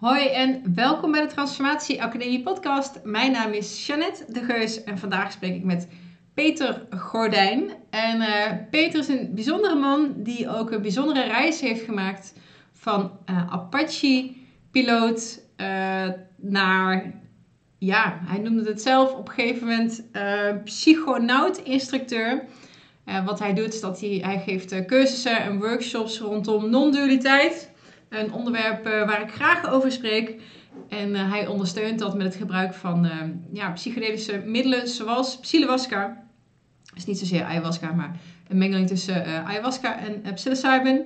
[0.00, 3.00] Hoi en welkom bij de Transformatie Academie podcast.
[3.04, 5.88] Mijn naam is Jeannette de Geus en vandaag spreek ik met
[6.34, 7.70] Peter Gordijn.
[7.90, 12.34] En uh, Peter is een bijzondere man die ook een bijzondere reis heeft gemaakt
[12.72, 17.14] van uh, Apache-piloot uh, naar,
[17.78, 20.04] ja, hij noemde het zelf op een gegeven moment
[20.64, 22.44] psychonaut-instructeur.
[23.24, 27.76] wat hij doet is dat hij, hij geeft cursussen en workshops rondom non-dualiteit
[28.08, 30.40] een onderwerp uh, waar ik graag over spreek.
[30.88, 33.12] En uh, hij ondersteunt dat met het gebruik van uh,
[33.52, 36.16] ja, psychedelische middelen zoals psilocybine.
[36.94, 38.16] Dus niet zozeer ayahuasca, maar
[38.48, 41.02] een mengeling tussen ayahuasca en psilocybin.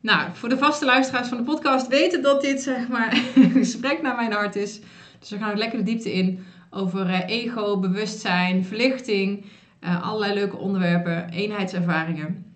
[0.00, 4.02] Nou, voor de vaste luisteraars van de podcast weten dat dit zeg maar een gesprek
[4.02, 4.80] naar mijn hart is.
[5.18, 9.44] Dus we gaan ook lekker de diepte in over ego, bewustzijn, verlichting,
[10.02, 12.47] allerlei leuke onderwerpen, eenheidservaringen.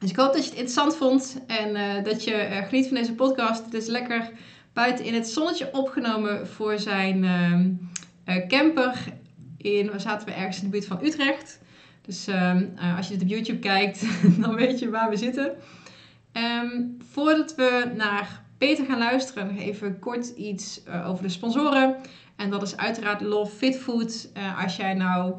[0.00, 2.96] Dus ik hoop dat je het interessant vond en uh, dat je uh, geniet van
[2.96, 3.64] deze podcast.
[3.64, 4.30] Het is lekker
[4.72, 7.24] buiten in het zonnetje opgenomen voor zijn
[8.26, 9.04] uh, camper.
[9.56, 11.60] In, waar zaten we ergens in de buurt van Utrecht.
[12.02, 12.66] Dus ehm,
[12.96, 14.04] als je dit op YouTube kijkt,
[14.42, 15.52] dan weet je waar we zitten.
[16.32, 21.96] Um, voordat we naar Peter gaan luisteren, even kort iets over de sponsoren.
[22.36, 24.32] En dat is uiteraard Love Fit Food.
[24.56, 25.34] als jij nou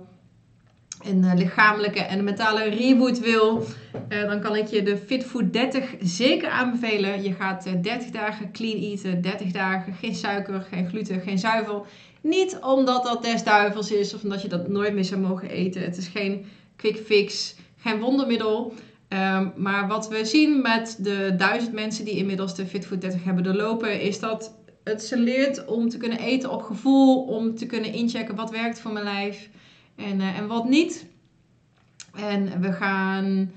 [1.03, 3.65] een uh, lichamelijke en mentale reboot wil,
[4.09, 7.23] uh, dan kan ik je de Fit Food 30 zeker aanbevelen.
[7.23, 11.85] Je gaat uh, 30 dagen clean eten, 30 dagen geen suiker, geen gluten, geen zuivel.
[12.21, 15.81] Niet omdat dat des duivels is of omdat je dat nooit meer zou mogen eten.
[15.81, 18.73] Het is geen quick fix, geen wondermiddel.
[19.09, 23.23] Um, maar wat we zien met de duizend mensen die inmiddels de Fit Food 30
[23.23, 27.65] hebben doorlopen, is dat het ze leert om te kunnen eten op gevoel, om te
[27.65, 29.49] kunnen inchecken wat werkt voor mijn lijf
[30.03, 31.05] en, uh, en wat niet.
[32.15, 33.51] En we gaan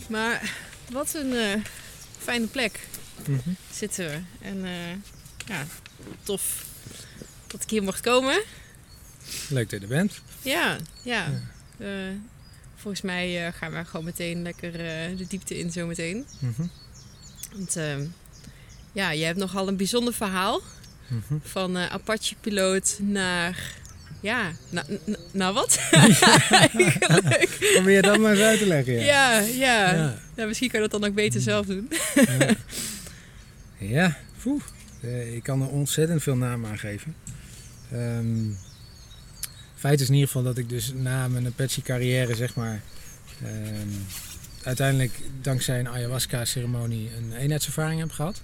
[0.10, 0.52] Maar
[0.92, 1.64] wat een uh,
[2.18, 2.88] fijne plek
[3.28, 3.56] mm -hmm.
[3.72, 4.22] zitten we.
[4.42, 4.92] En uh,
[5.46, 5.64] ja,
[6.24, 6.66] tof
[7.48, 8.44] dat ik hier mocht komen.
[9.50, 10.22] Leuk dat je er bent.
[10.42, 11.26] Ja, ja.
[11.26, 11.42] ja.
[11.80, 12.16] Uh,
[12.76, 16.26] volgens mij uh, gaan we gewoon meteen lekker uh, de diepte in zometeen.
[16.40, 16.72] Mm -hmm.
[17.56, 18.06] Want ehm,
[18.92, 20.62] ja, je hebt nogal een bijzonder verhaal.
[21.08, 21.42] Mm -hmm.
[21.44, 23.76] Van Apache-piloot naar...
[24.22, 24.86] Ja, naar
[25.32, 25.80] na wat?
[27.74, 28.94] Probeer je dat maar eens uit te leggen.
[28.94, 30.20] Ja, ja, ja.
[30.36, 30.46] ja.
[30.46, 31.90] misschien kan je dat dan ook beter zelf doen.
[32.16, 32.56] ja,
[33.96, 34.18] ja.
[34.42, 34.62] Poeh.
[35.36, 37.16] Ik kan er ontzettend veel namen aan geven.
[37.94, 38.58] Um,
[39.76, 42.82] feit is in ieder geval dat ik dus na mijn Apache carrière zeg maar
[43.44, 44.06] um,
[44.64, 48.42] uiteindelijk dankzij een ayahuasca ceremonie een eenheidservaring heb gehad.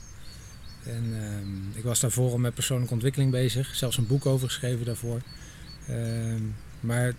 [0.85, 4.85] En um, ik was daarvoor al met persoonlijke ontwikkeling bezig, zelfs een boek over geschreven
[4.85, 5.21] daarvoor.
[6.79, 7.13] maar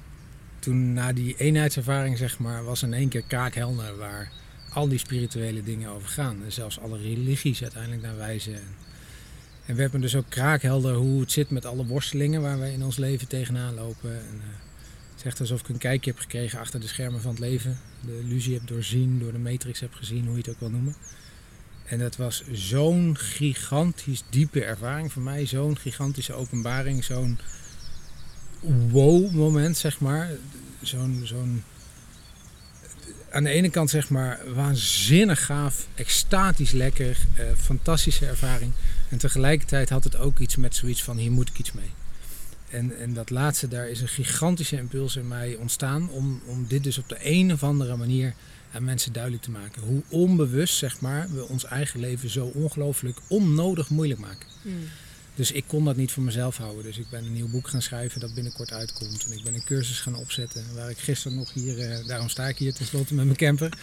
[0.58, 4.32] toen na die eenheidservaring zeg maar was in één keer kaakhelder waar
[4.74, 6.44] al die spirituele dingen over gaan.
[6.44, 8.60] En zelfs alle religies uiteindelijk naar wijzen.
[9.66, 12.84] En we hebben dus ook kraakhelder hoe het zit met alle worstelingen waar we in
[12.84, 14.10] ons leven tegenaan lopen.
[14.10, 14.44] En, uh,
[15.10, 17.78] het is echt alsof ik een kijkje heb gekregen achter de schermen van het leven.
[18.00, 20.94] De illusie heb doorzien, door de matrix heb gezien, hoe je het ook wil noemen.
[21.84, 25.46] En dat was zo'n gigantisch diepe ervaring voor mij.
[25.46, 27.04] Zo'n gigantische openbaring.
[27.04, 27.38] Zo'n
[28.90, 30.30] wow moment, zeg maar.
[30.82, 31.62] Zo'n zo'n
[33.34, 38.72] aan de ene kant zeg maar waanzinnig gaaf, extatisch lekker, uh, fantastische ervaring.
[39.08, 41.90] En tegelijkertijd had het ook iets met zoiets van hier moet ik iets mee.
[42.70, 46.82] En, en dat laatste, daar is een gigantische impuls in mij ontstaan om, om dit
[46.82, 48.34] dus op de een of andere manier
[48.72, 49.82] aan mensen duidelijk te maken.
[49.82, 54.46] Hoe onbewust zeg maar, we ons eigen leven zo ongelooflijk onnodig moeilijk maken.
[54.62, 54.74] Mm.
[55.34, 56.84] Dus ik kon dat niet voor mezelf houden.
[56.84, 59.24] Dus ik ben een nieuw boek gaan schrijven dat binnenkort uitkomt.
[59.24, 60.64] En ik ben een cursus gaan opzetten.
[60.74, 63.78] Waar ik gisteren nog hier, uh, daarom sta ik hier tenslotte met mijn camper.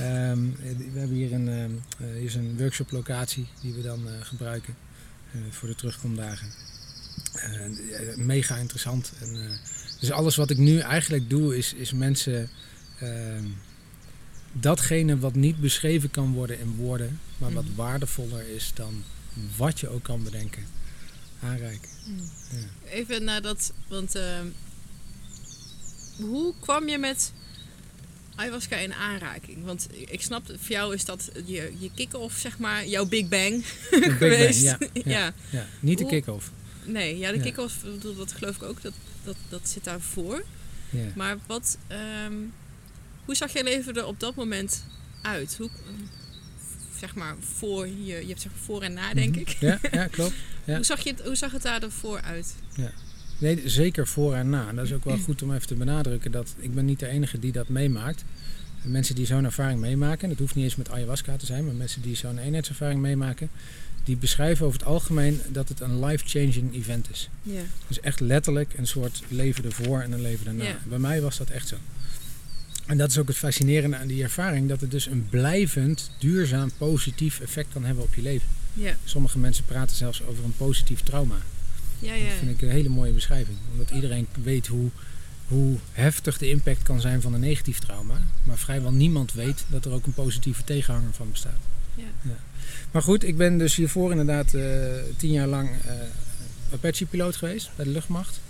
[0.00, 0.56] Um,
[0.92, 1.66] we hebben hier een, uh,
[1.98, 4.74] hier is een workshop locatie die we dan uh, gebruiken
[5.50, 6.48] voor de terugkomdagen.
[8.16, 9.12] mega interessant.
[9.20, 9.58] En,
[10.00, 12.50] dus alles wat ik nu eigenlijk doe is, is mensen
[12.98, 13.44] ehm,
[14.52, 17.74] datgene wat niet beschreven kan worden in woorden, maar wat mm.
[17.74, 19.04] waardevoller is dan
[19.56, 20.73] wat je ook kan bedenken
[21.44, 21.90] aanreiken.
[22.90, 24.46] Even naar dat, want ehm,
[26.16, 27.32] hoe kwam je met
[28.34, 29.64] ayahuasca in aanraking?
[29.64, 33.64] Want ik snap, voor jou is dat je, je kick-off, zeg maar, jouw Big Bang
[33.90, 34.62] Een Big Bang, geweest.
[34.62, 35.02] ja, ja.
[35.04, 35.34] ja.
[35.50, 36.50] Ja, niet de kick-off.
[36.84, 37.84] Nee, ja, de kick-off,
[38.16, 38.92] dat geloof ik ook, dat,
[39.24, 40.44] dat, dat zit daarvoor.
[40.90, 41.04] Ja.
[41.14, 42.34] Maar wat, ehm,
[43.24, 44.84] hoe zag je leven er op dat moment
[45.22, 45.56] uit?
[45.56, 45.70] Hoe,
[47.04, 49.38] zeg maar, voor je, je hebt zeg maar voor en na, denk Mhm.
[49.40, 49.48] ik.
[49.48, 50.34] Ja, ja klopt.
[50.66, 50.74] Ja.
[50.74, 52.54] Hoe, zag je het, hoe zag het daar ervoor uit?
[53.38, 54.68] Nee, zeker voor en na.
[54.68, 57.06] En dat is ook wel goed om even te benadrukken dat ik ben niet de
[57.08, 58.24] enige die dat meemaakt.
[58.84, 61.74] En Mensen die zo'n ervaring meemaken, dat hoeft niet eens met ayahuasca te zijn, maar
[61.74, 63.50] mensen die zo'n eenheidservaring meemaken,
[64.04, 67.28] die beschrijven over het algemeen dat het een life-changing event is.
[67.42, 67.60] Ja.
[67.88, 70.64] Dus echt letterlijk een soort leven ervoor en een leven daarna.
[70.64, 70.78] Ja.
[70.84, 71.76] Bij mij was dat echt zo.
[72.86, 76.70] En dat is ook het fascinerende aan die ervaring, dat het dus een blijvend, duurzaam,
[76.78, 78.48] positief effect kan hebben op je leven.
[78.72, 81.36] Ja, Sommige mensen praten zelfs over een positief trauma.
[81.98, 82.24] ja, ja.
[82.24, 83.56] Dat vind ik een hele mooie beschrijving.
[83.72, 84.90] Omdat iedereen weet hoe,
[85.48, 88.20] hoe heftig de impact kan zijn van een negatief trauma.
[88.44, 91.60] Maar vrijwel niemand weet dat er ook een positieve tegenhanger van bestaat.
[91.94, 92.04] Ja.
[92.90, 94.64] Maar goed, ik ben dus hiervoor inderdaad eh,
[95.16, 95.92] tien jaar lang eh,
[96.72, 98.40] Apache-piloot geweest bij de luchtmacht.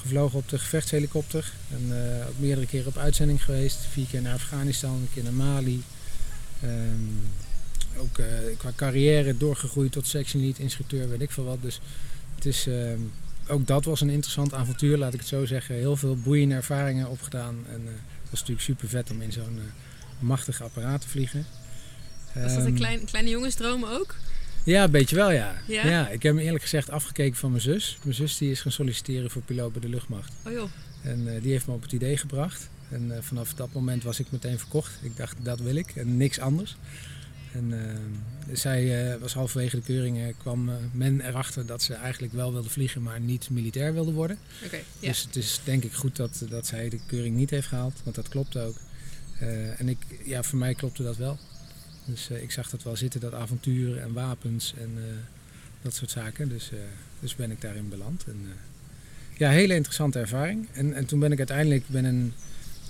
[0.00, 1.52] Gevlogen op de gevechtshelikopter.
[1.70, 3.78] En eh, ook meerdere keren op uitzending geweest.
[3.92, 5.82] Vier keer naar Afghanistan, een keer naar Mali.
[6.62, 7.06] Ehm,
[7.98, 8.26] ook eh,
[8.56, 11.62] qua carrière doorgegroeid tot section lead, instructeur, weet ik veel wat.
[11.62, 11.80] Dus
[12.34, 12.98] het is, ehm,
[13.48, 15.74] ook dat was een interessant avontuur, laat ik het zo zeggen.
[15.74, 17.56] Heel veel boeiende ervaringen opgedaan.
[17.68, 17.92] En eh,
[18.22, 19.60] het was natuurlijk super vet om in zo'n
[20.18, 21.46] machtig apparaat te vliegen.
[22.34, 24.14] Was dat een Ehm, klein, kleine jongensdroom ook?
[24.64, 25.54] Ja, een beetje wel, ja.
[25.66, 26.08] Ja?
[26.08, 27.98] ik heb me eerlijk gezegd afgekeken van mijn zus.
[28.02, 30.32] Mijn zus die is gaan solliciteren voor piloot bij de luchtmacht.
[30.46, 30.70] Oh joh.
[31.02, 32.68] En eh, die heeft me op het idee gebracht.
[32.90, 34.98] En eh, vanaf dat moment was ik meteen verkocht.
[35.02, 36.76] Ik dacht, dat wil ik en niks anders.
[37.52, 37.98] En eh,
[38.52, 43.02] zij was halverwege de keuring, eh, kwam men erachter dat ze eigenlijk wel wilde vliegen,
[43.02, 44.38] maar niet militair wilde worden.
[44.64, 45.08] Oké, ja.
[45.08, 48.16] Dus het is denk ik goed dat, dat zij de keuring niet heeft gehaald, want
[48.16, 48.76] dat klopt ook.
[49.76, 51.38] En ik, ja, voor mij klopte dat wel.
[52.04, 55.04] Dus eh, ik zag dat wel zitten, dat avontuur en wapens en eh,
[55.82, 56.48] dat soort zaken.
[56.48, 56.78] Dus, eh,
[57.20, 58.24] dus ben ik daarin beland.
[58.26, 58.46] En,
[59.36, 60.68] ja, hele interessante ervaring.
[60.72, 62.32] En, en toen ben ik uiteindelijk, ben een,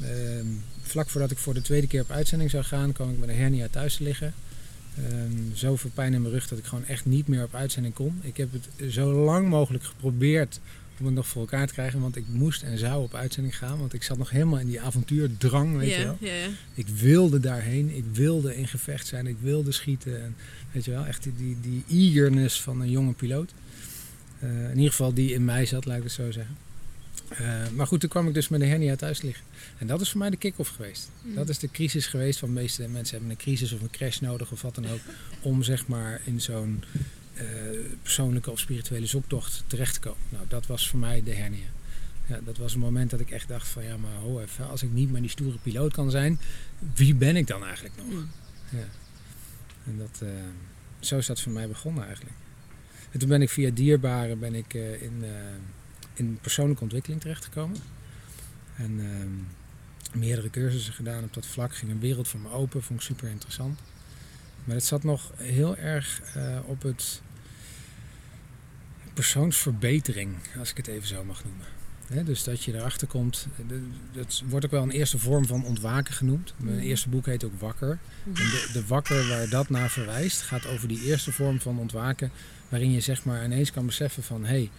[0.03, 0.47] ehm,
[0.83, 3.37] vlak voordat ik voor de tweede keer op uitzending zou gaan, kwam ik met een
[3.37, 4.35] hernia thuis te liggen.
[4.97, 8.21] Ehm, zoveel pijn in mijn rug dat ik gewoon echt niet meer op uitzending kon.
[8.23, 10.61] Ik heb het zo lang mogelijk geprobeerd
[11.00, 13.79] om het nog voor elkaar te krijgen, want ik moest en zou op uitzending gaan,
[13.79, 16.19] want ik zat nog helemaal in die avontuurdrang, weet je wel.
[16.75, 20.23] Ik wilde daarheen, ik wilde in gevecht zijn, ik wilde schieten.
[20.23, 20.37] En,
[20.73, 23.52] weet je wel, echt die, die, die eagerness van een jonge piloot.
[24.38, 26.56] Eh, in ieder geval die in mij zat, laat ik het zo zeggen.
[27.29, 29.44] Eh, maar goed, toen kwam ik dus met de hernia thuis liggen.
[29.79, 31.11] En dat is voor mij de kick-off geweest.
[31.23, 31.35] Mm.
[31.35, 32.41] Dat is de crisis geweest.
[32.41, 35.00] Want de meeste mensen hebben een crisis of een crash nodig of wat dan ook.
[35.41, 36.82] Om zeg maar in zo'n
[38.02, 40.20] persoonlijke of spirituele zoektocht terecht te komen.
[40.28, 41.69] Nou, dat was voor mij de hernia.
[42.26, 44.69] Ja, dat was een moment dat ik echt dacht van ja, maar ho even.
[44.69, 46.40] Als ik niet meer die stoere piloot kan zijn,
[46.94, 48.06] wie ben ik dan eigenlijk nog?
[48.06, 48.31] Mm.
[48.70, 48.88] Ja.
[49.84, 50.28] En dat, eh,
[51.00, 52.37] zo is dat voor mij begonnen eigenlijk.
[53.10, 55.31] En toen ben ik via dierbaren ben ik, eh, in, eh,
[56.14, 57.78] in persoonlijke ontwikkeling terechtgekomen.
[58.76, 59.00] En
[60.12, 61.75] meerdere cursussen gedaan op dat vlak.
[61.75, 63.81] Ging een wereld voor me open, vond ik super interessant.
[64.64, 67.22] Maar het zat nog heel erg eh, op het
[69.15, 71.67] persoonsverbetering, als ik het even zo mag noemen.
[72.26, 73.47] Dus dat je erachter komt,
[74.12, 76.55] dat wordt ook wel een eerste vorm van ontwaken genoemd.
[76.57, 76.85] Mijn Mhm.
[76.85, 77.99] eerste boek heet ook Wakker.
[78.25, 82.31] En de, de wakker waar dat naar verwijst, gaat over die eerste vorm van ontwaken.
[82.69, 84.43] Waarin je zeg maar ineens kan beseffen van...
[84.43, 84.71] hé, hey,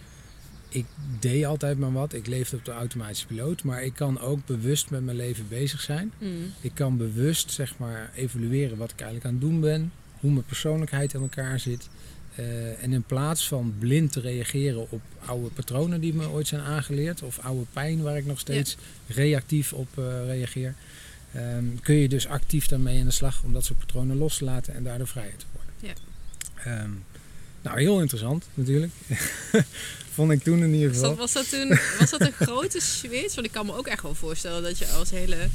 [0.68, 0.86] ik
[1.20, 2.12] deed altijd maar wat.
[2.12, 3.64] Ik leefde op de automatische piloot.
[3.64, 6.12] Maar ik kan ook bewust met mijn leven bezig zijn.
[6.18, 6.52] Mm.
[6.60, 9.92] Ik kan bewust zeg maar evalueren wat ik eigenlijk aan het doen ben.
[10.20, 11.88] Hoe mijn persoonlijkheid in elkaar zit.
[12.34, 16.60] Eh, en in plaats van blind te reageren op oude patronen die me ooit zijn
[16.60, 17.22] aangeleerd.
[17.22, 20.74] Of oude pijn waar ik nog steeds reactief op eh, reageer.
[21.34, 24.44] ehm, kun je dus actief daarmee aan de slag om dat soort patronen los te
[24.44, 25.96] laten en daardoor vrijer te worden.
[26.64, 26.90] Ehm,
[27.62, 28.92] nou, heel interessant natuurlijk.
[30.14, 31.10] Vond ik toen in ieder Was geval.
[31.10, 33.34] dat, was, dat toen, was dat een grote switch?
[33.34, 35.48] Want ik kan me ook echt wel voorstellen dat je als hele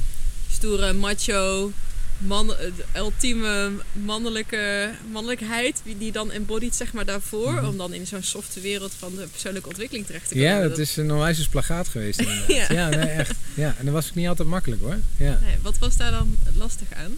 [0.50, 1.72] stoere macho,
[2.18, 7.66] man, de ultieme mannelijke, mannelijkheid, die die dan embodied zeg maar daarvoor, Mhm.
[7.66, 10.48] om dan in zo'n softe wereld van de persoonlijke ontwikkeling terecht te komen.
[10.48, 12.46] Ja, dat is een onwijs plagaat geweest inderdaad.
[12.56, 12.66] Ja.
[12.72, 12.88] ja.
[12.88, 13.34] nee, echt.
[13.54, 14.96] Ja, en dat was ook niet altijd makkelijk hoor.
[15.16, 15.38] Ja.
[15.44, 17.16] Nee, wat was daar dan lastig aan?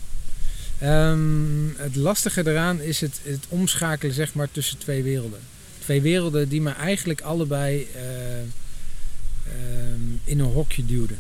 [0.78, 5.40] Ehm, het lastige eraan is het, het omschakelen zeg maar tussen twee werelden.
[5.78, 8.02] Twee werelden die me eigenlijk allebei eh,
[8.40, 11.19] ehm, in een hokje duwden.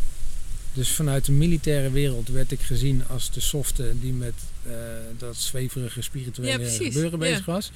[0.74, 4.72] Dus vanuit de militaire wereld werd ik gezien als de softe die met eh,
[5.18, 7.16] dat zweverige spirituele Ja, gebeuren Ja.
[7.16, 7.70] bezig was.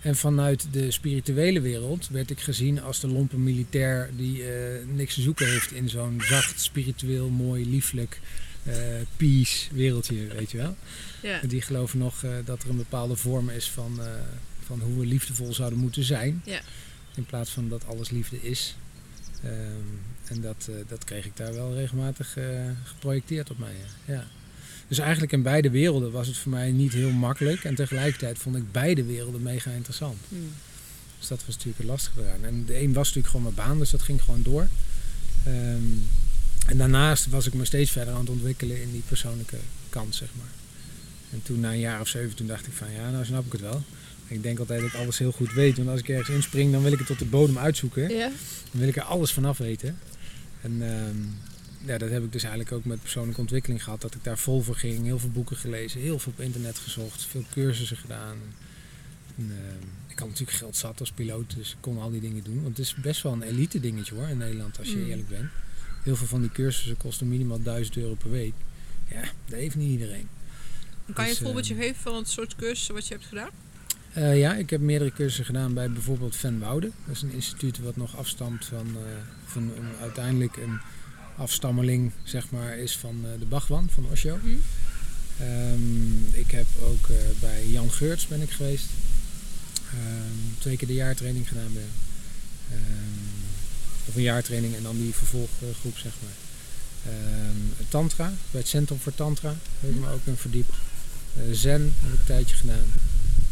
[0.00, 5.14] En vanuit de spirituele wereld werd ik gezien als de lompe militair die eh, niks
[5.14, 8.20] te zoeken heeft in zo'n zacht, spiritueel, mooi, lieflijk,
[8.62, 8.76] eh,
[9.16, 10.76] peace wereldje, weet je wel.
[11.22, 11.40] Ja.
[11.46, 14.00] Die geloven nog dat er een bepaalde vorm is van,
[14.66, 16.42] van hoe we liefdevol zouden moeten zijn.
[16.44, 16.60] Ja.
[17.14, 18.76] In plaats van dat alles liefde is.
[19.42, 22.44] Ehm, en dat, eh, dat kreeg ik daar wel regelmatig eh,
[22.84, 23.74] geprojecteerd op mij.
[24.04, 24.26] ja.
[24.88, 27.64] Dus eigenlijk in beide werelden was het voor mij niet heel makkelijk.
[27.64, 30.18] En tegelijkertijd vond ik beide werelden mega interessant.
[30.28, 30.52] Hmm.
[31.18, 32.44] Dus dat was natuurlijk het lastige eraan.
[32.44, 34.68] En de een was natuurlijk gewoon mijn baan, dus dat ging gewoon door.
[35.44, 35.82] Ehm,
[36.66, 40.28] en daarnaast was ik me steeds verder aan het ontwikkelen in die persoonlijke kant, zeg
[40.38, 40.52] maar.
[41.32, 43.52] En toen na een jaar of zeven, toen dacht ik van ja, nou snap ik
[43.52, 43.82] het wel.
[44.28, 45.76] Ik denk altijd dat ik alles heel goed weet.
[45.76, 48.08] Want als ik ergens inspring, dan wil ik het tot de bodem uitzoeken.
[48.08, 48.30] Ja.
[48.70, 49.98] Dan wil ik er alles vanaf weten.
[50.60, 51.16] En ehm,
[51.86, 54.00] ja, dat heb ik dus eigenlijk ook met persoonlijke ontwikkeling gehad.
[54.00, 55.04] Dat ik daar vol voor ging.
[55.04, 56.00] Heel veel boeken gelezen.
[56.00, 57.24] Heel veel op internet gezocht.
[57.24, 58.36] Veel cursussen gedaan.
[59.36, 61.54] En, ehm, ik had natuurlijk geld zat als piloot.
[61.54, 62.62] Dus ik kon al die dingen doen.
[62.62, 64.78] Want het is best wel een elite dingetje hoor in Nederland.
[64.78, 65.08] Als je Mm.
[65.08, 65.50] eerlijk bent.
[66.02, 68.52] Heel veel van die cursussen kosten minimaal 1000 euro per week.
[69.10, 70.28] Ja, dat heeft niet iedereen.
[71.12, 73.50] Kan je Dus, een voorbeeldje ehm, geven van het soort cursus wat je hebt gedaan?
[74.12, 76.90] Eh, ja, ik heb meerdere cursussen gedaan bij bijvoorbeeld Van Woude.
[77.06, 79.02] Dat is een instituut wat nog afstamt van, eh,
[79.44, 80.78] van een, uiteindelijk een
[81.36, 84.38] afstammeling zeg maar, is van eh, de Bhagwan, van Osho.
[84.42, 84.48] Hm?
[85.42, 87.08] Ehm, ik heb ook
[87.40, 88.86] bij Jan Geurts ben ik geweest.
[89.90, 91.88] Ehm, twee keer de jaartraining gedaan bij.
[92.70, 96.32] Ehm, of een jaartraining en dan die vervolggroep zeg maar.
[97.88, 100.74] Tantra, bij het Centrum voor Tantra heb ik me ook in verdiept.
[101.52, 102.86] Zen heb ik een tijdje gedaan.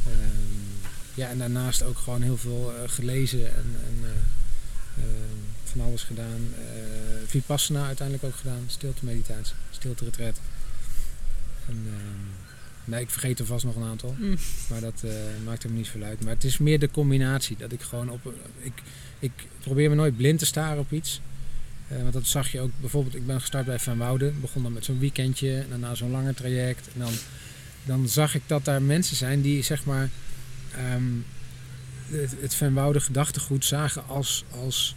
[0.07, 5.81] Ehm, ja, en daarnaast ook gewoon heel veel eh, gelezen en, en eh, ehm, van
[5.81, 6.55] alles gedaan.
[6.59, 6.63] Eh,
[7.27, 10.41] Vipassana uiteindelijk ook gedaan, stilte meditatie, stilte retreat.
[11.69, 14.37] En, ehm, nee, ik vergeet er vast nog een aantal, Mm.
[14.71, 15.11] maar dat eh,
[15.45, 16.21] maakt hem niet veel uit.
[16.25, 18.35] Maar het is meer de combinatie, dat ik gewoon op...
[18.59, 18.83] Ik,
[19.19, 21.21] ik probeer me nooit blind te staren op iets.
[21.89, 24.85] Want dat zag je ook bijvoorbeeld, ik ben gestart bij Van Wouden, begon dan met
[24.85, 26.89] zo'n weekendje en daarna zo'n langer traject.
[26.95, 27.13] En dan,
[27.87, 30.11] dan zag ik dat daar mensen zijn die zeg maar
[30.73, 31.05] ehm,
[32.07, 34.95] het, het Van Wouden gedachtegoed zagen als, als,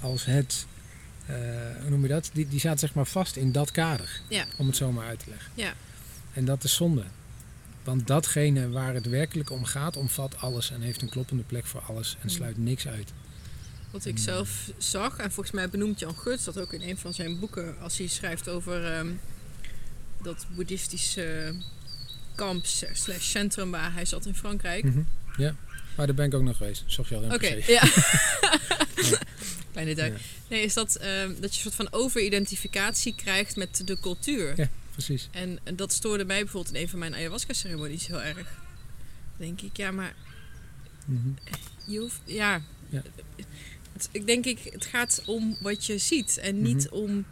[0.00, 0.66] als het,
[1.26, 1.36] eh,
[1.80, 2.30] hoe noem je dat?
[2.32, 4.44] Die, die zaten zeg maar vast in dat kader, Ja.
[4.58, 5.50] om het zo maar uit te leggen.
[5.54, 5.72] Ja.
[6.32, 7.04] En dat is zonde.
[7.84, 11.80] Want datgene waar het werkelijk om gaat, omvat alles en heeft een kloppende plek voor
[11.80, 12.28] alles en Mm.
[12.30, 13.12] sluit niks uit.
[13.90, 17.14] Wat ik zelf zag, en volgens mij benoemt Jan Geurts dat ook in een van
[17.14, 19.08] zijn boeken, als hij schrijft over ehm,
[20.22, 21.54] dat boeddhistische
[22.38, 24.84] kamp slash centrum waar hij zat in Frankrijk.
[24.84, 25.00] Mhm.
[25.36, 25.54] Ja,
[25.96, 26.84] maar daar ben ik ook nog geweest.
[26.86, 27.82] Zag je al in Oké, ja.
[29.72, 30.12] Kleine duik.
[30.16, 30.22] Ja.
[30.48, 34.52] Nee, is dat, ehm, dat je een soort van overidentificatie krijgt met de cultuur.
[34.56, 34.68] Ja.
[34.92, 35.28] Precies.
[35.30, 38.36] En, en dat stoorde mij bijvoorbeeld in een van mijn ayahuasca-ceremonies heel erg.
[38.36, 38.46] Dan
[39.36, 40.14] denk ik, ja, maar
[41.04, 41.28] Mhm.
[41.86, 42.62] je hoeft, ja.
[42.88, 43.02] Ja.
[43.92, 46.94] Het, ik denk ik, het gaat om wat je ziet en niet Mhm.
[46.94, 47.24] om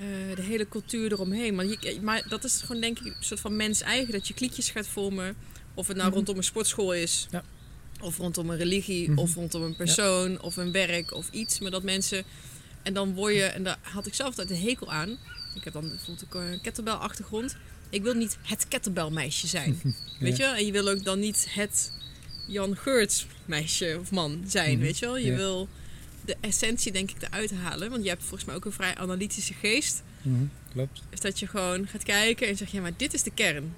[0.00, 1.54] eh, de hele cultuur eromheen.
[1.54, 4.34] Maar, je, maar dat is gewoon denk ik een soort van mens eigen, dat je
[4.34, 5.36] kliekjes gaat vormen.
[5.74, 6.16] Of het nou Mhm.
[6.16, 7.44] rondom een sportschool is, Ja.
[8.00, 9.18] of rondom een religie, Mhm.
[9.18, 11.58] of rondom een persoon, of een werk, of iets.
[11.58, 12.24] Maar dat mensen,
[12.82, 15.18] en dan word je, en daar had ik zelf altijd een hekel aan.
[15.54, 17.56] Ik heb dan bijvoorbeeld een kettlebell-achtergrond.
[17.90, 19.80] Ik wil niet het kettlebell-meisje zijn.
[20.20, 20.54] Weet je wel?
[20.54, 21.92] En je wil ook dan niet het
[22.46, 24.80] Jan Geurts meisje of man zijn, Mhm.
[24.80, 25.16] weet je wel?
[25.16, 25.68] Je wil
[26.30, 27.90] de essentie denk ik eruit halen.
[27.90, 30.02] Want je hebt volgens mij ook een vrij analytische geest.
[30.22, 30.44] Mhm.
[30.72, 31.02] Klopt.
[31.10, 33.74] Is dat je gewoon gaat kijken en zegt, ja, maar dit is de kern.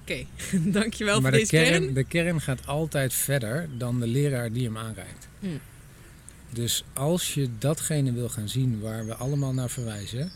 [0.00, 0.24] Oké,
[0.80, 1.80] dankjewel maar voor de deze kern.
[1.80, 5.28] kern, de kern gaat altijd verder dan de leraar die hem aanreikt.
[5.40, 5.60] Hmm.
[6.52, 10.32] Dus als je datgene wil gaan zien waar we allemaal naar verwijzen,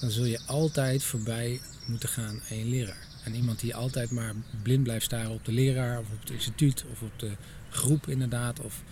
[0.00, 3.06] dan zul je altijd voorbij moeten gaan aan je leraar.
[3.24, 4.32] En iemand die altijd maar
[4.62, 7.30] blind blijft staren op de leraar of op het instituut of op de
[7.70, 8.82] groep inderdaad of,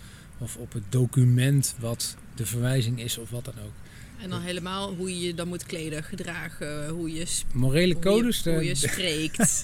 [0.41, 3.71] of op het document wat de verwijzing is of wat dan ook.
[4.21, 8.39] En dan helemaal hoe je je dan moet kleden, gedragen, hoe je, Morele hoe codes,
[8.43, 9.63] je, hoe je spreekt.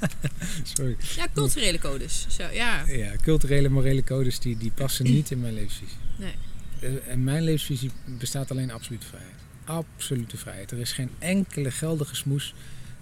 [0.64, 0.96] sorry.
[1.16, 2.26] ja, culturele codes.
[2.30, 2.88] Zo, ja.
[2.88, 5.98] Ja, culturele morele codes die, die passen niet in mijn levensvisie.
[6.18, 6.34] Nee.
[6.80, 9.36] Eh, En mijn levensvisie bestaat alleen absolute vrijheid.
[9.66, 10.72] Absolute vrijheid.
[10.72, 12.54] Er is geen enkele geldige smoes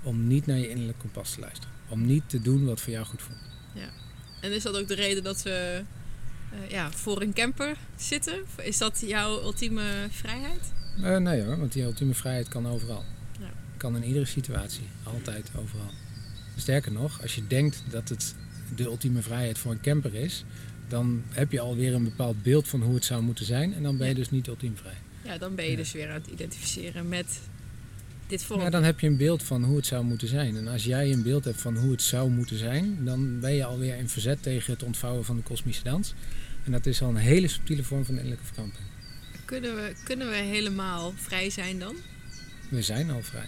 [0.03, 1.73] om niet naar je innerlijk kompas te luisteren.
[1.89, 3.39] Om niet te doen wat voor jou goed voelt.
[4.41, 5.83] En is dat ook de reden dat we
[6.63, 8.33] eh, ja, voor een camper zitten?
[8.61, 10.61] Is dat jouw ultieme vrijheid?
[11.03, 13.03] Eh, nee hoor, want die ultieme vrijheid kan overal.
[13.39, 13.49] Ja.
[13.77, 14.83] Kan in iedere situatie.
[15.03, 15.89] Altijd, overal.
[16.55, 18.35] Sterker nog, als je denkt dat het
[18.75, 20.43] de ultieme vrijheid voor een camper is,
[20.87, 23.73] dan heb je alweer een bepaald beeld van hoe het zou moeten zijn.
[23.73, 24.19] En dan ben je Ja.
[24.19, 24.97] dus niet ultiem vrij.
[25.21, 25.77] Ja, dan ben je Ja.
[25.77, 27.39] dus weer aan het identificeren met
[28.27, 28.63] dit vormt.
[28.63, 30.55] Ja, dan heb je een beeld van hoe het zou moeten zijn.
[30.57, 33.65] En als jij een beeld hebt van hoe het zou moeten zijn, dan ben je
[33.65, 36.13] alweer in verzet tegen het ontvouwen van de kosmische dans.
[36.65, 38.83] En dat is al een hele subtiele vorm van innerlijke verkramping.
[39.45, 41.95] Kunnen, we, kunnen we helemaal vrij zijn dan?
[42.69, 43.47] We zijn al vrij.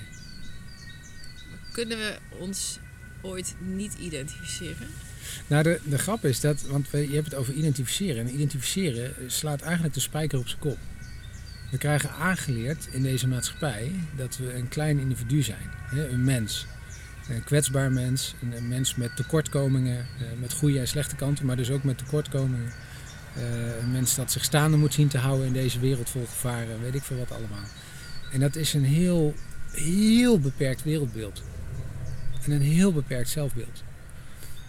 [1.71, 2.79] Kunnen we ons
[3.21, 4.87] ooit niet identificeren?
[5.47, 8.27] Nou, de, de grap is dat, want we, je hebt het over identificeren.
[8.27, 10.77] En identificeren slaat eigenlijk de spijker op zijn kop.
[11.71, 15.69] We krijgen aangeleerd in deze maatschappij dat we een klein individu zijn.
[15.91, 16.65] Een mens.
[17.29, 18.33] Een kwetsbaar mens.
[18.41, 19.97] Een, een mens met tekortkomingen.
[19.97, 22.71] eh, Met goede en slechte kanten, maar dus ook met tekortkomingen.
[23.37, 26.81] Eh, een mens dat zich staande moet zien te houden in deze wereld vol gevaren.
[26.81, 27.65] Weet ik veel wat allemaal.
[28.31, 29.33] En dat is een heel,
[29.71, 31.43] heel beperkt wereldbeeld.
[32.45, 33.83] En een heel beperkt zelfbeeld.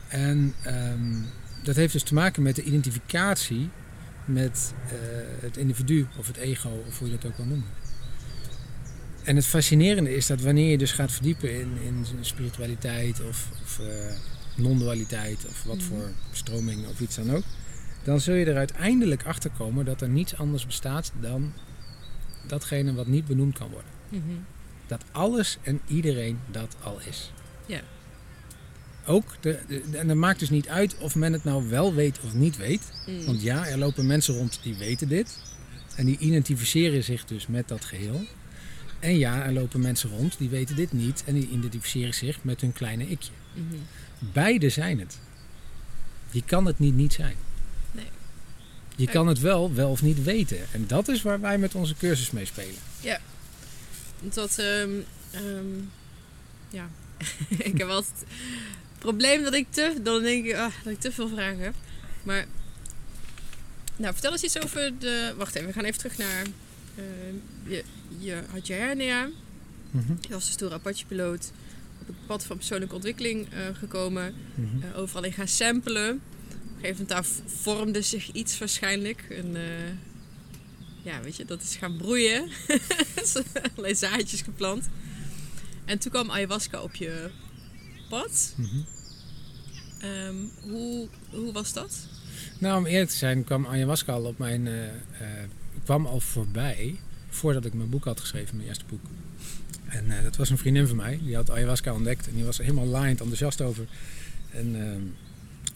[0.08, 1.14] En ehm,
[1.62, 3.70] dat heeft dus te maken met de identificatie
[4.24, 4.92] met eh,
[5.40, 7.68] het individu of het ego of hoe je dat ook wil noemen.
[9.24, 13.78] En het fascinerende is dat wanneer je dus gaat verdiepen in, in spiritualiteit of, of
[13.78, 13.86] eh,
[14.56, 15.86] non-dualiteit of wat Mhm.
[15.86, 17.44] voor stroming of iets dan ook,
[18.08, 21.52] dan zul je er uiteindelijk achter komen dat er niets anders bestaat dan
[22.46, 23.90] datgene wat niet benoemd kan worden.
[24.08, 24.22] Mhm.
[24.86, 27.32] Dat alles en iedereen dat al is.
[27.66, 27.80] Ja.
[29.06, 32.20] Ook, de, de- en dat maakt dus niet uit of men het nou wel weet
[32.20, 32.92] of niet weet.
[33.06, 33.24] Mm.
[33.24, 35.38] Want ja, er lopen mensen rond die weten dit.
[35.96, 38.20] En die identificeren zich dus met dat geheel.
[39.00, 41.22] En ja, er lopen mensen rond die weten dit niet.
[41.26, 43.32] En die identificeren zich met hun kleine ikje.
[43.54, 43.74] Mhm.
[44.32, 45.18] Beide zijn het.
[46.30, 47.36] Je kan het niet niet zijn.
[48.98, 50.58] Je kan het wel wel of niet weten.
[50.72, 52.80] En dat is waar wij met onze cursus mee spelen.
[54.20, 54.90] Dat, ehm,
[55.30, 55.66] ehm,
[56.70, 56.88] ja,
[57.70, 61.12] ik heb altijd het probleem dat ik te, dan denk ik, ah, dat ik te
[61.12, 61.74] veel vragen heb.
[62.22, 62.46] Maar,
[63.96, 66.42] nou, vertel eens iets over de, wacht even, we gaan even terug naar,
[66.96, 67.34] ehm,
[67.66, 67.84] je,
[68.18, 69.28] je had je hernia,
[69.90, 71.52] Mhm, je was de stoere Apache-piloot,
[72.00, 74.86] op het pad van persoonlijke ontwikkeling eh, gekomen, mhm.
[74.86, 76.20] eh, overal in gaan samplen.
[76.78, 79.26] Een gegeven moment daar vormde zich iets waarschijnlijk.
[79.30, 79.62] Een, eh,
[81.02, 82.48] ja, weet je, dat is gaan broeien.
[83.70, 84.88] Allerlei zaadjes geplant.
[85.84, 87.30] En toen kwam ayahuasca op je
[88.08, 88.54] pad.
[88.56, 88.76] Mhm.
[90.00, 91.96] Ehm, hoe, hoe was dat?
[92.58, 94.66] Nou, om eerlijk te zijn kwam ayahuasca al op mijn...
[94.66, 94.74] eh,
[95.84, 96.96] kwam al voorbij
[97.28, 99.04] voordat ik mijn boek had geschreven, mijn eerste boek.
[99.86, 102.64] En dat was een vriendin van mij, die had ayahuasca ontdekt en die was er
[102.64, 103.86] helemaal laaiend enthousiast over.
[104.50, 105.02] En ehm,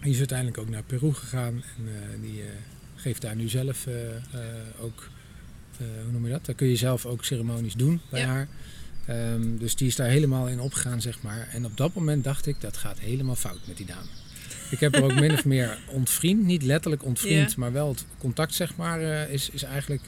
[0.02, 2.48] die is uiteindelijk ook naar Peru gegaan en eh, die eh,
[2.94, 3.94] geeft daar nu zelf eh,
[4.80, 5.08] ook,
[5.76, 6.46] hoe noem je dat?
[6.46, 8.26] Daar kun je zelf ook ceremonies doen bij Ja.
[8.26, 8.48] haar.
[9.06, 11.48] Ehm, dus die is daar helemaal in opgegaan, zeg maar.
[11.52, 14.08] En op dat moment dacht ik, dat gaat helemaal fout met die dame.
[14.70, 18.54] Ik heb er ook min of meer ontvriend, niet letterlijk ontvriend, maar wel het contact,
[18.54, 20.02] zeg maar, is, is eigenlijk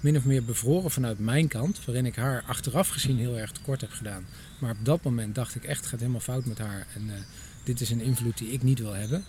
[0.00, 1.84] min of meer bevroren vanuit mijn kant.
[1.84, 4.26] Waarin ik haar achteraf gezien heel erg tekort heb gedaan.
[4.58, 6.86] Maar op dat moment dacht ik echt, het gaat helemaal fout met haar.
[6.94, 7.10] En
[7.62, 9.24] dit is een invloed die ik niet wil hebben.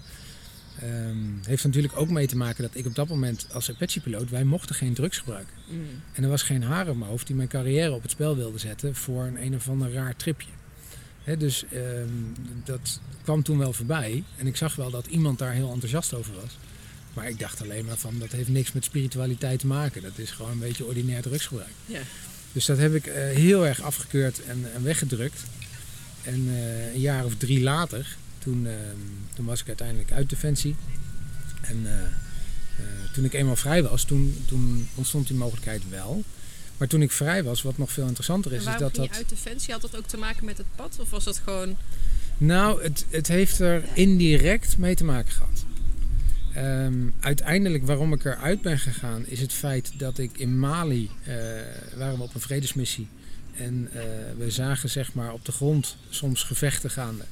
[0.80, 4.44] Ehm heeft natuurlijk ook mee te maken dat ik op dat moment als Apache-piloot, wij
[4.44, 5.54] mochten geen drugs gebruiken.
[5.68, 5.86] Mm.
[6.14, 8.58] En er was geen haar op mijn hoofd die mijn carrière op het spel wilde
[8.58, 10.50] zetten voor een een of ander raar tripje.
[11.38, 12.10] Dus ehm,
[12.64, 14.24] dat kwam toen wel voorbij.
[14.38, 16.58] En ik zag wel dat iemand daar heel enthousiast over was.
[17.14, 20.02] Maar ik dacht alleen maar van, dat heeft niks met spiritualiteit te maken.
[20.02, 21.72] Dat is gewoon een beetje ordinair drugsgebruik.
[22.52, 25.44] Dus dat heb ik eh, heel erg afgekeurd en, en weggedrukt.
[26.24, 28.98] En eh, een jaar of drie later, toen, ehm,
[29.34, 30.76] toen was ik uiteindelijk uit Defensie.
[31.62, 36.24] En eh, eh, toen ik eenmaal vrij was, toen, toen ontstond die mogelijkheid wel.
[36.78, 39.06] Maar toen ik vrij was, wat nog veel interessanter is, En is dat dat...
[39.06, 39.74] je uit Defensie?
[39.74, 40.98] Had dat ook te maken met het pad?
[41.00, 41.78] Of was dat gewoon...
[42.38, 45.66] Nou, het, het heeft er indirect mee te maken gehad.
[46.54, 51.10] Ehm, uiteindelijk waarom ik eruit ben gegaan is het feit dat ik in Mali
[51.96, 53.08] waren we op een vredesmissie
[53.58, 54.02] en eh,
[54.38, 57.24] we zagen zeg maar op de grond soms gevechten gaande.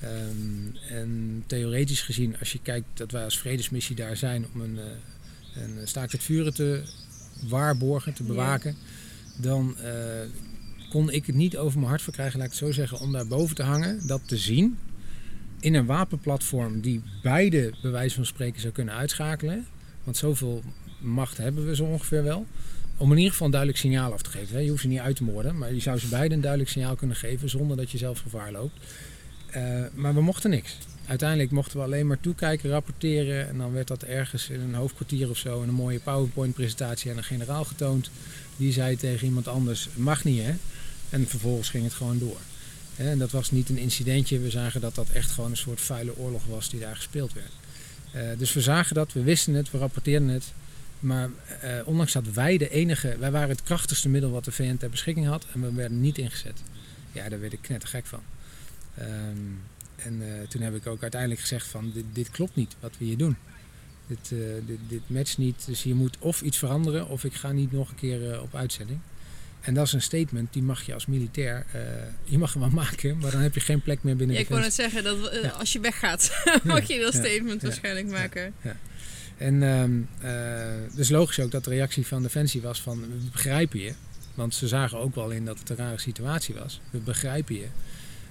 [0.00, 4.78] Ehm, en theoretisch gezien, als je kijkt dat wij als vredesmissie daar zijn om een,
[4.78, 6.82] eh, een staakt het vuren te
[7.48, 8.28] waarborgen, te Ja.
[8.28, 8.76] bewaken,
[9.36, 9.92] dan eh,
[10.90, 13.26] kon ik het niet over mijn hart verkrijgen, laat ik het zo zeggen, om daar
[13.26, 14.78] boven te hangen, dat te zien.
[15.60, 19.66] In een wapenplatform die beide, bij wijze van spreken, zou kunnen uitschakelen.
[20.04, 20.62] Want zoveel
[21.00, 22.46] macht hebben we zo ongeveer wel.
[23.00, 24.54] Om in ieder geval een duidelijk signaal af te geven.
[24.56, 24.60] hè.
[24.60, 26.96] Je hoeft ze niet uit te moorden, maar je zou ze beide een duidelijk signaal
[26.96, 28.78] kunnen geven zonder dat je zelf gevaar loopt.
[29.50, 29.62] Eh,
[29.94, 30.76] maar we mochten niks.
[31.06, 33.48] Uiteindelijk mochten we alleen maar toekijken, rapporteren.
[33.48, 37.16] En dan werd dat ergens in een hoofdkwartier of zo in een mooie PowerPoint-presentatie aan
[37.16, 38.10] een generaal getoond.
[38.56, 40.54] Die zei tegen iemand anders: mag niet hè.
[41.10, 42.40] En vervolgens ging het gewoon door.
[42.96, 44.38] En dat was niet een incidentje.
[44.38, 47.52] We zagen dat dat echt gewoon een soort vuile oorlog was die daar gespeeld werd.
[48.12, 50.52] Eh, dus we zagen dat, we wisten het, we rapporteerden het.
[51.00, 54.76] Maar eh, ondanks dat wij de enige, wij waren het krachtigste middel wat de VN
[54.76, 56.62] ter beschikking had en we werden niet ingezet.
[57.12, 58.22] Ja, daar werd ik knettergek van.
[58.94, 59.08] Ehm,
[59.96, 63.04] en eh, toen heb ik ook uiteindelijk gezegd van dit, dit klopt niet wat we
[63.04, 63.36] hier doen.
[64.06, 67.52] Dit, uh, dit, dit matcht niet, dus hier moet of iets veranderen of ik ga
[67.52, 69.00] niet nog een keer op uitzending.
[69.60, 71.80] En dat is een statement die mag je als militair, uh,
[72.24, 74.46] je mag hem wel maken, maar dan heb je geen plek meer binnen ja, de
[74.46, 75.48] Ik wou net zeggen, dat uh, ja.
[75.48, 78.54] als je weggaat, mag je dat statement waarschijnlijk maken.
[79.40, 79.62] En
[80.24, 83.92] uh, dus logisch ook dat de reactie van Defensie was van, we begrijpen je.
[84.34, 86.80] Want ze zagen ook wel in dat het een rare situatie was.
[86.90, 87.66] We begrijpen je.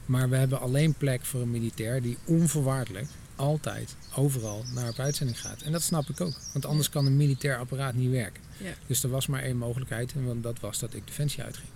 [0.06, 5.42] Maar we hebben alleen plek voor een militair die onvoorwaardelijk altijd, overal naar op uitzending
[5.42, 5.62] gaat.
[5.62, 6.40] En dat snap ik ook.
[6.54, 8.44] Want anders kan een militair apparaat niet werken.
[8.58, 8.74] Ja.
[8.88, 11.70] Dus er was maar één mogelijkheid en dat was dat ik Defensie uitging.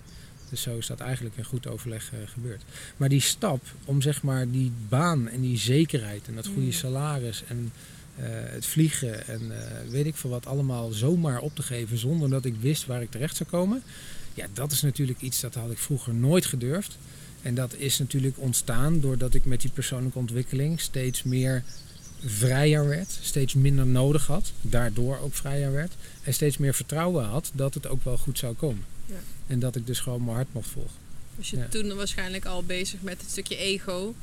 [0.50, 2.62] Dus zo is dat eigenlijk in goed overleg uh, gebeurd.
[2.96, 7.44] Maar die stap om zeg maar die baan en die zekerheid en dat goede salaris
[7.48, 7.72] en
[8.18, 12.30] uh, het vliegen en uh, weet ik veel wat allemaal zomaar op te geven zonder
[12.30, 13.82] dat ik wist waar ik terecht zou komen.
[14.34, 16.96] Ja, dat is natuurlijk iets dat had ik vroeger nooit gedurfd.
[17.42, 21.62] En dat is natuurlijk ontstaan doordat ik met die persoonlijke ontwikkeling steeds meer
[22.24, 27.50] vrijer werd, steeds minder nodig had, daardoor ook vrijer werd en steeds meer vertrouwen had
[27.54, 28.84] dat het ook wel goed zou komen.
[29.06, 29.14] Ja.
[29.46, 30.92] En dat ik dus gewoon mijn hart mocht volgen.
[31.36, 31.66] Was je Ja.
[31.68, 34.14] toen waarschijnlijk al bezig met het stukje ego?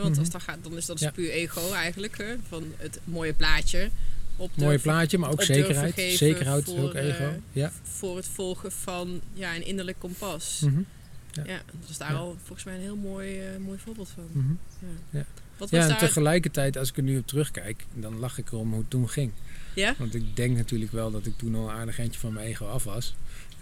[0.00, 0.18] Want Mhm.
[0.20, 2.18] als dat gaat, dan is dat dus puur ego eigenlijk.
[2.18, 2.34] Hè?
[2.48, 3.90] Van het mooie plaatje.
[4.36, 5.94] Op Mooie plaatje, maar ook zekerheid.
[6.16, 7.22] Zekerheid is ook ego.
[7.24, 7.72] eh, ja.
[7.82, 10.60] Voor het volgen van ja, een innerlijk kompas.
[10.64, 10.80] Mhm.
[11.32, 12.16] Ja, dat is daar Ja.
[12.18, 14.24] al volgens mij een heel mooi, eh, mooi voorbeeld van.
[14.32, 14.52] Mhm.
[14.78, 14.88] Ja.
[15.18, 15.24] Ja.
[15.56, 15.98] Wat was Ja, en daar...
[15.98, 19.32] tegelijkertijd, als ik er nu op terugkijk, dan lach ik erom hoe het toen ging.
[19.74, 19.94] Ja?
[19.98, 22.66] Want ik denk natuurlijk wel dat ik toen al een aardig eindje van mijn ego
[22.66, 23.14] af was.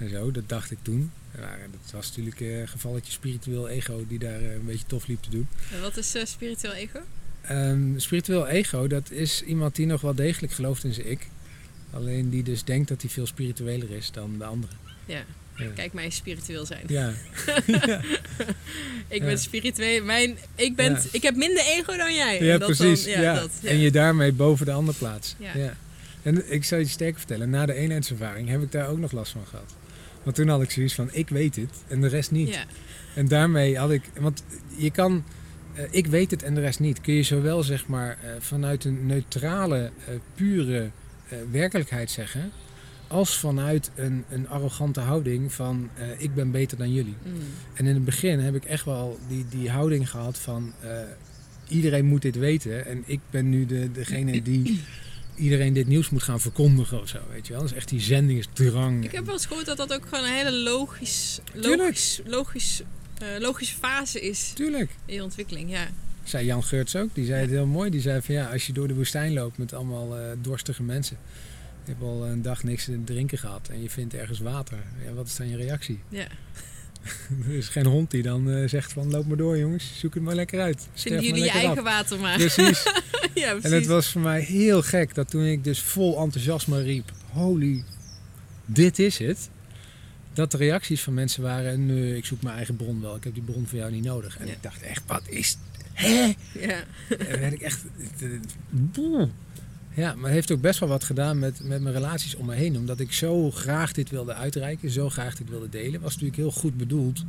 [0.03, 1.11] En zo, dat dacht ik toen.
[1.38, 5.07] Maar dat was natuurlijk eh, een gevalletje spiritueel ego die daar eh, een beetje tof
[5.07, 5.49] liep te doen.
[5.73, 6.99] En wat is eh, spiritueel ego?
[7.41, 11.29] Ehm, spiritueel ego, dat is iemand die nog wel degelijk gelooft in zijn ik.
[11.91, 14.77] Alleen die dus denkt dat hij veel spiritueler is dan de anderen.
[15.07, 15.25] Ja.
[15.57, 15.67] Ja.
[15.75, 16.85] Kijk mij spiritueel zijn.
[16.87, 17.09] Ja,
[19.09, 19.25] Ik Ja.
[19.27, 20.05] ben spiritueel.
[20.05, 22.43] Mijn, ik, ben, ik heb minder ego dan jij.
[22.43, 23.05] ja dat precies.
[23.05, 23.35] Dan, ja, ja.
[23.35, 23.51] Dat.
[23.62, 25.37] En je daarmee boven de ander plaatst.
[25.38, 25.75] Ja.
[26.23, 29.33] En ik zal je sterker vertellen, na de eenheidservaring heb ik daar ook nog last
[29.33, 29.75] van gehad.
[30.22, 32.48] Want toen had ik zoiets van, ik weet het en de rest niet.
[32.48, 32.64] Ja.
[33.14, 34.44] En daarmee had ik, want
[34.76, 35.24] je kan,
[35.74, 37.00] eh, ik weet het en de rest niet.
[37.00, 40.90] Kun je zowel zeg maar eh, vanuit een neutrale, eh, pure
[41.50, 42.50] werkelijkheid zeggen,
[43.06, 47.16] als vanuit een, een arrogante houding van ik ben beter dan jullie.
[47.24, 47.32] Mm.
[47.74, 50.72] En in het begin heb ik echt wel die, die houding gehad van
[51.68, 54.80] iedereen moet dit weten en ik ben nu de, degene die
[55.37, 57.62] iedereen dit nieuws moet gaan verkondigen of zo, weet je wel.
[57.62, 59.05] Dat is echt die zendingsdrang.
[59.05, 61.40] Ik heb wel eens gehoord dat dat ook gewoon een hele logisch,
[62.25, 62.83] logisch,
[63.18, 64.90] eh, logische fase is Tuurlijk.
[65.07, 65.71] in je ontwikkeling.
[65.71, 65.88] Ja.
[66.25, 67.90] Zei Jan Geurts ook, die zei het heel mooi.
[67.90, 71.16] Die zei van ja, als je door de woestijn loopt met allemaal eh, dorstige mensen.
[71.85, 74.79] Je hebt al een dag niks te drinken gehad en je vindt ergens water.
[75.05, 76.01] Ja, wat is dan je reactie?
[76.09, 76.27] ja.
[77.49, 80.23] Er is geen hond die dan eh, zegt van loop maar door jongens, zoek het
[80.23, 80.88] maar lekker uit.
[80.95, 81.85] Vinden jullie je eigen af.
[81.85, 82.37] water maar.
[82.37, 82.83] Precies.
[83.35, 83.71] ja, En precies.
[83.79, 87.85] het was voor mij heel gek dat toen ik dus vol enthousiasme riep: Holy,
[88.67, 89.51] dit is het.
[90.33, 93.17] Dat de reacties van mensen waren: Nee, ik zoek mijn eigen bron wel.
[93.17, 94.38] Ik heb die bron voor jou niet nodig.
[94.38, 94.53] En Ja.
[94.53, 95.57] ik dacht echt: Wat is.
[95.93, 96.33] Hè?
[96.59, 96.85] Ja.
[97.09, 97.85] En dan werd ik echt.
[98.71, 99.29] boe.
[99.94, 102.55] Ja, maar het heeft ook best wel wat gedaan met, met mijn relaties om me
[102.55, 102.76] heen.
[102.76, 106.00] Omdat ik zo graag dit wilde uitreiken, zo graag dit wilde delen.
[106.00, 107.24] Was natuurlijk heel goed bedoeld.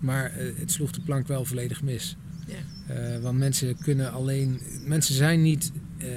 [0.00, 2.16] Maar eh, het sloeg de plank wel volledig mis.
[2.46, 2.94] Ja.
[2.94, 4.60] Eh, want mensen kunnen alleen.
[4.84, 6.08] Mensen zijn niet eh,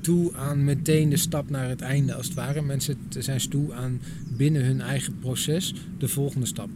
[0.00, 2.62] toe aan meteen de stap naar het einde als het ware.
[2.62, 4.00] Mensen zijn toe aan
[4.36, 6.68] binnen hun eigen proces de volgende stap.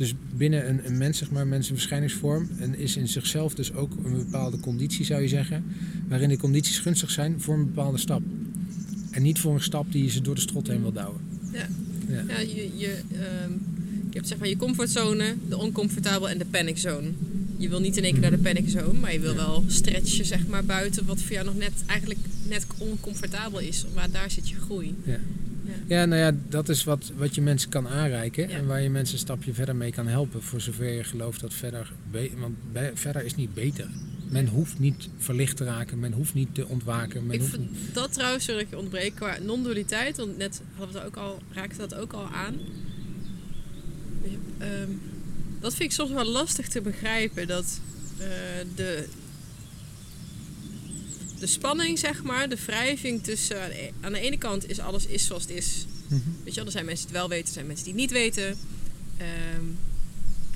[0.00, 4.16] Dus binnen een, een mens, zeg maar, mensenverschijningsvorm, en is in zichzelf dus ook een
[4.16, 5.64] bepaalde conditie, zou je zeggen,
[6.08, 8.22] waarin de condities gunstig zijn voor een bepaalde stap.
[9.10, 11.20] En niet voor een stap die je ze door de strot heen wil douwen.
[11.52, 11.68] Ja.
[12.08, 12.24] Ja.
[12.28, 13.50] Ja, je, je, ehm,
[14.10, 17.08] je hebt zeg maar je comfortzone, de oncomfortabel en de paniczone.
[17.56, 19.36] Je wil niet in één keer naar de paniczone, maar je wil Ja.
[19.36, 23.84] wel stretchen zeg maar buiten wat voor jou nog net eigenlijk net oncomfortabel is.
[23.94, 24.94] Maar daar zit je groei.
[25.04, 25.18] Ja,
[25.88, 28.56] nou ja, dat is wat, wat je mensen kan aanreiken Ja.
[28.56, 30.42] en waar je mensen een stapje verder mee kan helpen.
[30.42, 31.92] Voor zover je gelooft dat verder,
[32.38, 32.56] want
[32.94, 33.88] verder is niet beter.
[34.28, 37.26] Men hoeft niet verlicht te raken, men hoeft niet te ontwaken.
[37.26, 37.94] Men Ik hoeft vind niet...
[37.94, 41.78] dat trouwens, zodat ik je ontbreek, qua non-dualiteit, want net hadden we ook al, raakte
[41.78, 42.54] dat ook al aan.
[44.58, 44.90] Ehm,
[45.60, 47.80] dat vind ik soms wel lastig te begrijpen, dat
[48.18, 48.26] eh,
[48.74, 49.06] de,
[51.40, 55.06] de spanning, zeg maar, de wrijving tussen, aan de- aan de ene kant is alles
[55.06, 55.86] is zoals het is.
[56.06, 56.20] Mhm.
[56.44, 58.02] Weet je wel, er zijn mensen die het wel weten, er zijn mensen die het
[58.02, 58.56] niet weten.
[59.16, 59.64] Ehm,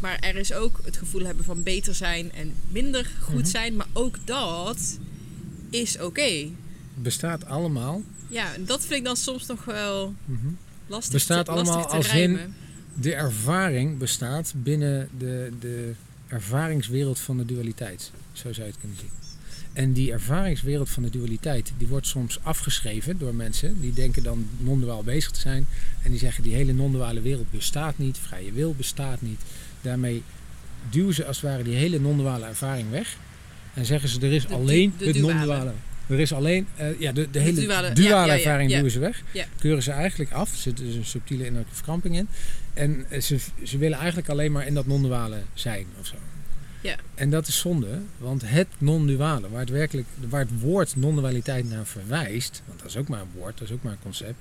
[0.01, 3.44] maar er is ook het gevoel hebben van beter zijn en minder goed Mhm.
[3.47, 3.77] zijn.
[3.77, 4.99] Maar ook dat
[5.70, 6.47] is oké.
[6.94, 8.03] bestaat allemaal.
[8.29, 10.47] Ja, dat vind ik dan soms nog wel mhm,
[10.87, 12.55] lastig, Bestaat te, lastig allemaal te als in-.
[13.01, 15.92] De ervaring bestaat binnen de, de
[16.29, 18.11] ervaringswereld van de dualiteit.
[18.33, 19.11] Zo zou je het kunnen zien.
[19.75, 23.81] En die ervaringswereld van de dualiteit, die wordt soms afgeschreven door mensen.
[23.81, 25.67] Die denken dan non-duaal bezig te zijn.
[26.03, 28.19] En die zeggen die hele non-duale wereld bestaat niet.
[28.19, 29.41] Vrije wil bestaat niet.
[29.81, 30.23] Daarmee
[30.91, 33.17] duwen ze als het ware die hele non-duale ervaring weg.
[33.75, 35.35] En zeggen ze er is De alleen de het duale.
[35.35, 35.73] non-duale.
[36.09, 38.91] Er is alleen, eh, ja, de, de hele duale- duale, ja, ja, ja, ervaring duwen
[38.91, 39.23] ze weg.
[39.59, 40.51] Keuren ze eigenlijk af.
[40.51, 42.29] Er zit dus een subtiele innerlijke verkramping in.
[42.75, 46.15] En eh, ze, ze willen eigenlijk alleen maar in dat non-duale zijn of zo.
[46.85, 46.97] Ja.
[47.14, 51.87] En dat is zonde, want het non-duale, waar het, werkelijk, waar het woord non-dualiteit naar
[51.87, 54.38] verwijst, want dat is ook maar een woord, dat is ook maar een concept,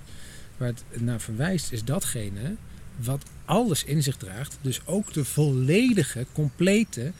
[0.58, 2.56] waar het naar verwijst is datgene
[2.98, 7.12] wat alles in zich draagt, dus ook de volledige, complete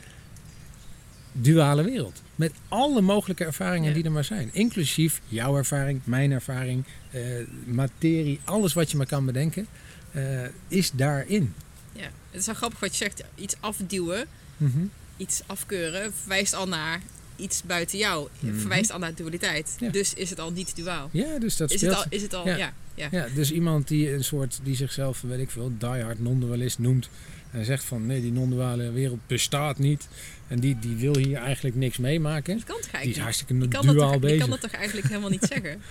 [1.32, 2.22] duale wereld.
[2.36, 3.94] Met alle mogelijke ervaringen Ja.
[3.96, 4.50] die er maar zijn.
[4.54, 7.22] Inclusief jouw ervaring, mijn ervaring, eh,
[7.66, 9.68] materie, alles wat je maar kan bedenken,
[10.12, 11.54] eh, is daarin.
[11.92, 12.02] Ja.
[12.32, 14.26] Het is wel grappig wat je zegt, iets afduwen,
[14.58, 14.80] Mhm.
[15.18, 17.02] Iets afkeuren, verwijst al naar
[17.36, 18.28] iets buiten jou.
[18.40, 18.56] Mhm.
[18.60, 19.76] Verwijst al naar dualiteit.
[19.80, 19.90] Ja.
[19.90, 21.10] Dus is het al niet duaal.
[21.12, 22.06] Ja, dus dat Is het speelt.
[22.06, 22.56] al, is het al Ja.
[22.58, 22.74] ja.
[22.96, 23.08] ja.
[23.12, 27.10] Ja, dus iemand die een soort, die zichzelf, weet ik veel, diehard non-dualist noemt.
[27.52, 30.08] En zegt van nee, die non-duale wereld bestaat niet.
[30.48, 32.56] En die, die wil hier eigenlijk niks meemaken.
[32.56, 34.40] Dat kan toch Die is eigenlijk hartstikke duaal bezig.
[34.40, 35.82] kan dat toch eigenlijk helemaal niet zeggen?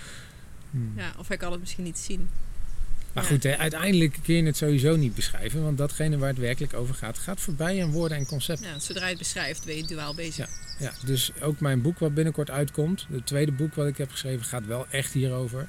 [0.71, 0.93] Hmm.
[0.97, 2.27] Ja, of hij kan het misschien niet zien.
[3.13, 3.29] Maar Ja.
[3.29, 5.63] goed, hè, uiteindelijk kun je het sowieso niet beschrijven.
[5.63, 8.67] Want datgene waar het werkelijk over gaat, gaat voorbij aan woorden en concepten.
[8.67, 10.49] Ja, zodra je het beschrijft, ben je duaal bezig.
[10.79, 14.45] Ja, dus ook mijn boek wat binnenkort uitkomt, het tweede boek wat ik heb geschreven,
[14.45, 15.67] gaat wel echt hierover.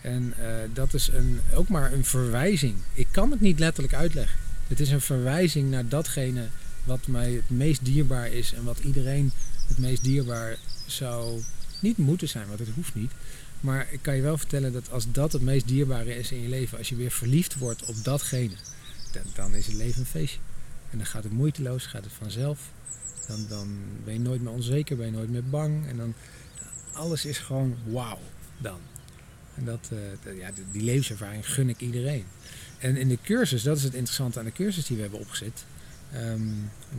[0.00, 2.74] En eh, dat is een, ook maar een verwijzing.
[2.94, 4.38] Ik kan het niet letterlijk uitleggen.
[4.68, 6.46] Het is een verwijzing naar datgene
[6.84, 9.32] wat mij het meest dierbaar is en wat iedereen
[9.68, 11.40] het meest dierbaar zou
[11.80, 13.12] niet moeten zijn, want het hoeft niet.
[13.60, 16.48] Maar ik kan je wel vertellen dat als dat het meest dierbare is in je
[16.48, 18.54] leven, als je weer verliefd wordt op datgene,
[19.12, 20.38] dan, dan is het leven een feestje.
[20.90, 22.60] En dan gaat het moeiteloos, gaat het vanzelf.
[23.26, 25.86] Dan, dan ben je nooit meer onzeker, ben je nooit meer bang.
[25.86, 26.14] En dan
[26.92, 28.18] alles is gewoon wauw
[28.58, 28.78] dan.
[29.54, 29.90] En dat,
[30.24, 32.24] eh, ja, die- die levenservaring gun ik iedereen.
[32.78, 35.64] En in de cursus, dat is het interessante aan de cursus die we hebben opgezet.
[36.12, 36.40] Ehm,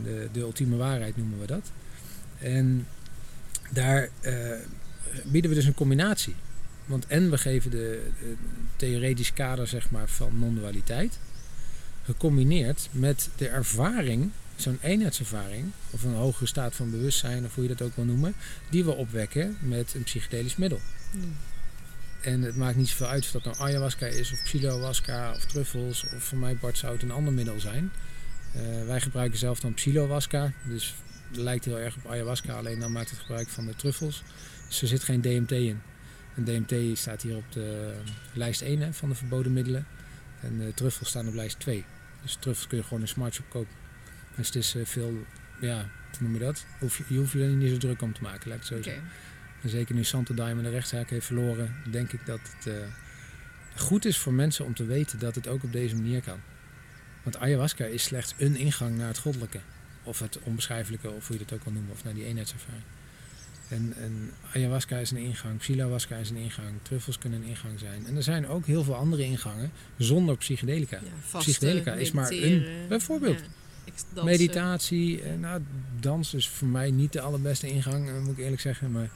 [0.02, 1.70] de, de ultieme waarheid noemen we dat.
[2.38, 2.86] En
[3.70, 4.58] daar eh,
[5.24, 6.34] bieden we dus een combinatie.
[6.86, 8.34] Want en we geven de, de
[8.76, 11.18] theoretisch kader zeg maar, van non-dualiteit.
[12.04, 17.74] Gecombineerd met de ervaring, zo'n eenheidservaring, of een hogere staat van bewustzijn, of hoe je
[17.74, 18.34] dat ook wil noemen,
[18.70, 20.80] die we opwekken met een psychedelisch middel.
[21.10, 21.36] Hmm.
[22.20, 26.04] En het maakt niet zoveel uit of dat nou ayahuasca is, of psilohuasca, of truffels,
[26.16, 27.92] of voor mij Bart zou het een ander middel zijn.
[28.52, 30.94] Eh, wij gebruiken zelf dan psilohuasca, dus
[31.28, 34.22] het lijkt heel erg op ayahuasca, alleen dan maakt het gebruik van de truffels.
[34.68, 35.80] Dus er zit geen DMT in.
[36.34, 37.94] En DMT staat hier op de
[38.32, 39.86] lijst 1 hè, van de verboden middelen.
[40.40, 41.84] En de truffels staan op lijst 2.
[42.22, 43.74] Dus truffels kun je gewoon in smartshop kopen.
[44.36, 45.24] Dus het is eh, veel,
[45.60, 46.64] ja, hoe noem je dat?
[46.78, 48.82] Hoef je, je hoeft je er niet zo druk om te maken, laat ik zo
[48.82, 49.04] zeggen.
[49.62, 52.82] En zeker nu Santo Daime de rechtszaak heeft verloren, denk ik dat het eh,
[53.76, 56.40] goed is voor mensen om te weten dat het ook op deze manier kan.
[57.22, 59.60] Want ayahuasca is slechts een ingang naar het goddelijke.
[60.02, 62.82] Of het onbeschrijfelijke, of hoe je dat ook wil noemen, of naar die eenheidservaring.
[63.72, 68.06] En, en ayahuasca is een ingang, psilohuasca is een ingang, truffels kunnen een ingang zijn.
[68.06, 70.98] En er zijn ook heel veel andere ingangen zonder psychedelica.
[71.32, 73.38] Ja, Psychedelica is maar een- bijvoorbeeld.
[74.14, 74.24] ja.
[74.24, 75.60] Meditatie, eh, nou,
[76.00, 78.90] dans is voor mij niet de allerbeste ingang, eh, moet ik eerlijk zeggen.
[78.92, 79.10] Maar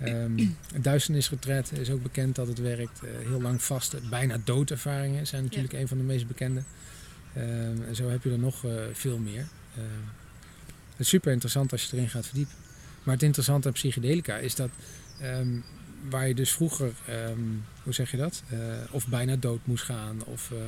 [0.00, 0.46] ehm
[0.80, 3.00] duisternisretret is ook bekend dat het werkt.
[3.02, 6.62] Eh, heel lang vaste, bijna doodervaringen zijn natuurlijk een van de meest bekende.
[7.34, 9.46] Ehm, en zo heb je er nog veel meer.
[9.76, 9.84] Ehm,
[10.90, 12.54] het is super interessant als je erin gaat verdiepen.
[13.04, 14.70] Maar het interessante aan psychedelica is dat
[15.20, 15.48] ehm,
[16.10, 17.38] waar je dus vroeger, ehm,
[17.82, 18.58] hoe zeg je dat, Eh,
[18.90, 20.58] of bijna dood moest gaan of eh,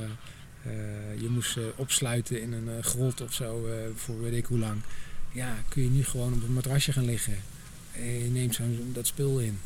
[0.71, 4.81] eh, je moest opsluiten in een grot of zo voor weet ik hoe lang.
[5.31, 7.35] Ja, kun je nu gewoon op een matrasje gaan liggen.
[7.91, 9.59] En je neemt zo'n dat spul in.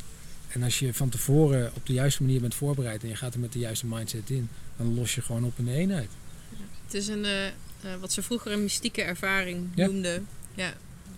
[0.48, 3.40] En als je van tevoren op de juiste manier bent voorbereid en je gaat er
[3.40, 6.10] met de juiste mindset in, dan los je gewoon op in de eenheid.
[6.84, 7.26] Het is een,
[8.00, 9.86] wat ze vroeger een mystieke ervaring Ja.
[9.86, 10.26] noemden.
[10.54, 10.74] Ja,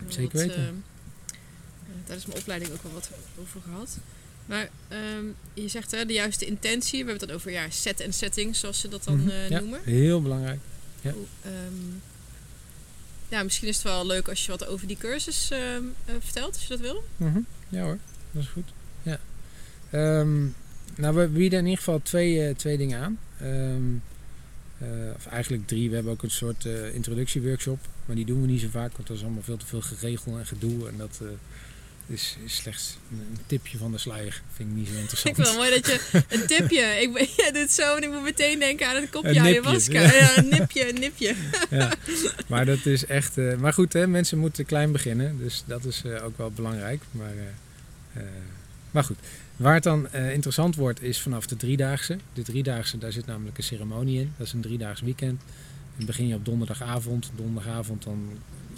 [0.07, 0.83] Zeker weten.
[2.05, 3.97] Tijdens mijn opleiding ook wel wat over gehad.
[4.45, 6.91] Maar ehm, je zegt hè, de juiste intentie.
[6.91, 9.59] We hebben het dan over ja, set en setting, zoals ze dat dan eh, ja,
[9.59, 9.79] noemen.
[9.83, 10.59] heel belangrijk.
[11.01, 11.13] Ja.
[11.41, 11.73] Ehm,
[13.29, 16.53] ja, misschien is het wel leuk als je wat over die cursus ehm, eh, vertelt,
[16.53, 17.03] als je dat wil.
[17.17, 17.39] Mhm.
[17.69, 17.97] Ja hoor,
[18.31, 18.69] dat is goed.
[19.01, 19.19] Ja.
[20.97, 23.19] Nou, we bieden in ieder geval twee, eh, twee dingen aan.
[25.15, 25.89] Of eigenlijk drie.
[25.89, 27.79] We hebben ook een soort introductieworkshop.
[28.05, 30.37] Maar die doen we niet zo vaak, want dat is allemaal veel te veel geregeld
[30.37, 30.87] en gedoe.
[30.87, 31.21] En dat,
[32.07, 34.41] is, is slechts een, tipje van de sluier.
[34.53, 35.35] Vind ik niet zo Ik interessant.
[35.35, 35.99] vind het wel mooi dat je
[36.41, 36.81] een tipje.
[36.81, 40.01] Ik, ben- doet zo en ik moet meteen denken aan het kopje ayahuasca.
[40.01, 40.13] ja.
[40.13, 41.35] Ja, een nipje, een nipje.
[41.69, 41.93] ja.
[42.47, 43.37] Maar dat is echt.
[43.37, 45.37] eh, maar goed, hè, mensen moeten klein beginnen.
[45.37, 47.01] Dus dat is eh, ook wel belangrijk.
[47.11, 47.33] Maar,
[48.13, 48.21] eh,
[48.91, 49.17] maar goed.
[49.55, 52.17] Waar het dan interessant wordt, is vanaf de driedaagse.
[52.33, 54.33] De driedaagse, daar zit namelijk een ceremonie in.
[54.37, 55.41] Dat is een driedaags weekend.
[55.97, 57.31] Dan begin je op donderdagavond.
[57.35, 58.29] Donderdagavond dan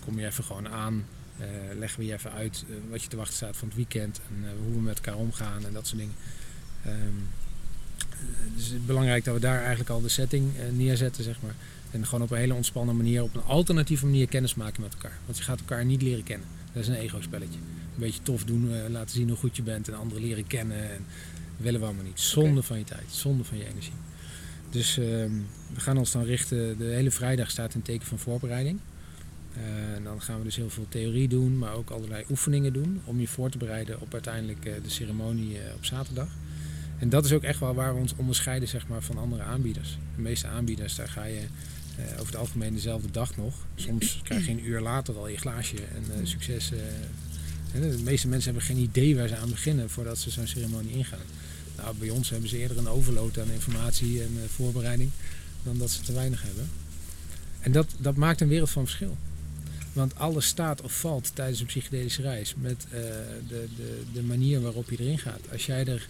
[0.06, 1.06] kom je even gewoon aan.
[1.40, 4.20] Eh, leggen we je even uit eh, wat je te wachten staat van het weekend.
[4.30, 6.16] En eh, hoe we met elkaar omgaan en dat soort dingen.
[6.86, 6.96] Ehm,
[7.98, 11.56] eh, dus het is belangrijk dat we daar eigenlijk al de setting neerzetten, zeg maar.
[11.92, 15.18] En gewoon op een hele ontspannen manier, op een alternatieve manier kennis maken met elkaar.
[15.26, 16.48] Want je gaat elkaar niet leren kennen.
[16.74, 17.60] Dat is een ego-spelletje.
[17.60, 20.78] Een beetje tof doen, laten zien hoe goed je bent en anderen leren kennen.
[20.78, 21.06] En
[21.56, 22.20] dat willen we allemaal niet.
[22.20, 23.94] Zonde van je tijd, zonde van je energie.
[24.70, 25.32] Dus ehm,
[25.74, 28.80] we gaan ons dan richten, de hele vrijdag staat in teken van voorbereiding.
[29.58, 33.02] Eh, en dan gaan we dus heel veel theorie doen, maar ook allerlei oefeningen doen
[33.06, 36.30] om je voor te bereiden op uiteindelijk eh, de ceremonie eh, op zaterdag.
[37.00, 39.98] En dat is ook echt wel waar we ons onderscheiden zeg maar, van andere aanbieders.
[40.16, 41.42] De meeste aanbieders, daar ga je
[41.98, 43.56] eh, over het algemeen dezelfde dag nog.
[43.76, 46.72] Soms krijg je een uur later al je glaasje en eh, succes.
[46.72, 46.80] eh.
[47.74, 51.20] De meeste mensen hebben geen idee waar ze aan beginnen voordat ze zo'n ceremonie ingaan.
[51.78, 55.10] Nou, bij ons hebben ze eerder een overload aan informatie en eh, voorbereiding
[55.64, 56.70] dan dat ze te weinig hebben.
[57.60, 59.18] En dat, dat maakt een wereld van verschil.
[59.98, 63.00] Want alles staat of valt tijdens een psychedelische reis met eh,
[63.48, 65.52] de, de, de manier waarop je erin gaat.
[65.52, 66.08] Als jij er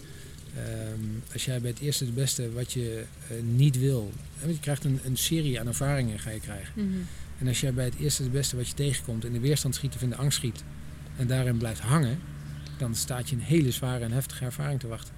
[0.56, 4.12] Ehm, als jij bij het eerste het beste wat je eh, niet wil.
[4.40, 6.72] want Je krijgt een, een serie aan ervaringen ga je krijgen.
[6.74, 6.98] Mhm.
[7.38, 9.94] En als jij bij het eerste het beste wat je tegenkomt in de weerstand schiet
[9.94, 10.64] of in de angst schiet.
[11.16, 12.18] En daarin blijft hangen.
[12.78, 15.14] Dan staat je een hele zware en heftige ervaring te wachten.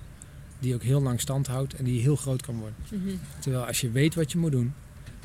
[0.58, 2.76] Die ook heel lang stand houdt en die heel groot kan worden.
[2.88, 3.16] Mhm.
[3.38, 4.72] Terwijl als je weet wat je moet doen.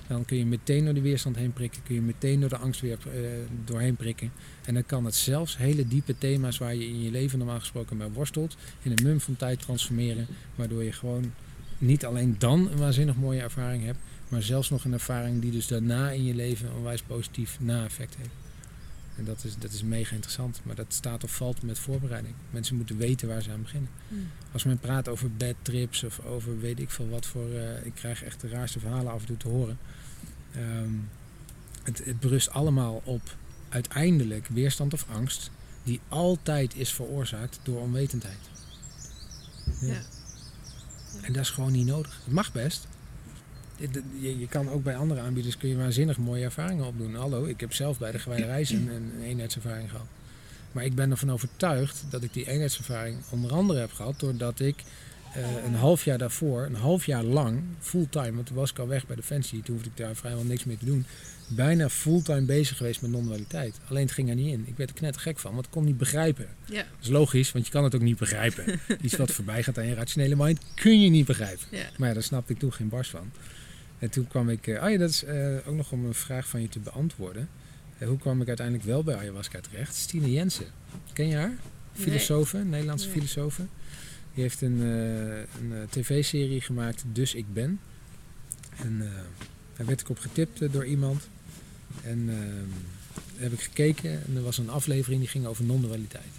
[0.07, 1.83] Dan kun je meteen door de weerstand heen prikken.
[1.83, 3.19] Kun je meteen door de angst weer eh,
[3.65, 4.31] doorheen prikken.
[4.65, 7.97] En dan kan het zelfs hele diepe thema's waar je in je leven normaal gesproken
[7.97, 8.55] mee worstelt.
[8.81, 10.27] In een mum van tijd transformeren.
[10.55, 11.33] Waardoor je gewoon
[11.77, 13.99] niet alleen dan een waanzinnig mooie ervaring hebt.
[14.29, 18.15] Maar zelfs nog een ervaring die dus daarna in je leven een onwijs positief na-effect
[18.15, 18.29] heeft.
[19.17, 20.61] En dat is, dat is mega interessant.
[20.63, 22.35] Maar dat staat of valt met voorbereiding.
[22.49, 23.89] Mensen moeten weten waar ze aan beginnen.
[24.07, 24.21] Mhm.
[24.51, 27.49] Als men praat over bad trips of over weet ik veel wat voor...
[27.49, 29.77] eh, ik krijg echt de raarste verhalen af en toe te horen.
[30.55, 30.91] Ehm,
[31.83, 33.35] het, het berust allemaal op
[33.69, 35.51] uiteindelijk weerstand of angst...
[35.83, 38.49] die altijd is veroorzaakt door onwetendheid.
[39.81, 40.01] Ja.
[41.21, 42.21] En dat is gewoon niet nodig.
[42.23, 42.87] Het mag best.
[44.19, 47.15] Je, je kan ook bij andere aanbieders kun je waanzinnig mooie ervaringen opdoen.
[47.15, 50.07] Hallo, ik heb zelf bij de Gewijde Reis een, een eenheidservaring gehad.
[50.71, 54.83] Maar ik ben ervan overtuigd dat ik die eenheidservaring onder andere heb gehad doordat ik
[55.35, 58.87] eh, een half jaar daarvoor, een half jaar lang, fulltime, want toen was ik al
[58.87, 61.05] weg bij Defensie, toen hoefde ik daar vrijwel niks meer te doen,
[61.47, 63.79] bijna fulltime bezig geweest met non-dualiteit.
[63.89, 64.63] Alleen het ging er niet in.
[64.67, 66.47] Ik werd er knettergek van, want ik kon het niet begrijpen.
[66.65, 66.75] Ja.
[66.75, 68.79] Dat is logisch, want je kan het ook niet begrijpen.
[69.01, 71.65] Iets wat voorbij gaat aan je rationele mind, kun je niet begrijpen.
[71.69, 71.85] Ja.
[71.97, 73.31] Maar ja, daar snapte ik toen geen barst van.
[73.99, 74.67] En toen kwam ik...
[74.67, 77.49] eh, oh ja, dat is eh, ook nog om een vraag van je te beantwoorden.
[78.05, 79.95] Hoe kwam ik uiteindelijk wel bij ayahuasca terecht?
[79.95, 80.65] Stine Jensen.
[81.13, 81.47] Ken je haar?
[81.47, 81.57] Nee.
[82.05, 83.15] Filosofe, een Nederlandse Nee.
[83.15, 83.61] filosofe.
[84.35, 87.79] Die heeft een, eh, een eh, tv-serie gemaakt, Dus Ik Ben.
[88.83, 89.07] En eh,
[89.77, 91.27] daar werd ik op getipt door iemand.
[92.03, 92.69] En ehm,
[93.35, 96.33] heb ik gekeken en er was een aflevering die ging over non-dualiteit.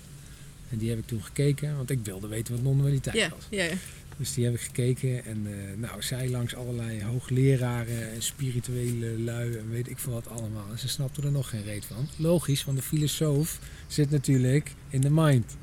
[0.71, 3.47] En die heb ik toen gekeken, want ik wilde weten wat non-dualiteit Ja, was.
[3.51, 3.75] ja, ja.
[4.17, 5.47] Dus die heb ik gekeken en
[5.81, 10.71] nou, zij langs allerlei hoogleraren en spirituele lui en weet ik veel wat allemaal.
[10.71, 12.09] En ze snapten er nog geen reet van.
[12.17, 15.57] Logisch, want de filosoof zit natuurlijk in de mind.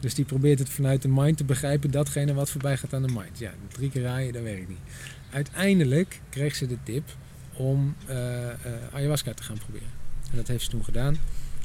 [0.00, 3.12] Dus die probeert het vanuit de mind te begrijpen, datgene wat voorbij gaat aan de
[3.12, 3.38] mind.
[3.38, 4.78] Ja, drie keer raaien, dat werkt niet.
[5.30, 7.08] Uiteindelijk kreeg ze de tip
[7.56, 8.54] om eh, eh,
[8.92, 9.88] ayahuasca te gaan proberen.
[10.30, 11.16] En dat heeft ze toen gedaan.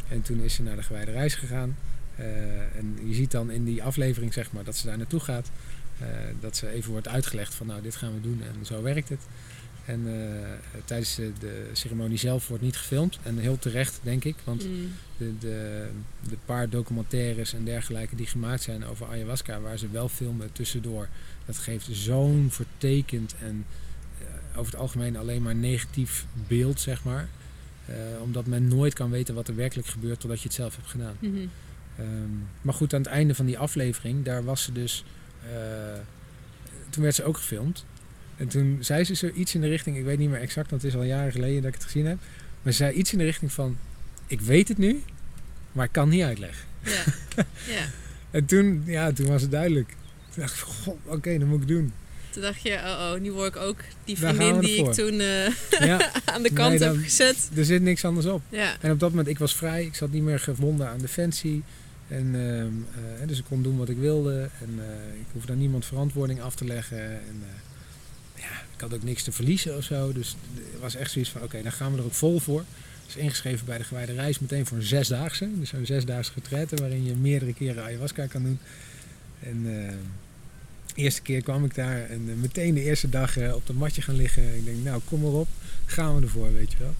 [0.07, 1.77] En toen is ze naar de gewijde reis gegaan.
[2.15, 2.25] Eh,
[2.77, 5.51] en je ziet dan in die aflevering zeg maar, dat ze daar naartoe gaat.
[6.39, 9.19] Dat ze even wordt uitgelegd van nou dit gaan we doen en zo werkt het.
[9.85, 10.49] En eh,
[10.85, 13.19] tijdens de, de ceremonie zelf wordt niet gefilmd.
[13.23, 14.35] En heel terecht denk ik.
[14.43, 14.91] Want Mm.
[15.17, 15.87] de, de,
[16.29, 21.07] de paar documentaires en dergelijke die gemaakt zijn over ayahuasca, waar ze wel filmen tussendoor,
[21.45, 23.65] dat geeft zo'n vertekend en
[24.19, 27.27] eh, over het algemeen alleen maar negatief beeld, zeg maar.
[27.85, 30.87] Eh, omdat men nooit kan weten wat er werkelijk gebeurt totdat je het zelf hebt
[30.89, 31.15] gedaan.
[31.19, 31.35] Mhm.
[31.97, 32.07] Ehm,
[32.61, 35.03] maar goed, aan het einde van die aflevering, daar was ze dus.
[36.89, 37.85] toen werd ze ook gefilmd.
[38.37, 40.91] En toen zei ze zoiets in de richting, ik weet niet meer exact, want het
[40.91, 42.17] is al jaren geleden dat ik het gezien heb.
[42.61, 43.77] Maar ze zei iets in de richting van:
[44.27, 45.03] Ik weet het nu,
[45.71, 46.65] maar ik kan niet uitleggen.
[46.83, 47.03] Ja.
[47.75, 47.85] ja.
[48.31, 49.87] En toen, ja, toen was het duidelijk.
[50.33, 51.93] Toen dacht ik: God, oké, dat moet ik doen.
[52.29, 55.47] Toen dacht je, oh oh, nu word ik ook die vriendin die ik toen eh,
[55.79, 57.49] Ja, aan de kant Nee, dan- heb gezet.
[57.55, 58.41] er zit niks anders op.
[58.49, 58.75] Ja.
[58.81, 61.63] En op dat moment, ik was vrij, ik zat niet meer gebonden aan defensie.
[62.07, 64.49] En, ehm, eh, dus ik kon doen wat ik wilde.
[64.61, 67.03] En eh, ik hoefde aan niemand verantwoording af te leggen.
[67.09, 67.43] En
[68.75, 70.13] ik had ook niks te verliezen of zo.
[70.13, 70.35] Dus
[70.71, 72.63] het was echt zoiets van, oké, dan gaan we er ook vol voor.
[73.05, 75.49] Dus ingeschreven bij de gewijde reis meteen voor een zesdaagse.
[75.59, 78.59] Dus zo'n zesdaagse retraite waarin je meerdere keren ayahuasca kan doen.
[79.39, 79.93] En de
[80.95, 84.55] eerste keer kwam ik daar en meteen de eerste dag op dat matje gaan liggen.
[84.55, 85.47] Ik denk, nou kom maar op,
[85.85, 86.95] gaan we ervoor, weet je wel.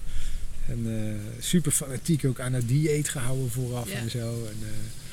[0.68, 3.98] En super fanatiek ook aan het dieet gehouden vooraf Ja.
[3.98, 4.44] en zo.
[4.44, 5.05] En, eh, eh,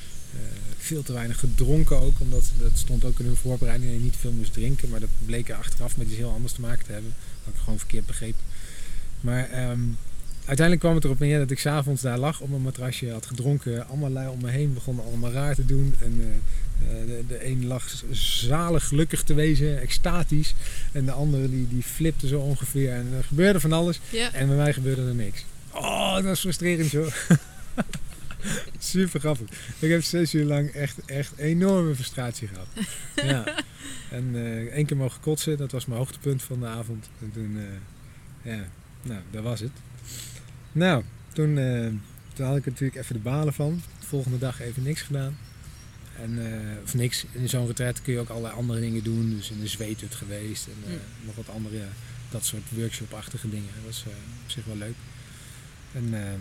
[0.83, 4.15] veel te weinig gedronken ook, omdat dat stond ook in hun voorbereiding dat je niet
[4.19, 4.89] veel moest drinken.
[4.89, 7.13] Maar dat bleek er achteraf met iets heel anders te maken te hebben.
[7.43, 8.35] Wat ik gewoon verkeerd begreep.
[9.21, 9.79] Maar ehm,
[10.37, 13.87] uiteindelijk kwam het erop neer dat ik s'avonds daar lag op mijn matrasje, had gedronken.
[13.87, 15.95] Allemaal lui om me heen begonnen allemaal raar te doen.
[15.99, 20.53] En eh, eh, de, de een lag zalig gelukkig te wezen, extatisch.
[20.91, 22.91] En de andere die, die flipte zo ongeveer.
[22.91, 23.99] En er gebeurde van alles.
[24.09, 24.33] Ja.
[24.33, 25.45] En bij mij gebeurde er niks.
[25.71, 27.07] Oh, dat was frustrerend joh.
[28.79, 29.49] Super grappig.
[29.79, 32.67] Ik heb zes uur lang echt, echt enorme frustratie gehad.
[33.15, 33.55] Ja.
[34.11, 37.09] En eh één keer mogen kotsen, dat was mijn hoogtepunt van de avond.
[37.21, 37.57] En toen,
[38.43, 38.63] eh, ja,
[39.01, 39.71] nou, dat was het.
[40.71, 41.55] Nou, toen,
[42.33, 43.81] toen had ik er natuurlijk even de balen van.
[43.99, 45.37] De volgende dag even niks gedaan.
[46.21, 46.39] En,
[46.83, 47.25] of niks.
[47.31, 49.29] In zo'n retreat kun je ook allerlei andere dingen doen.
[49.35, 50.97] Dus in de zweethut geweest en Mm.
[51.25, 51.83] nog wat andere,
[52.31, 53.69] dat soort workshop-achtige dingen.
[53.75, 54.03] Dat was
[54.43, 54.95] op zich wel leuk.
[55.93, 56.39] En ehm,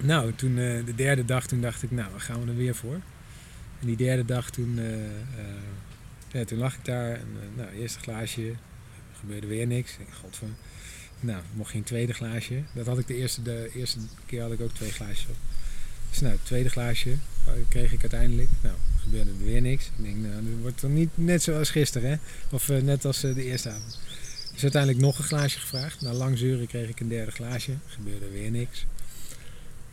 [0.00, 2.74] nou, toen eh, de derde dag, toen dacht ik, nou, dan gaan we er weer
[2.74, 3.00] voor.
[3.80, 5.10] En die derde dag, toen, eh, eh,
[6.32, 7.20] ja, toen lag ik daar.
[7.56, 8.52] Nou, eerste glaasje,
[9.18, 9.92] gebeurde weer niks.
[9.92, 10.48] Ik denk, godver.
[11.20, 12.62] Nou, mocht geen tweede glaasje.
[12.74, 15.36] Dat had ik de eerste, de eerste keer had ik ook twee glaasjes op.
[16.10, 17.16] Dus nou, het tweede glaasje
[17.68, 18.48] kreeg ik uiteindelijk.
[18.62, 19.86] Nou, gebeurde er weer niks.
[19.86, 22.16] Ik denk, nou, dat wordt dan niet net zoals gisteren, hè?
[22.50, 23.98] Of net als de eerste avond.
[24.52, 26.00] Dus uiteindelijk nog een glaasje gevraagd.
[26.00, 27.72] Na lang zeuren kreeg ik een derde glaasje.
[27.86, 28.86] Gebeurde weer niks.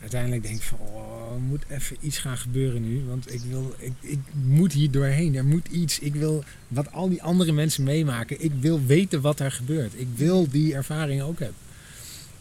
[0.03, 3.03] Uiteindelijk denk ik van, oh, er moet even iets gaan gebeuren nu.
[3.07, 5.35] Want ik, wil, ik, ik moet hier doorheen.
[5.35, 5.99] Er moet iets.
[5.99, 8.43] Ik wil wat al die andere mensen meemaken.
[8.43, 9.93] Ik wil weten wat er gebeurt.
[9.95, 11.57] Ik wil die ervaring ook hebben.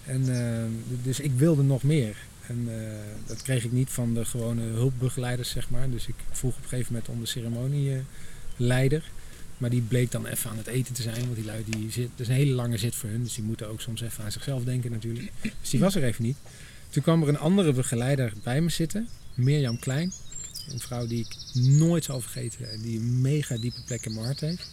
[0.04, 0.64] En, eh,
[1.02, 2.16] dus ik wilde nog meer.
[2.46, 5.90] En eh, dat kreeg ik niet van de gewone hulpbegeleiders, zeg maar.
[5.90, 9.10] Dus ik vroeg op een gegeven moment om de ceremonieleider.
[9.58, 11.20] Maar die bleek dan even aan het eten te zijn.
[11.20, 13.22] Want die lui, die zit, dat is een hele lange zit voor hun.
[13.22, 15.32] Dus die moeten ook soms even aan zichzelf denken natuurlijk.
[15.60, 16.36] Dus die was er even niet.
[16.92, 19.08] Toen kwam er een andere begeleider bij me zitten.
[19.34, 20.12] Mirjam Klein.
[20.68, 22.70] Een vrouw die ik nooit zal vergeten.
[22.70, 24.70] En die een mega diepe plek in mijn hart heeft.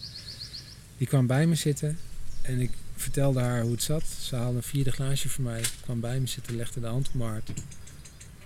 [0.96, 1.98] Die kwam bij me zitten.
[2.42, 4.04] En ik vertelde haar hoe het zat.
[4.20, 5.62] Ze haalde een vierde glaasje voor mij.
[5.80, 7.50] Kwam bij me zitten, legde de hand op mijn hart.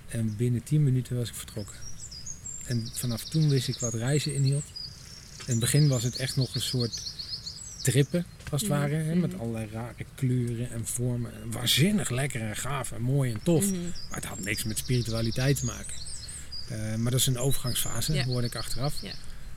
[0.08, 1.76] En binnen 10 minuten was ik vertrokken.
[2.66, 4.64] En vanaf toen wist ik wat reizen inhield.
[5.38, 7.02] In het begin was het echt nog een soort
[7.82, 8.94] trippen, als het ware.
[8.94, 11.32] Hè, met allerlei rare kleuren en vormen.
[11.50, 13.64] Waanzinnig lekker en gaaf en mooi en tof.
[13.70, 13.80] Mhm.
[13.82, 15.94] Maar het had niks met spiritualiteit te maken.
[16.68, 18.24] Eh, maar dat is een overgangsfase, Ja.
[18.24, 19.02] hoorde ik achteraf.
[19.02, 19.12] Ja.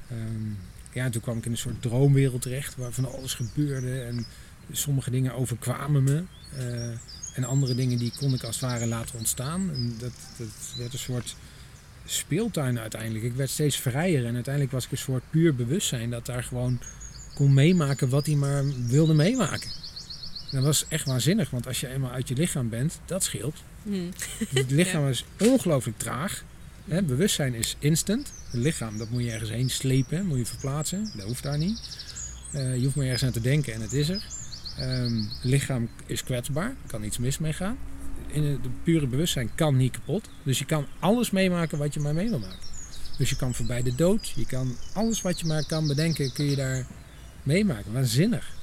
[0.10, 0.50] Ehm,
[0.94, 4.02] ja, en toen kwam ik in een soort droomwereld terecht waar van alles gebeurde.
[4.02, 4.26] En
[4.72, 6.24] sommige dingen overkwamen me.
[6.58, 6.90] eh,
[7.34, 9.70] en andere dingen die kon ik als het ware laten ontstaan.
[9.74, 11.36] En dat, dat werd een soort
[12.06, 13.24] speeltuin uiteindelijk.
[13.24, 16.80] Ik werd steeds vrijer en uiteindelijk was ik een soort puur bewustzijn dat daar gewoon
[17.38, 19.70] kon meemaken wat hij maar wilde meemaken.
[20.50, 23.64] En dat was echt waanzinnig, want als je eenmaal uit je lichaam bent, dat scheelt.
[23.84, 24.06] Mhm.
[24.60, 26.44] Het lichaam is ongelooflijk traag.
[26.88, 28.32] Hè, bewustzijn is instant.
[28.52, 31.12] Het lichaam, dat moet je ergens heen slepen, moet je verplaatsen.
[31.16, 31.80] Dat hoeft daar niet.
[32.52, 34.26] Eh, je hoeft maar ergens aan te denken en het is er.
[34.78, 37.78] Ehm, het lichaam is kwetsbaar, kan iets mis mee gaan.
[38.28, 40.30] In het de pure bewustzijn kan niet kapot.
[40.44, 42.68] Dus je kan alles meemaken wat je maar mee wil maken.
[43.18, 46.46] Dus je kan voorbij de dood, je kan alles wat je maar kan bedenken, kun
[46.46, 46.88] je daar
[47.48, 47.94] meemaken.
[47.94, 48.56] Waanzinnig.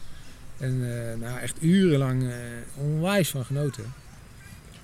[0.59, 2.37] En eh, nou, echt urenlang eh,
[2.75, 3.93] onwijs van genoten.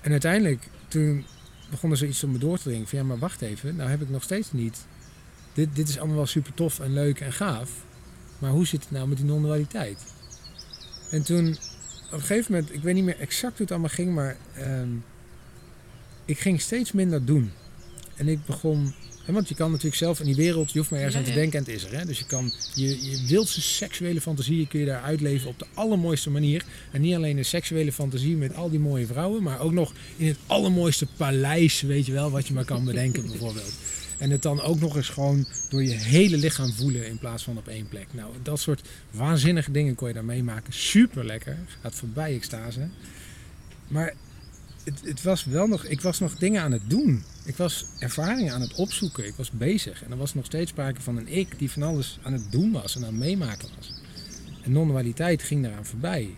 [0.01, 1.24] En uiteindelijk, toen
[1.70, 2.86] begon er zoiets om me door te dringen.
[2.86, 4.86] Van ja, maar wacht even, nou heb ik nog steeds niet.
[5.53, 7.70] Dit, dit is allemaal wel super tof en leuk en gaaf.
[8.38, 10.05] Maar hoe zit het nou met die non-dualiteit?
[11.11, 11.48] En toen,
[12.07, 14.88] op een gegeven moment, ik weet niet meer exact hoe het allemaal ging, maar ehm,
[16.24, 17.53] ik ging steeds minder doen.
[18.16, 18.94] En ik begon,
[19.33, 21.41] want je kan natuurlijk zelf in die wereld, je hoeft maar ergens Ja, aan te
[21.41, 21.99] denken en het is er.
[21.99, 22.05] Hè?
[22.05, 26.31] Dus je kan je, je wildste seksuele fantasieën kun je daar uitleven op de allermooiste
[26.31, 26.64] manier.
[26.91, 30.26] En niet alleen een seksuele fantasie met al die mooie vrouwen, maar ook nog in
[30.26, 33.72] het allermooiste paleis, weet je wel, wat je maar kan bedenken bijvoorbeeld.
[34.18, 37.57] En het dan ook nog eens gewoon door je hele lichaam voelen in plaats van
[37.57, 38.07] op één plek.
[38.11, 40.72] Nou, dat soort waanzinnige dingen kon je daar meemaken.
[40.72, 41.57] Super lekker.
[41.83, 42.89] Gaat voorbij extase.
[43.89, 44.14] Maar
[44.85, 47.22] het, het was wel nog, ik was nog dingen aan het doen.
[47.51, 49.26] Ik was ervaringen aan het opzoeken.
[49.26, 50.05] Ik was bezig.
[50.05, 52.72] En er was nog steeds sprake van een ik die van alles aan het doen
[52.72, 53.92] was en aan het meemaken was.
[54.62, 56.34] En non-dualiteit ging daaraan voorbij.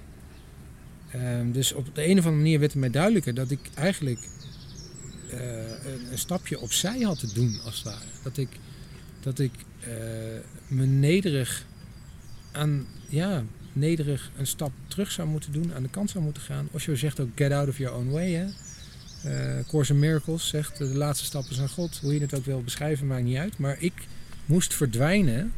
[1.11, 4.29] Ehm, dus op de een of andere manier werd het mij duidelijker dat ik eigenlijk
[5.31, 8.05] eh, een, stapje opzij had te doen, als het ware.
[8.23, 8.49] Dat ik,
[9.21, 9.89] dat ik eh,
[10.67, 11.67] me nederig
[12.53, 16.69] aan, ja, nederig een stap terug zou moeten doen, aan de kant zou moeten gaan.
[16.71, 18.33] Osho zegt ook get out of your own way.
[18.33, 18.47] Hè?
[19.23, 21.99] Eh Course Miracles zegt de laatste stap is aan God.
[22.03, 23.59] Hoe je het ook wil beschrijven, maakt niet uit.
[23.59, 23.93] Maar ik
[24.47, 25.53] moest verdwijnen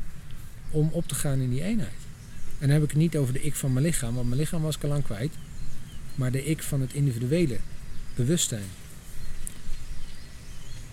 [0.70, 1.92] om op te gaan in die eenheid.
[2.58, 4.62] En dan heb ik het niet over de ik van mijn lichaam, want mijn lichaam
[4.62, 5.32] was ik al lang kwijt.
[6.14, 7.58] Maar de ik van het individuele
[8.14, 8.68] bewustzijn.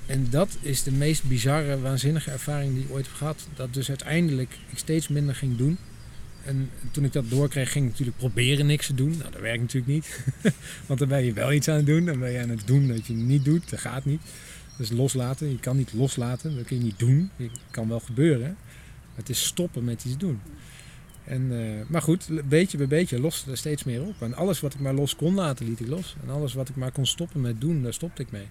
[0.06, 3.48] En dat is de meest bizarre, waanzinnige ervaring die ik ooit heb gehad.
[3.56, 5.78] Dat dus uiteindelijk ik steeds minder ging doen.
[6.46, 9.18] En toen ik dat doorkreeg, ging ik natuurlijk proberen niks te doen.
[9.18, 10.26] Nou, dat werkt natuurlijk niet.
[10.88, 12.06] Want dan ben je wel iets aan het doen.
[12.06, 13.70] Dan ben je aan het doen dat je niet doet.
[13.70, 14.22] Dat gaat niet.
[14.78, 15.50] Is loslaten.
[15.50, 16.56] Je kan niet loslaten.
[16.56, 17.30] Dat kun je niet doen.
[17.36, 18.48] Het kan wel gebeuren.
[18.48, 20.40] Maar het is stoppen met iets doen.
[21.24, 24.22] En, eh, maar goed, beetje bij beetje loste er steeds meer op.
[24.22, 26.16] En alles wat ik maar los kon laten, liet ik los.
[26.24, 28.48] En alles wat ik maar kon stoppen met doen, daar stopte ik mee.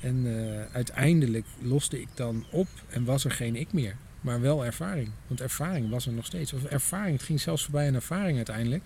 [0.00, 3.96] En eh, uiteindelijk loste ik dan op en was er geen ik meer.
[4.26, 5.08] Maar wel ervaring.
[5.26, 6.52] Want ervaring was er nog steeds.
[6.52, 8.82] Of ervaring, het ging zelfs voorbij aan ervaring uiteindelijk.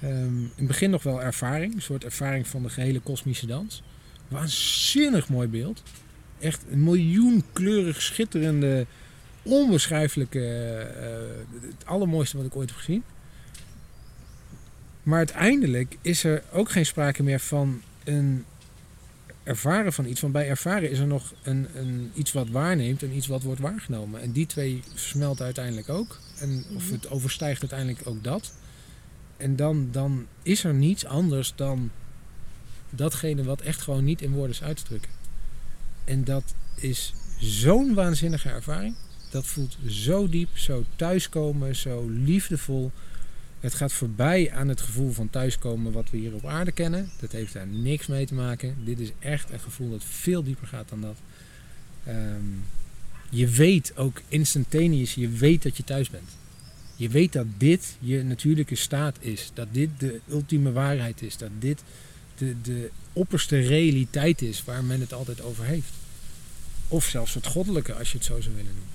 [0.00, 1.74] Ehm, in het begin nog wel ervaring.
[1.74, 3.82] Een soort ervaring van de gehele kosmische dans.
[4.28, 5.82] Waanzinnig mooi beeld.
[6.38, 8.86] Echt een miljoenkleurig schitterende,
[9.42, 10.46] onbeschrijfelijke...
[10.46, 13.02] eh, het allermooiste wat ik ooit heb gezien.
[15.02, 18.44] Maar uiteindelijk is er ook geen sprake meer van een
[19.44, 20.20] ervaren van iets.
[20.20, 23.60] Want bij ervaren is er nog een, een, iets wat waarneemt en iets wat wordt
[23.60, 24.20] waargenomen.
[24.20, 26.18] En die twee versmelten uiteindelijk ook.
[26.38, 28.52] En, of het overstijgt uiteindelijk ook dat.
[29.36, 31.90] En dan, dan is er niets anders dan
[32.90, 35.10] datgene wat echt gewoon niet in woorden is uit te drukken.
[36.04, 38.94] En dat is zo'n waanzinnige ervaring.
[39.30, 42.90] Dat voelt zo diep, zo thuiskomen, zo liefdevol.
[43.62, 47.10] Het gaat voorbij aan het gevoel van thuiskomen wat we hier op aarde kennen.
[47.20, 48.76] Dat heeft daar niks mee te maken.
[48.84, 51.16] Dit is echt een gevoel dat veel dieper gaat dan dat.
[52.04, 52.44] Ehm,
[53.30, 56.28] je weet ook instantaneous, je weet dat je thuis bent.
[56.96, 59.50] Je weet dat dit je natuurlijke staat is.
[59.54, 61.36] Dat dit de ultieme waarheid is.
[61.36, 61.82] Dat dit
[62.38, 65.92] de, de opperste realiteit is waar men het altijd over heeft.
[66.88, 68.94] Of zelfs het goddelijke als je het zo zou willen noemen.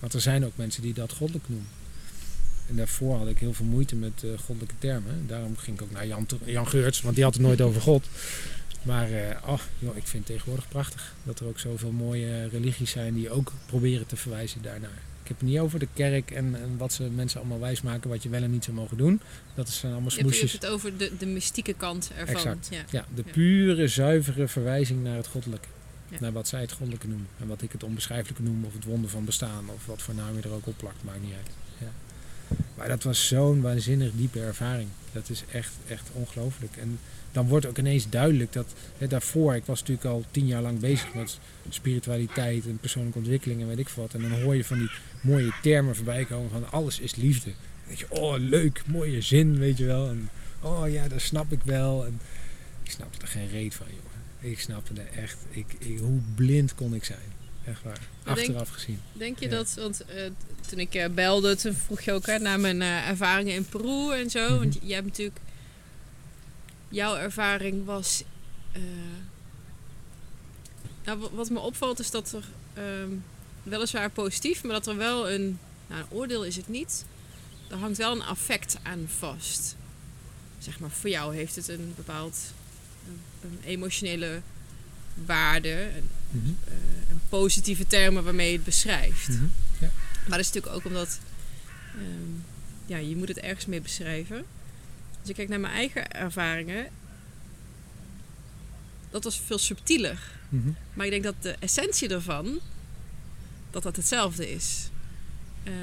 [0.00, 1.75] Want er zijn ook mensen die dat goddelijk noemen.
[2.68, 5.24] En daarvoor had ik heel veel moeite met eh, goddelijke termen.
[5.26, 8.06] Daarom ging ik ook naar Jan, Jan Geurts, want die had het nooit over God.
[8.82, 12.90] Maar eh, oh, joh, ik vind het tegenwoordig prachtig dat er ook zoveel mooie religies
[12.90, 15.02] zijn die ook proberen te verwijzen daarnaar.
[15.22, 18.22] Ik heb het niet over de kerk en, en wat ze mensen allemaal wijsmaken wat
[18.22, 19.20] je wel en niet zou mogen doen.
[19.54, 20.52] Dat zijn allemaal Je hebt je smoesjes.
[20.52, 22.34] hebt het over de, de mystieke kant ervan.
[22.34, 22.68] Exact.
[22.70, 22.84] Ja.
[22.90, 25.68] Ja, de pure, zuivere verwijzing naar het goddelijke.
[26.08, 26.16] Ja.
[26.20, 27.26] Naar wat zij het goddelijke noemen.
[27.40, 30.36] En wat ik het onbeschrijfelijke noem, of het wonder van bestaan, of wat voor naam
[30.36, 31.50] je er ook op plakt, maakt niet uit.
[32.74, 34.88] Maar dat was zo'n waanzinnig diepe ervaring.
[35.12, 36.76] Dat is echt, echt ongelooflijk.
[36.76, 36.98] En
[37.32, 40.78] dan wordt ook ineens duidelijk dat hè, daarvoor, ik was natuurlijk al tien jaar lang
[40.78, 41.38] bezig met
[41.68, 44.14] spiritualiteit en persoonlijke ontwikkeling en weet ik wat.
[44.14, 44.90] En dan hoor je van die
[45.20, 47.50] mooie termen voorbij komen van alles is liefde.
[47.86, 50.08] Denk je, oh leuk, mooie zin, weet je wel.
[50.08, 50.28] En,
[50.60, 52.06] oh ja, dat snap ik wel.
[52.06, 52.20] En
[52.82, 54.52] ik snapte er geen reet van, jongen.
[54.52, 57.35] Ik snapte er echt, ik, ik, hoe blind kon ik zijn.
[57.66, 58.00] Echt waar.
[58.24, 59.00] Maar denk- Achteraf gezien.
[59.12, 59.50] Denk je Ja.
[59.50, 60.30] dat, want eh,
[60.68, 64.12] toen ik eh, belde, toen vroeg je ook hè, naar mijn eh, ervaringen in Peru
[64.20, 64.48] en zo.
[64.48, 64.58] Mhm.
[64.58, 65.38] Want jij hebt natuurlijk,
[66.88, 68.22] jouw ervaring was,
[71.04, 72.44] nou, wa- wat me opvalt is dat er
[72.74, 73.10] ehm,
[73.62, 77.04] weliswaar positief, maar dat er wel een, nou een oordeel is het niet.
[77.70, 79.76] Er hangt wel een affect aan vast.
[80.58, 82.38] Zeg maar, voor jou heeft het een bepaald
[83.08, 84.40] een, een emotionele
[85.26, 85.70] waarde,
[86.32, 86.72] een, eh,
[87.10, 89.28] een positieve termen waarmee je het beschrijft.
[89.28, 89.44] Mhm.
[90.28, 91.18] Maar dat is natuurlijk ook omdat
[91.94, 92.32] ehm,
[92.86, 94.44] ja, je moet het ergens mee beschrijven.
[95.20, 96.86] Als ik kijk naar mijn eigen ervaringen,
[99.10, 100.18] dat was veel subtieler.
[100.48, 100.68] Mhm.
[100.94, 102.58] Maar ik denk dat de essentie ervan,
[103.70, 104.88] dat dat hetzelfde is.
[105.64, 105.74] Ehm,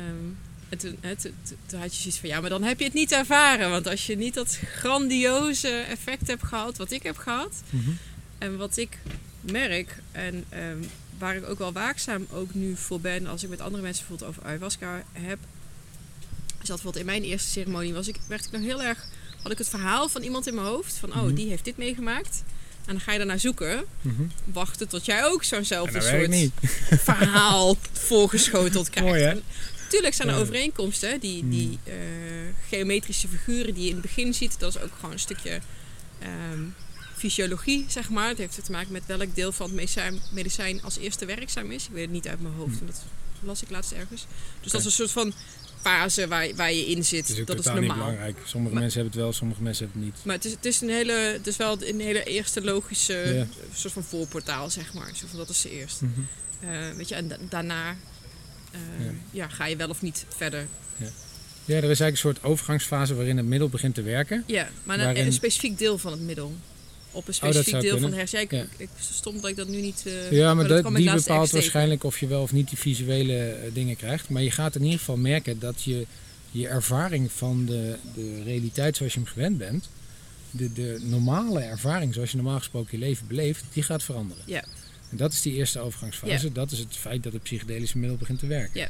[0.70, 2.86] en toen, hè, toen, toen- toen had je zoiets van, ja, maar dan heb je
[2.86, 3.70] het niet ervaren.
[3.70, 7.90] Want als je niet dat grandioze effect hebt gehad, wat ik heb gehad, Mhm.
[8.38, 8.98] en wat ik
[9.42, 10.78] merk, en ehm,
[11.18, 14.30] waar ik ook wel waakzaam ook nu voor ben als ik met andere mensen bijvoorbeeld
[14.38, 15.38] over ayahuasca heb.
[16.58, 19.06] Dat bijvoorbeeld in mijn eerste ceremonie was ik, werd ik nog heel erg,
[19.44, 20.98] had ik het verhaal van iemand in mijn hoofd.
[20.98, 21.34] Van, oh, Mhm.
[21.34, 22.44] die heeft dit meegemaakt.
[22.86, 23.84] En dan ga je daarnaar zoeken.
[24.02, 24.24] Mhm.
[24.46, 26.50] Wachten tot jij ook zo'nzelfde soort
[27.04, 29.10] verhaal voorgeschoteld krijgt.
[29.10, 29.30] Mooi, hè?
[29.30, 29.44] En
[29.90, 31.20] Tuurlijk zijn er overeenkomsten.
[31.20, 31.50] Die, Mm.
[31.50, 31.94] die eh,
[32.70, 35.60] geometrische figuren die je in het begin ziet, dat is ook gewoon een stukje
[36.20, 36.62] ehm,
[37.28, 38.28] fysiologie, zeg maar.
[38.28, 41.84] Het heeft te maken met welk deel van het medicijn, medicijn als eerste werkzaam is.
[41.86, 42.80] Ik weet het niet uit mijn hoofd, Mm.
[42.80, 43.04] en dat
[43.40, 44.26] las ik laatst ergens.
[44.62, 45.34] Dus dat is een soort van
[45.82, 47.30] fase waar, waar je in zit.
[47.30, 47.98] Is dat is niet normaal.
[47.98, 48.38] belangrijk.
[48.46, 50.26] Sommige Maar- mensen hebben het wel, sommige mensen hebben het niet.
[50.26, 53.48] Maar het is, het is een hele, het is wel een hele eerste logische Ja.
[53.74, 55.12] soort van voorportaal, zeg maar.
[55.16, 56.06] Zo van, dat is de eerste.
[56.06, 56.22] Mhm.
[56.74, 57.90] Eh, weet je, en da- daarna
[58.72, 59.12] eh, Ja.
[59.32, 59.48] ja.
[59.50, 60.68] ga je wel of niet verder.
[61.66, 64.44] Ja, er is eigenlijk een soort overgangsfase waarin het middel begint te werken.
[64.48, 66.56] Ja, maar een, Waarin- een specifiek deel van het middel.
[67.14, 68.48] Op een Oh, specifiek deel van de hersenen.
[68.50, 68.84] Ja, ik, Ja.
[68.84, 70.04] ik, stom dat ik dat nu niet...
[70.06, 73.74] eh, Ja, maar dat die bepaalt waarschijnlijk of je wel of niet die visuele eh,
[73.74, 74.30] dingen krijgt.
[74.30, 76.06] Maar je gaat in ieder geval merken dat je
[76.52, 79.90] je ervaring van de, de realiteit zoals je hem gewend bent,
[80.52, 84.44] de, de normale ervaring zoals je normaal gesproken je leven beleeft, die gaat veranderen.
[84.48, 84.64] Ja.
[85.10, 86.52] En dat is die eerste overgangsfase.
[86.52, 88.80] Dat is het feit dat het psychedelische middel begint te werken.
[88.80, 88.90] Ja.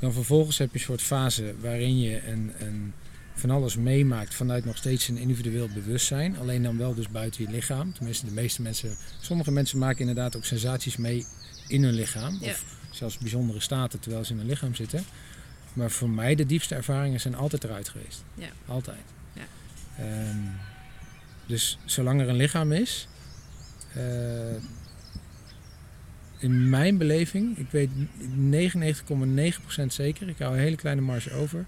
[0.00, 2.92] Dan vervolgens heb je een soort fase waarin je een, een,
[3.38, 6.38] van alles meemaakt vanuit nog steeds een individueel bewustzijn.
[6.38, 7.92] Alleen dan wel dus buiten je lichaam.
[7.92, 11.26] Tenminste, de meeste mensen, sommige mensen maken inderdaad ook sensaties mee
[11.66, 12.38] in hun lichaam.
[12.40, 12.50] Ja.
[12.50, 15.04] Of zelfs bijzondere staten terwijl ze in hun lichaam zitten.
[15.72, 18.24] Maar voor mij de diepste ervaringen zijn altijd eruit geweest.
[18.34, 18.48] Ja.
[18.66, 19.04] Altijd.
[19.32, 19.46] Ja.
[19.98, 20.36] Ehm,
[21.46, 23.08] dus zolang er een lichaam is,
[23.94, 24.54] eh,
[26.38, 27.90] in mijn beleving, ik weet
[28.34, 31.66] 99,9% zeker, ik hou een hele kleine marge over,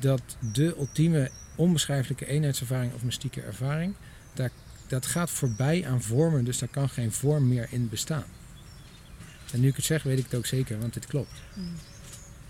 [0.00, 0.22] dat
[0.52, 3.94] de ultieme onbeschrijfelijke eenheidservaring of mystieke ervaring,
[4.34, 4.50] daar,
[4.86, 8.24] dat gaat voorbij aan vormen, dus daar kan geen vorm meer in bestaan.
[9.52, 11.42] En nu ik het zeg, weet ik het ook zeker, want dit klopt.
[11.54, 11.72] Mm.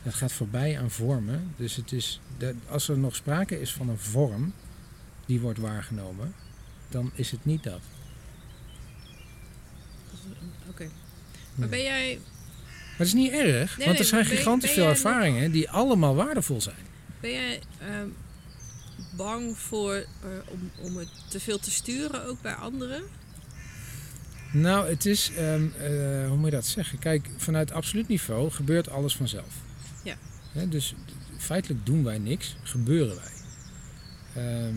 [0.02, 3.88] Het gaat voorbij aan vormen, dus het is, de, als er nog sprake is van
[3.88, 4.52] een vorm
[5.26, 6.34] die wordt waargenomen,
[6.88, 7.80] dan is het niet dat.
[10.68, 10.88] Oké.
[11.54, 12.20] Maar ben jij...
[12.74, 15.70] Maar het is niet erg, Nee, want nee, er zijn gigantisch veel nog- ervaringen die
[15.70, 16.88] allemaal waardevol zijn.
[17.20, 18.08] Ben jij ehm,
[19.16, 20.06] bang voor eh,
[20.46, 23.02] om, om het te veel te sturen ook bij anderen?
[24.52, 26.98] Nou, het is, ehm, eh, hoe moet je dat zeggen?
[26.98, 29.54] Kijk, vanuit absoluut niveau gebeurt alles vanzelf.
[30.04, 30.16] Ja.
[30.68, 30.94] Dus
[31.38, 33.32] feitelijk doen wij niks, gebeuren wij.
[34.44, 34.74] Ehm,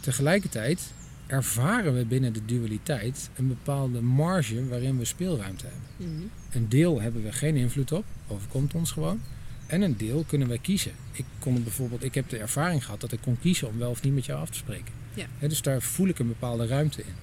[0.00, 0.92] tegelijkertijd
[1.26, 6.14] ervaren we binnen de dualiteit een bepaalde marge waarin we speelruimte hebben.
[6.14, 6.26] Mhm.
[6.50, 9.20] Een deel hebben we geen invloed op, overkomt ons gewoon.
[9.66, 10.92] En een deel kunnen wij kiezen.
[11.12, 14.02] Ik kon bijvoorbeeld, ik heb de ervaring gehad dat ik kon kiezen om wel of
[14.02, 14.92] niet met jou af te spreken.
[15.14, 15.48] Ja.
[15.48, 17.14] Dus daar voel ik een bepaalde ruimte in.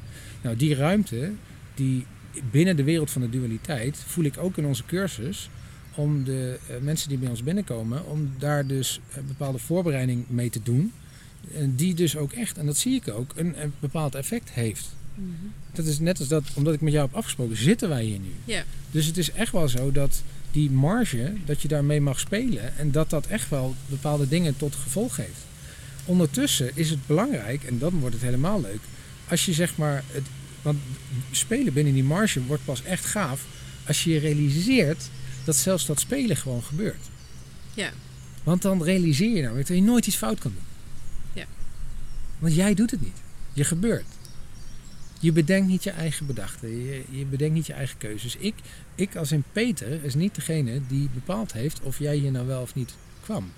[0.41, 1.31] Nou, die ruimte,
[1.75, 2.05] die
[2.51, 5.49] binnen de wereld van de dualiteit, voel ik ook in onze cursus.
[5.95, 10.49] Om de eh, mensen die bij ons binnenkomen, om daar dus een bepaalde voorbereiding mee
[10.49, 10.91] te doen.
[11.53, 14.95] En die dus ook echt, en dat zie ik ook, een, een bepaald effect heeft.
[15.15, 15.27] Mhm.
[15.71, 18.31] Dat is net als dat, omdat ik met jou heb afgesproken, zitten wij hier nu.
[18.45, 18.63] Ja.
[18.91, 20.23] Dus het is echt wel zo dat
[20.53, 24.75] die marge, dat je daarmee mag spelen en dat dat echt wel bepaalde dingen tot
[24.75, 25.45] gevolg heeft.
[26.05, 28.79] Ondertussen is het belangrijk, en dan wordt het helemaal leuk,
[29.27, 30.23] als je zeg maar, het,
[30.61, 30.77] want
[31.31, 33.45] spelen binnen die marge wordt pas echt gaaf
[33.87, 35.09] als je je realiseert
[35.43, 37.09] dat zelfs dat spelen gewoon gebeurt.
[37.73, 37.91] Ja.
[38.43, 40.63] Want dan realiseer je nou weer dat je nooit iets fout kan doen.
[41.33, 41.45] Ja.
[42.39, 43.17] Want jij doet het niet.
[43.53, 44.05] Je gebeurt.
[45.23, 46.69] Je bedenkt niet je eigen bedachten.
[46.69, 48.35] Je, je bedenkt niet je eigen keuzes.
[48.35, 48.53] Ik,
[48.95, 52.61] ik als in Peter is niet degene die bepaald heeft of jij hier nou wel
[52.61, 53.51] of niet kwam.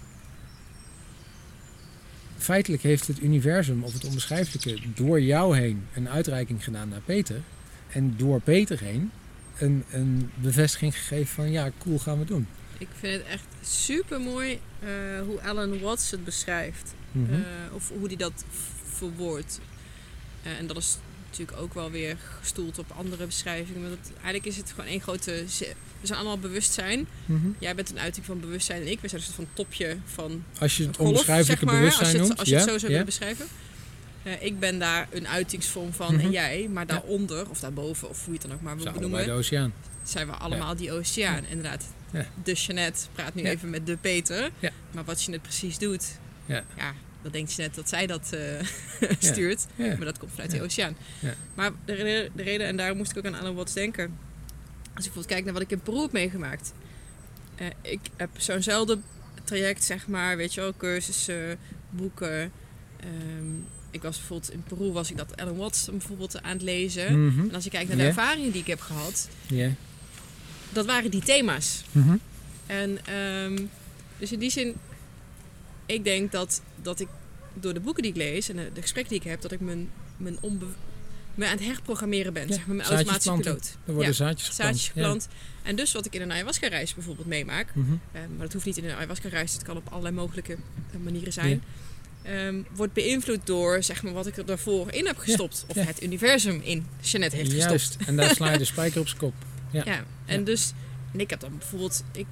[2.37, 7.41] Feitelijk heeft het universum of het onbeschrijfelijke door jou heen een uitreiking gedaan naar Peter.
[7.87, 9.11] En door Peter heen
[9.57, 12.47] een, een bevestiging gegeven van ja, cool, gaan we doen.
[12.77, 14.59] Ik vind het echt super mooi
[15.25, 16.93] hoe Alan Watts het beschrijft.
[17.11, 17.33] Mhm.
[17.33, 17.39] Eh,
[17.73, 18.45] of hoe hij dat
[18.83, 19.59] verwoordt.
[20.43, 20.97] Eh, en dat is
[21.37, 23.81] natuurlijk ook wel weer gestoeld op andere beschrijvingen.
[23.81, 25.43] Maar dat, eigenlijk is het gewoon één grote...
[26.01, 27.07] We zijn allemaal bewustzijn.
[27.25, 27.47] Mhm.
[27.59, 28.99] Jij bent een uiting van bewustzijn en ik.
[29.01, 32.05] We zijn een soort van topje van Als je het golf, onbeschrijfelijke zeg maar, bewustzijn
[32.07, 32.39] als je het, noemt.
[32.39, 32.97] als je het ja, zo zou ja.
[32.97, 33.45] willen beschrijven.
[34.23, 36.23] Eh, ik ben daar een uitingsvorm van Mhm.
[36.25, 36.67] en jij.
[36.73, 36.93] Maar Ja.
[36.93, 39.19] daaronder, of daarboven, of hoe je het dan ook maar wil Zijn benoemen...
[39.19, 39.73] allebei de oceaan.
[40.03, 41.45] zijn we allemaal die oceaan.
[41.45, 42.25] Inderdaad, Ja.
[42.43, 44.49] de Jeannette praat nu even met de Peter.
[44.59, 44.71] Ja.
[44.91, 46.63] Maar wat Jeannette precies doet, Ja.
[47.25, 49.65] Dan denkt Jeannette dat zij dat eh, stuurt.
[49.75, 49.85] Ja.
[49.87, 50.57] Maar dat komt vanuit Ja.
[50.57, 50.95] de oceaan.
[51.19, 51.33] Ja.
[51.53, 54.03] Maar de reden, de reden, en daar moest ik ook aan Alan Watts denken.
[54.03, 56.73] Als ik bijvoorbeeld kijk naar wat ik in Peru heb meegemaakt.
[57.55, 58.97] Eh, ik heb zo'nzelfde
[59.43, 61.57] traject, zeg maar, weet je wel, cursussen,
[61.89, 62.51] boeken.
[62.99, 63.55] Ehm,
[63.91, 67.25] ik was bijvoorbeeld in Peru, was ik dat Alan Watts bijvoorbeeld aan het lezen.
[67.27, 67.39] Mhm.
[67.49, 69.69] En als ik kijk naar de ervaringen die ik heb gehad, Ja.
[70.69, 71.83] dat waren die thema's.
[71.91, 72.15] Mhm.
[72.65, 73.61] En ehm,
[74.17, 74.75] dus in die zin,
[75.85, 77.07] ik denk dat, dat ik
[77.53, 79.59] door de boeken die ik lees en de, de gesprekken die ik heb, dat ik
[79.59, 80.65] mijn, mijn onbe
[81.35, 82.47] me aan het herprogrammeren ben.
[82.47, 83.77] Ja, Zeg maar mijn automatische piloot.
[83.85, 84.75] Er worden Ja, zaadjes geplant.
[84.75, 85.27] Zaadjes geplant.
[85.63, 87.75] En dus wat ik in een ayahuasca-reis bijvoorbeeld meemaak.
[87.75, 87.93] Mhm.
[88.11, 91.33] eh, maar dat hoeft niet in een ayahuasca-reis, het kan op allerlei mogelijke eh, manieren
[91.33, 91.63] zijn.
[92.23, 95.65] ehm, wordt beïnvloed door zeg maar, wat ik er daarvoor in heb gestopt.
[95.67, 97.69] Of het universum in Jeannette heeft gestopt.
[97.69, 99.33] Juist, en daar sla je de spijker op zijn kop.
[99.71, 99.81] Ja.
[99.85, 100.71] Ja, en dus,
[101.13, 102.25] en ik heb dan bijvoorbeeld, ik,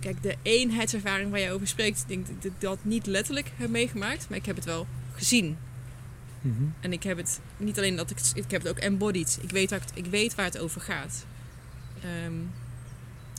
[0.00, 3.70] kijk, de eenheidservaring waar je over spreekt, ik denk dat ik dat niet letterlijk heb
[3.70, 5.56] meegemaakt, maar ik heb het wel gezien.
[6.40, 6.62] Mhm.
[6.80, 9.38] En ik heb het niet alleen dat ik het, ik heb het ook embodied.
[9.42, 11.24] Ik weet waar, het, ik weet waar het over gaat.
[12.02, 12.32] Ehm,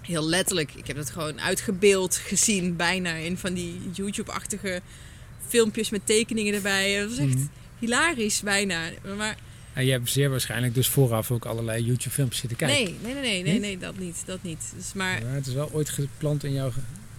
[0.01, 0.73] heel letterlijk.
[0.73, 4.81] Ik heb het gewoon uitgebeeld gezien, bijna in van die YouTube-achtige
[5.47, 6.91] filmpjes met tekeningen erbij.
[6.91, 7.45] Het was echt Mhm.
[7.79, 8.89] hilarisch, bijna.
[9.17, 9.37] Maar
[9.77, 12.83] En je hebt zeer waarschijnlijk dus vooraf ook allerlei YouTube filmpjes zitten kijken.
[13.01, 14.73] nee, nee, nee, nee, nee, dat niet, dat niet.
[14.75, 16.71] Dus maar Maar het is wel ooit geplant in jouw...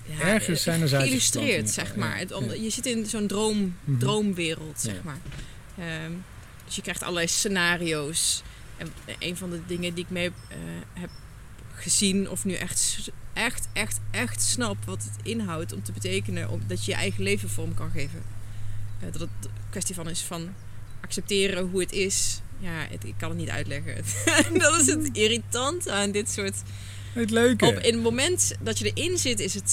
[0.04, 2.18] ja, Ergens zijn er geïllustreerd, zeg maar.
[2.28, 2.40] ja.
[2.40, 2.52] Ja.
[2.52, 3.98] Je zit in zo'n droom, Mhm.
[3.98, 5.18] droomwereld, zeg maar.
[5.78, 6.12] Ehm,
[6.64, 8.42] dus je krijgt allerlei scenario's.
[8.76, 8.88] En
[9.18, 10.56] een van de dingen die ik mee eh,
[10.92, 11.10] heb
[11.74, 16.60] gezien, of nu echt, echt, echt, echt snap wat het inhoudt om te betekenen om,
[16.66, 18.22] dat je je eigen leven vorm kan geven.
[19.00, 20.48] Eh, dat het een kwestie van is van
[21.00, 22.40] accepteren hoe het is.
[22.58, 23.94] Ja, het- ik kan het niet uitleggen.
[24.60, 26.54] dat is het irritant aan dit soort
[27.12, 27.66] Het leuke.
[27.66, 29.70] op, in het moment dat je erin zit, is het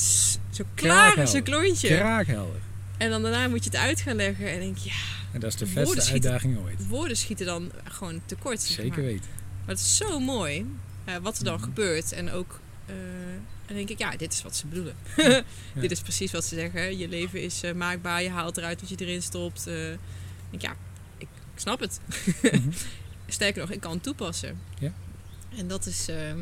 [0.50, 1.88] zo klaar als een klontje.
[1.88, 2.60] Kraakhelder.
[2.98, 4.50] En dan daarna moet je het uit gaan leggen.
[4.52, 4.96] En denk je, ja,
[5.32, 6.88] En dat is de schieten- uitdaging ooit.
[6.88, 8.62] woorden schieten dan gewoon tekort.
[8.62, 9.12] zeg Zeker maar.
[9.12, 9.30] weten.
[9.66, 10.66] Maar het is zo mooi
[11.06, 11.64] eh, wat er dan Mhm.
[11.64, 12.12] gebeurt.
[12.12, 12.96] En ook, eh,
[13.68, 14.96] dan denk ik, ja, dit is wat ze bedoelen.
[15.74, 16.98] Dit is precies wat ze zeggen.
[16.98, 19.68] Je leven is eh, maakbaar, je haalt eruit wat je erin stopt.
[19.68, 19.98] Ik
[20.50, 20.76] denk, ja,
[21.56, 22.00] ik, snap het.
[22.42, 22.70] Mhm.
[23.28, 24.60] Sterker nog, ik kan het toepassen.
[24.80, 24.94] Ja.
[25.58, 26.08] En dat is...
[26.08, 26.40] ehm,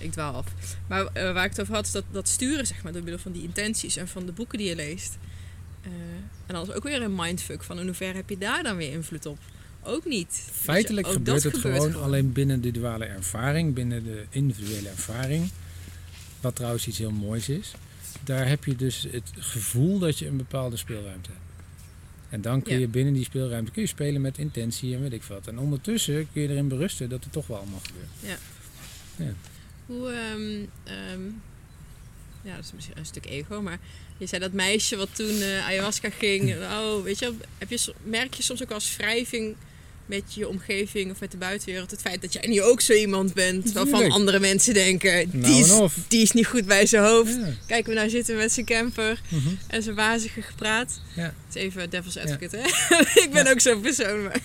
[0.00, 0.46] ik dwaal af.
[0.86, 3.20] Maar eh, waar ik het over had, is dat, dat sturen, zeg maar, door middel
[3.20, 5.18] van die intenties en van de boeken die je leest.
[5.82, 5.90] Eh,
[6.46, 8.92] en dan is ook weer een mindfuck van in hoeverre heb je daar dan weer
[8.92, 9.38] invloed op?
[9.82, 10.42] Ook niet.
[10.46, 14.88] Je, Feitelijk ook gebeurt het gebeurt gewoon, alleen binnen de duale ervaring, binnen de individuele
[14.88, 15.50] ervaring.
[16.40, 17.72] Wat trouwens iets heel moois is.
[18.24, 21.40] Daar heb je dus het gevoel dat je een bepaalde speelruimte hebt.
[22.32, 22.78] En dan kun Ja.
[22.80, 25.46] je binnen die speelruimte kun je spelen met intentie en weet ik wat.
[25.46, 28.38] En ondertussen kun je erin berusten dat het toch wel allemaal gebeurt.
[29.86, 31.22] Hoe, ehm, ehm,
[32.42, 33.78] ja, dat is misschien een stuk ego, maar
[34.18, 36.54] je zei dat meisje wat toen eh, ayahuasca ging.
[36.78, 39.54] Oh, weet je, heb je, merk je soms ook als wrijving
[40.20, 43.34] met je omgeving of met de buitenwereld het feit dat jij nu ook zo iemand
[43.34, 44.12] bent waarvan Tuurlijk.
[44.14, 45.96] andere mensen denken, Nou die, is, of.
[46.08, 47.34] die is niet goed bij zijn hoofd.
[47.36, 47.46] Ja.
[47.66, 49.48] Kijk, we nou zitten met zijn camper Mhm.
[49.66, 51.00] en zijn wazige gepraat.
[51.16, 51.22] Ja.
[51.22, 52.62] Het is even devil's advocate, hè?
[53.24, 54.22] ik ben ook zo'n persoon.
[54.22, 54.40] Maar...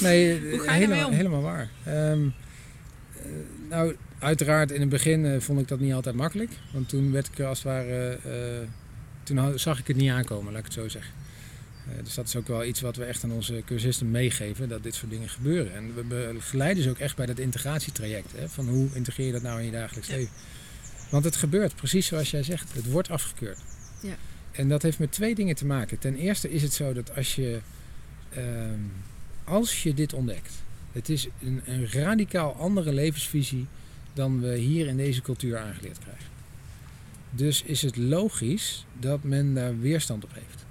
[0.00, 1.14] Nee, Hoe ga je helemaal, om?
[1.14, 1.68] helemaal waar.
[1.84, 2.12] Eh,
[3.70, 6.50] nou, uiteraard in het begin eh, vond ik dat niet altijd makkelijk.
[6.72, 8.18] Want toen werd ik als het ware...
[8.24, 8.68] eh,
[9.22, 11.12] toen zag ik het niet aankomen, laat ik het zo zeggen.
[11.88, 14.82] Eh, dus dat is ook wel iets wat we echt aan onze cursisten meegeven, dat
[14.82, 15.74] dit soort dingen gebeuren.
[15.74, 16.02] En we
[16.34, 18.32] begeleiden ze ook echt bij dat integratietraject.
[18.36, 20.34] Hè, van hoe integreer je dat nou in je dagelijks leven?
[21.10, 22.72] Want het gebeurt, precies zoals jij zegt.
[22.72, 23.58] Het wordt afgekeurd.
[24.00, 24.16] Ja.
[24.50, 25.98] En dat heeft met twee dingen te maken.
[25.98, 27.60] Ten eerste is het zo dat als je,
[28.30, 28.80] ehm,
[29.44, 30.52] als je dit ontdekt,
[30.92, 33.66] het is een, een radicaal andere levensvisie
[34.12, 36.26] dan we hier in deze cultuur aangeleerd krijgen.
[37.30, 40.65] Dus is het logisch dat men daar weerstand op heeft.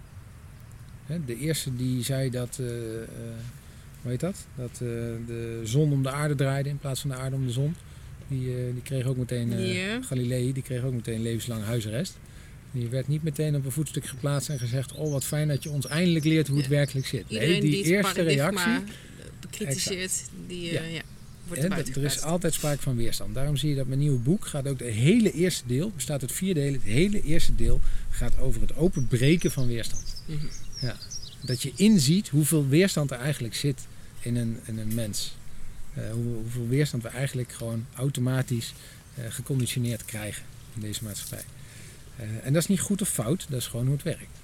[1.25, 3.07] De eerste die zei dat, eh, eh,
[4.01, 4.35] hoe heet dat?
[4.55, 4.79] Dat eh,
[5.27, 7.75] de zon om de aarde draaide in plaats van de aarde om de zon.
[8.27, 9.51] Die, die kreeg ook meteen?
[10.03, 12.17] Galilei, die kreeg ook meteen levenslang huisarrest.
[12.71, 15.69] Die werd niet meteen op een voetstuk geplaatst en gezegd: Oh, wat fijn dat je
[15.69, 16.71] ons eindelijk leert hoe het Ja.
[16.71, 17.23] werkelijk zit.
[17.27, 18.71] Iedereen Nee, die die het eerste reactie.
[19.39, 20.81] bekritiseert, die Ja.
[20.83, 21.01] ja.
[21.47, 23.33] wordt Hè, er dat- er is altijd sprake van weerstand.
[23.35, 26.31] Daarom zie je dat mijn nieuwe boek gaat ook de hele eerste deel, bestaat uit
[26.31, 26.73] vier delen.
[26.73, 27.79] Het hele eerste deel
[28.09, 30.23] gaat over het openbreken van weerstand.
[31.41, 33.87] Dat je inziet hoeveel weerstand er eigenlijk zit
[34.19, 35.35] in een, een mens.
[35.93, 38.73] Eh, hoe, hoeveel weerstand we eigenlijk gewoon automatisch
[39.15, 40.43] eh, geconditioneerd krijgen
[40.75, 41.45] in deze maatschappij.
[42.15, 44.39] Eh, en dat is niet goed of fout, dat is gewoon hoe het werkt.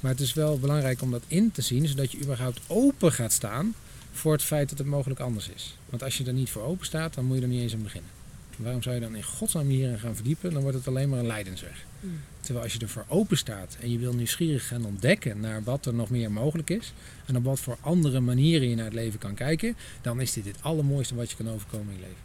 [0.00, 3.32] Maar het is wel belangrijk om dat in te zien, zodat je überhaupt open gaat
[3.32, 3.74] staan
[4.12, 5.76] voor het feit dat het mogelijk anders is.
[5.88, 7.82] Want als je er niet voor open staat, dan moet je er niet eens aan
[7.82, 8.10] beginnen.
[8.56, 10.52] Waarom zou je dan in godsnaam hierin gaan verdiepen?
[10.52, 11.84] Dan wordt het alleen maar een lijdensweg.
[12.00, 12.20] Mm.
[12.50, 15.94] Terwijl als je ervoor open staat en je wil nieuwsgierig gaan ontdekken naar wat er
[15.94, 16.92] nog meer mogelijk is
[17.26, 20.44] en op wat voor andere manieren je naar het leven kan kijken, dan is dit
[20.44, 22.22] het allermooiste wat je kan overkomen in je leven.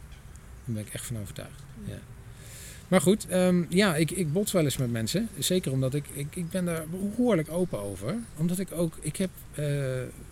[0.64, 1.62] Daar ben ik echt van overtuigd.
[1.84, 1.98] Ja.
[2.88, 5.28] Maar goed, ehm, ja, ik, ik bots wel eens met mensen.
[5.38, 8.14] Zeker omdat ik, ik, ik ben daar behoorlijk open over.
[8.36, 9.66] Omdat ik ook, ik heb eh,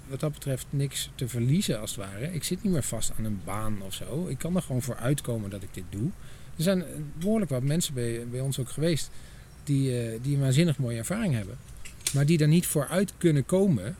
[0.09, 2.33] wat dat betreft niks te verliezen als het ware.
[2.33, 4.27] Ik zit niet meer vast aan een baan of zo.
[4.29, 6.11] Ik kan er gewoon voor uitkomen dat ik dit doe.
[6.57, 6.89] Er zijn eh,
[7.19, 9.11] behoorlijk wat mensen bij, bij ons ook geweest
[9.65, 11.57] die, eh, die een waanzinnig mooie ervaring hebben.
[12.13, 13.97] Maar die er niet voor uit kunnen komen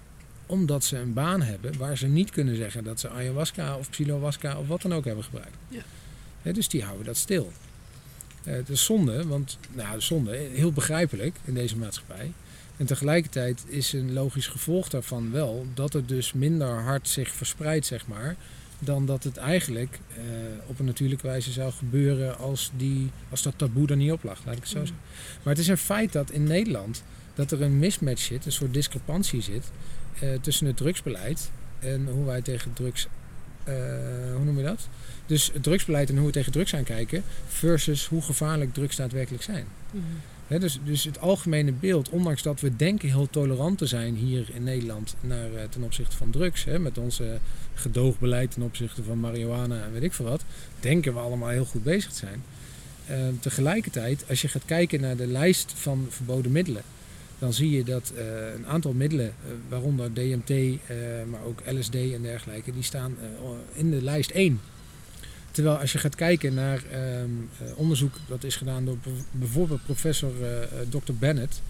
[0.47, 4.59] omdat ze een baan hebben waar ze niet kunnen zeggen dat ze ayahuasca of psilowasca
[4.59, 5.57] of wat dan ook hebben gebruikt.
[5.69, 6.53] Ja.
[6.53, 7.53] Dus die houden dat stil.
[8.45, 12.33] Eh, het is zonde, want nou, zonde, heel begrijpelijk in deze maatschappij.
[12.77, 17.87] En tegelijkertijd is een logisch gevolg daarvan wel dat het dus minder hard zich verspreidt,
[17.87, 18.37] zeg maar,
[18.85, 20.23] dan dat het eigenlijk eh,
[20.67, 24.41] op een natuurlijke wijze zou gebeuren als, die, als dat taboe er niet op lag,
[24.45, 24.87] laat ik het zo Mm.
[24.87, 25.05] zeggen.
[25.43, 27.03] Maar het is een feit dat in Nederland
[27.35, 29.71] dat er een mismatch zit, een soort discrepantie zit
[30.21, 33.07] eh, tussen het drugsbeleid en hoe wij tegen drugs,
[33.65, 33.75] eh,
[34.35, 34.89] hoe noem je dat?
[35.27, 39.67] Dus het drugsbeleid en hoe we tegen drugs aankijken versus hoe gevaarlijk drugs daadwerkelijk zijn.
[39.91, 40.03] Mhm.
[40.49, 44.63] Dus, dus het algemene beeld, ondanks dat we denken heel tolerant te zijn hier in
[44.63, 47.39] Nederland naar, eh, ten opzichte van drugs, met onze
[47.75, 50.45] gedoogbeleid ten opzichte van marihuana en weet ik veel wat,
[50.81, 52.43] denken we allemaal heel goed bezig te zijn.
[53.07, 56.83] Eh, tegelijkertijd, als je gaat kijken naar de lijst van verboden middelen,
[57.39, 58.25] dan zie je dat eh,
[58.55, 60.97] een aantal middelen, eh, waaronder DMT, eh,
[61.31, 64.61] maar ook LSD en dergelijke, die staan eh, in de lijst 1.
[65.55, 67.03] Terwijl als je gaat kijken naar ehm,
[67.59, 68.97] eh, onderzoek dat is gedaan door
[69.31, 71.13] bijvoorbeeld professor eh, eh, Dr.
[71.19, 71.63] Bennett.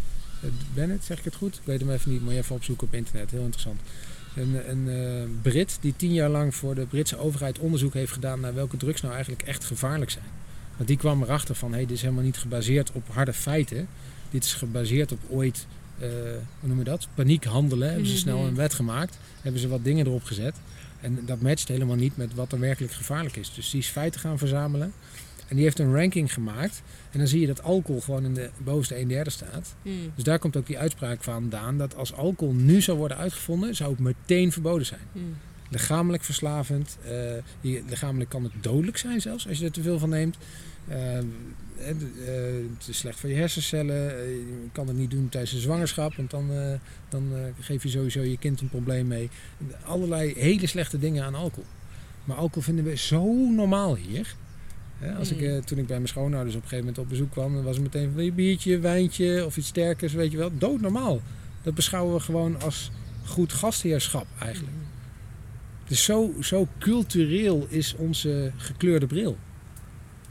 [0.75, 1.55] Bennett, zeg ik het goed?
[1.55, 3.31] Ik weet hem even niet, maar je even opzoeken op internet.
[3.31, 3.81] Heel interessant.
[4.37, 8.55] Een, een Brit die tien jaar lang voor de Britse overheid onderzoek heeft gedaan naar
[8.55, 10.25] welke drugs nou eigenlijk echt gevaarlijk zijn.
[10.77, 13.89] Want die kwam erachter van, hé, hey, dit is helemaal niet gebaseerd op harde feiten.
[14.31, 15.67] Dit is gebaseerd op ooit,
[15.99, 17.09] hoe noem je dat?
[17.15, 17.89] Paniek handelen.
[17.89, 18.23] Hebben ze Mhm.
[18.23, 19.19] snel een wet gemaakt.
[19.43, 20.55] Hebben ze wat dingen erop gezet.
[21.05, 23.55] En dat matcht helemaal niet met wat er werkelijk gevaarlijk is.
[23.55, 24.93] Dus die is feiten gaan verzamelen.
[25.49, 26.83] En die heeft een ranking gemaakt.
[27.11, 29.75] En dan zie je dat alcohol gewoon in de bovenste 1 derde staat.
[29.83, 29.95] Mhm.
[30.15, 33.91] Dus daar komt ook die uitspraak vandaan dat als alcohol nu zou worden uitgevonden, zou
[33.91, 35.01] het meteen verboden zijn.
[35.13, 35.25] Mhm.
[35.71, 36.97] Lichamelijk verslavend.
[37.61, 40.37] je- lichamelijk kan het dodelijk zijn zelfs als je er te veel van neemt.
[40.89, 41.25] Eh, eh,
[41.85, 44.19] het is slecht voor je hersencellen.
[44.19, 46.73] Eh, je kan het niet doen tijdens de zwangerschap, want dan, eh,
[47.09, 49.31] dan eh, geef je sowieso je kind een probleem mee.
[49.85, 51.65] Allerlei hele slechte dingen aan alcohol.
[52.25, 54.35] Maar alcohol vinden we zo normaal hier.
[55.19, 55.47] Als ik, Mm.
[55.47, 57.75] eh, toen ik bij mijn schoonouders op een gegeven moment op bezoek kwam, dan was
[57.77, 60.51] het meteen van een biertje, wijntje of iets sterkers, weet je wel.
[60.59, 61.21] Doodnormaal.
[61.63, 62.91] Dat beschouwen we gewoon als
[63.25, 64.73] goed gastheerschap eigenlijk.
[65.87, 69.37] Dus zo, zo cultureel is onze gekleurde bril.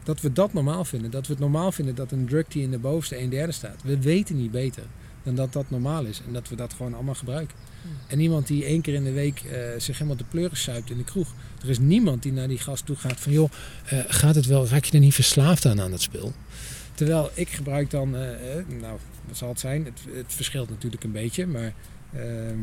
[0.04, 1.10] Dat we dat normaal vinden.
[1.10, 3.82] Dat we het normaal vinden dat een drug die in de bovenste 1 derde staat.
[3.82, 4.82] We weten niet beter
[5.22, 6.20] dan dat dat normaal is.
[6.26, 7.56] En dat we dat gewoon allemaal gebruiken.
[7.82, 7.90] Hmm.
[8.06, 10.96] En iemand die één keer in de week eh, zich helemaal de pleuren suipt in
[10.96, 11.34] de kroeg.
[11.62, 13.32] Er is niemand die naar die gast toe gaat van...
[13.32, 13.50] joh,
[13.84, 16.32] eh, gaat het wel, raak je er niet verslaafd aan aan het spul?
[16.94, 18.16] Terwijl ik gebruik dan...
[18.16, 18.30] eh,
[18.80, 19.84] nou, wat zal het zijn?
[19.84, 21.46] Het, het verschilt natuurlijk een beetje.
[21.46, 21.72] Maar
[22.12, 22.58] ehm,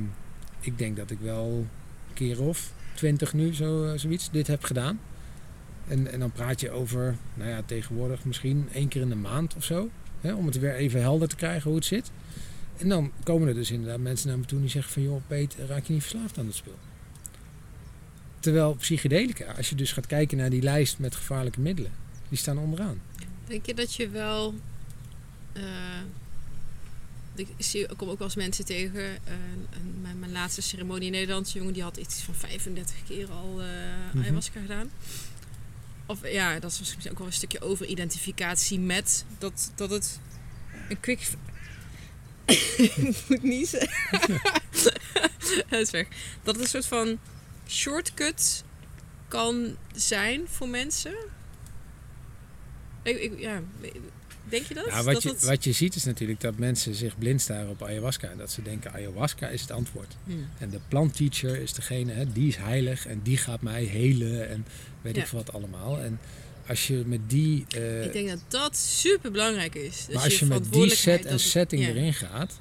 [0.59, 1.45] ik denk dat ik wel
[2.07, 4.99] een keer of twintig nu zo, zoiets dit heb gedaan.
[5.87, 9.55] En, en dan praat je over, nou ja, tegenwoordig misschien één keer in de maand
[9.55, 9.89] of zo.
[10.21, 12.11] Hè, om het weer even helder te krijgen hoe het zit.
[12.77, 15.01] En dan komen er dus inderdaad mensen naar me toe die zeggen van...
[15.03, 16.77] joh, Peet, raak je niet verslaafd aan het spul?
[18.39, 21.91] Terwijl psychedelica, als je dus gaat kijken naar die lijst met gevaarlijke middelen...
[22.29, 23.01] die staan onderaan.
[23.47, 24.53] Denk je dat je wel.
[25.53, 25.63] eh,
[27.35, 29.01] ik, zie, ik kom ook wel eens mensen tegen.
[29.01, 29.11] eh,
[29.73, 33.59] een- mijn, mijn laatste ceremonie in Nederland, jongen die had iets van 35 keer al
[34.13, 34.23] Mhm.
[34.23, 34.89] ayahuasca gedaan.
[36.05, 40.19] Of ja, dat is misschien ook wel een stukje overidentificatie met dat, dat het
[40.89, 41.27] een quick.
[42.77, 43.89] ik moet niezen.
[45.67, 46.07] Het is weg.
[46.43, 47.19] Dat het een soort van
[47.67, 48.63] shortcut
[49.27, 51.15] kan zijn voor mensen.
[53.03, 53.61] Ik, ik, ja,
[54.51, 54.85] denk je dat?
[54.85, 57.69] Ja, wat, dat je, het- wat je ziet is natuurlijk dat mensen zich blind staren
[57.69, 58.29] op ayahuasca.
[58.29, 60.15] En dat ze denken ayahuasca is het antwoord.
[60.57, 64.65] En de plantteacher is degene, hè, die is heilig en die gaat mij helen en
[65.01, 65.21] weet Ja.
[65.21, 65.99] ik veel wat allemaal.
[65.99, 66.19] En
[66.67, 70.05] als je met die, eh, ik denk dat dat super belangrijk is.
[70.05, 72.59] Dus maar als je met die set en setting erin gaat,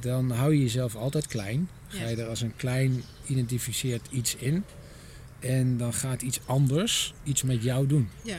[0.00, 1.68] dan hou je jezelf altijd klein.
[1.88, 4.64] Ga je er als een klein identificeerd iets in.
[5.40, 8.08] En dan gaat iets anders iets met jou doen.
[8.24, 8.38] Ja.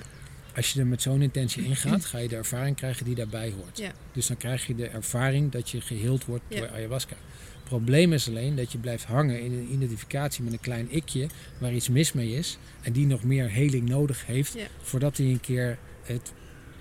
[0.55, 3.77] Als je er met zo'n intentie ingaat, ga je de ervaring krijgen die daarbij hoort.
[3.77, 3.91] Ja.
[4.13, 6.59] Dus dan krijg je de ervaring dat je geheeld wordt Ja.
[6.59, 7.15] door ayahuasca.
[7.53, 11.27] Het probleem is alleen dat je blijft hangen in een identificatie met een klein ikje
[11.57, 14.67] waar iets mis mee is en die nog meer heling nodig heeft Ja.
[14.81, 16.31] voordat hij een keer het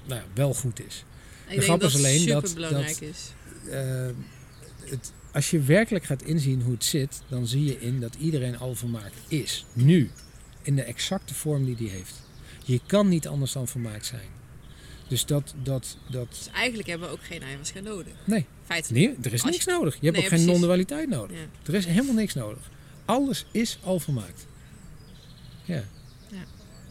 [0.06, 1.04] nou, wel goed is.
[1.48, 3.32] Ik De grap dat is alleen dat- belangrijk is.
[3.70, 4.06] Eh,
[4.84, 8.58] het, als je werkelijk gaat inzien hoe het zit, dan zie je in dat iedereen
[8.58, 9.64] al vermaakt is.
[9.72, 10.10] Nu.
[10.62, 12.21] In de exacte vorm die die heeft.
[12.64, 14.28] Je kan niet anders dan vermaakt zijn.
[15.08, 18.12] Dus dat, dat, dat Dus eigenlijk hebben we ook geen ayahuasca nodig.
[18.24, 18.46] Nee.
[18.64, 19.04] Feitelijk.
[19.06, 19.94] nee, er is niks nodig.
[19.94, 21.36] Je hebt Nee, ook geen non-dualiteit nodig.
[21.36, 21.46] Ja.
[21.66, 22.70] Er is helemaal niks nodig.
[23.04, 24.46] Alles is al vermaakt.
[25.64, 25.84] Ja.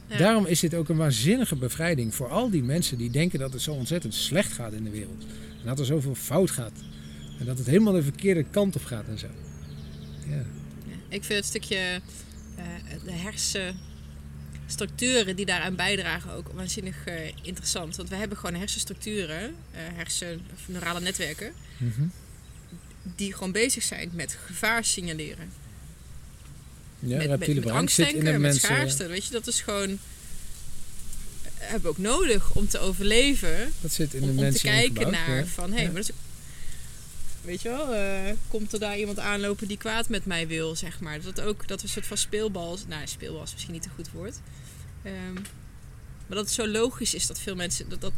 [0.07, 0.17] Ja.
[0.17, 3.61] Daarom is dit ook een waanzinnige bevrijding voor al die mensen die denken dat het
[3.61, 5.23] zo ontzettend slecht gaat in de wereld.
[5.59, 6.79] En dat er zoveel fout gaat.
[7.39, 9.27] En dat het helemaal de verkeerde kant op gaat en zo.
[10.27, 10.35] Ja.
[10.35, 10.43] Ja.
[11.07, 11.75] Ik vind het stukje
[12.55, 12.65] eh,
[13.05, 13.11] de
[14.71, 17.95] hersenstructuren die daaraan bijdragen ook waanzinnig eh, interessant.
[17.95, 22.01] Want we hebben gewoon hersenstructuren, eh hersen, of neurale netwerken, Mhm.
[23.15, 25.49] die gewoon bezig zijn met gevaar signaleren.
[26.99, 28.59] Ja, met, met, met zit in angstdenken, de met mensen.
[28.61, 29.07] schaarste.
[29.07, 29.99] Weet je, dat is gewoon...
[31.57, 33.71] Hebben we ook nodig om te overleven.
[33.81, 35.45] Dat zit in om, de om te mensen kijken naar ja.
[35.45, 35.71] van...
[35.71, 35.91] Hey, Ja.
[35.91, 36.15] maar dat is,
[37.41, 40.99] weet je wel, eh, komt er daar iemand aanlopen die kwaad met mij wil, zeg
[40.99, 41.21] maar.
[41.21, 42.77] Dat ook, dat we een soort van speelbal...
[42.87, 44.39] Nou, speelbal is misschien niet een goed woord.
[45.03, 45.33] Ehm,
[46.27, 47.89] maar dat het zo logisch is dat veel mensen...
[47.89, 48.13] Dat, dat,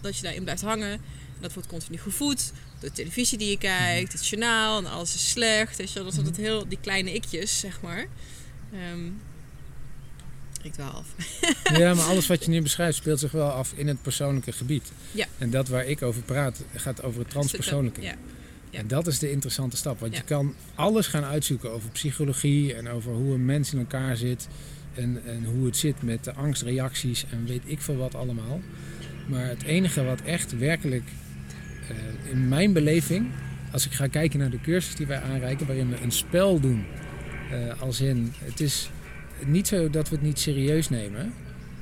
[0.00, 0.92] dat je daarin blijft hangen.
[0.92, 5.14] En dat wordt continu gevoed door de televisie die je kijkt, het journaal en alles
[5.14, 5.76] is slecht.
[5.76, 8.06] Weet je wel, dat dat heel die kleine ikjes, zeg maar.
[8.72, 9.10] Ehm
[10.66, 11.08] ik dwaal af.
[11.78, 14.92] Ja, maar alles wat je nu beschrijft speelt zich wel af in het persoonlijke gebied.
[15.12, 15.26] Ja.
[15.38, 18.00] En dat waar ik over praat, gaat over het transpersoonlijke.
[18.00, 18.14] Ja,
[18.76, 18.82] ja.
[18.82, 20.00] En dat is de interessante stap.
[20.00, 20.18] Want Ja.
[20.18, 24.48] je kan alles gaan uitzoeken over psychologie en over hoe een mens in elkaar zit.
[24.94, 28.60] En, en hoe het zit met de angstreacties en weet ik veel wat allemaal.
[29.28, 31.04] Maar het enige wat echt werkelijk
[31.88, 33.26] eh, in mijn beleving,
[33.72, 36.84] als ik ga kijken naar de cursus die wij aanreiken, waarin we een spel doen.
[37.50, 38.90] eh, als in, het is
[39.44, 41.32] niet zo dat we het niet serieus nemen.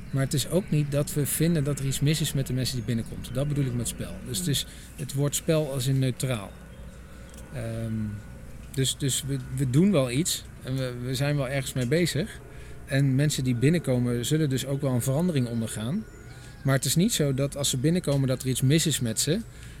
[0.09, 2.53] Maar het is ook niet dat we vinden dat er iets mis is met de
[2.53, 3.29] mensen die binnenkomt.
[3.33, 4.13] Dat bedoel ik met spel.
[4.27, 4.65] Dus het, is,
[4.95, 6.51] het woord spel als in neutraal.
[7.55, 7.93] Ehm,
[8.71, 12.39] dus dus we, we doen wel iets en we, we zijn wel ergens mee bezig.
[12.85, 16.05] En mensen die binnenkomen zullen dus ook wel een verandering ondergaan.
[16.63, 19.19] Maar het is niet zo dat als ze binnenkomen dat er iets mis is met
[19.19, 19.39] ze.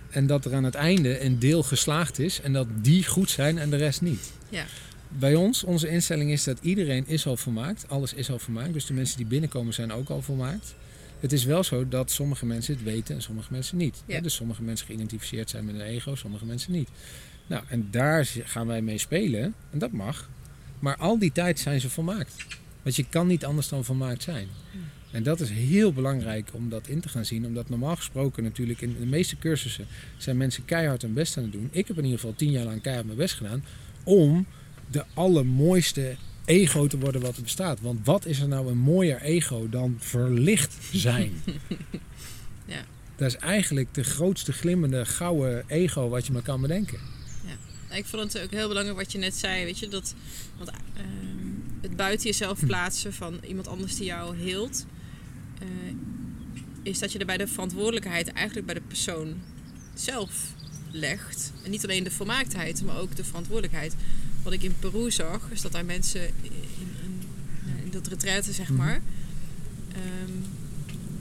[0.09, 3.57] En dat er aan het einde een deel geslaagd is en dat die goed zijn
[3.57, 4.31] en de rest niet.
[4.49, 4.65] Ja.
[5.07, 7.85] Bij ons, onze instelling is dat iedereen is al volmaakt.
[7.87, 8.73] Alles is al volmaakt.
[8.73, 10.75] Dus de mensen die binnenkomen zijn ook al volmaakt.
[11.19, 14.03] Het is wel zo dat sommige mensen het weten en sommige mensen niet.
[14.05, 14.21] Ja.
[14.21, 16.89] Dus sommige mensen geïdentificeerd zijn met een ego, sommige mensen niet.
[17.47, 19.53] Nou, en daar gaan wij mee spelen.
[19.71, 20.29] En dat mag.
[20.79, 22.45] Maar al die tijd zijn ze volmaakt.
[22.81, 24.47] Want je kan niet anders dan volmaakt zijn.
[25.11, 27.45] En dat is heel belangrijk om dat in te gaan zien.
[27.45, 29.87] Omdat normaal gesproken natuurlijk in de meeste cursussen
[30.17, 31.67] zijn mensen keihard hun best aan het doen.
[31.71, 33.63] Ik heb in ieder geval tien jaar lang keihard mijn best gedaan.
[34.03, 34.45] Om
[34.91, 36.15] de allermooiste
[36.45, 37.81] ego te worden wat er bestaat.
[37.81, 41.31] Want wat is er nou een mooier ego dan verlicht zijn?
[42.67, 42.85] Ja.
[43.15, 46.99] Dat is eigenlijk de grootste glimmende gouden ego wat je maar kan bedenken.
[47.95, 50.15] Ik vond het ook heel belangrijk wat je net zei, weet je, dat
[50.57, 51.05] want, ehm,
[51.81, 54.85] het buiten jezelf plaatsen van iemand anders die jou heelt,
[55.59, 55.67] eh,
[56.83, 59.33] is dat je er bij de verantwoordelijkheid eigenlijk bij de persoon
[59.93, 60.53] zelf
[60.91, 61.51] legt.
[61.63, 63.95] En niet alleen de volmaaktheid, maar ook de verantwoordelijkheid.
[64.43, 66.93] Wat ik in Peru zag, is dat daar mensen in, in,
[67.83, 68.77] in dat retraite, zeg Mhm.
[68.77, 69.01] maar,
[69.91, 70.31] ehm,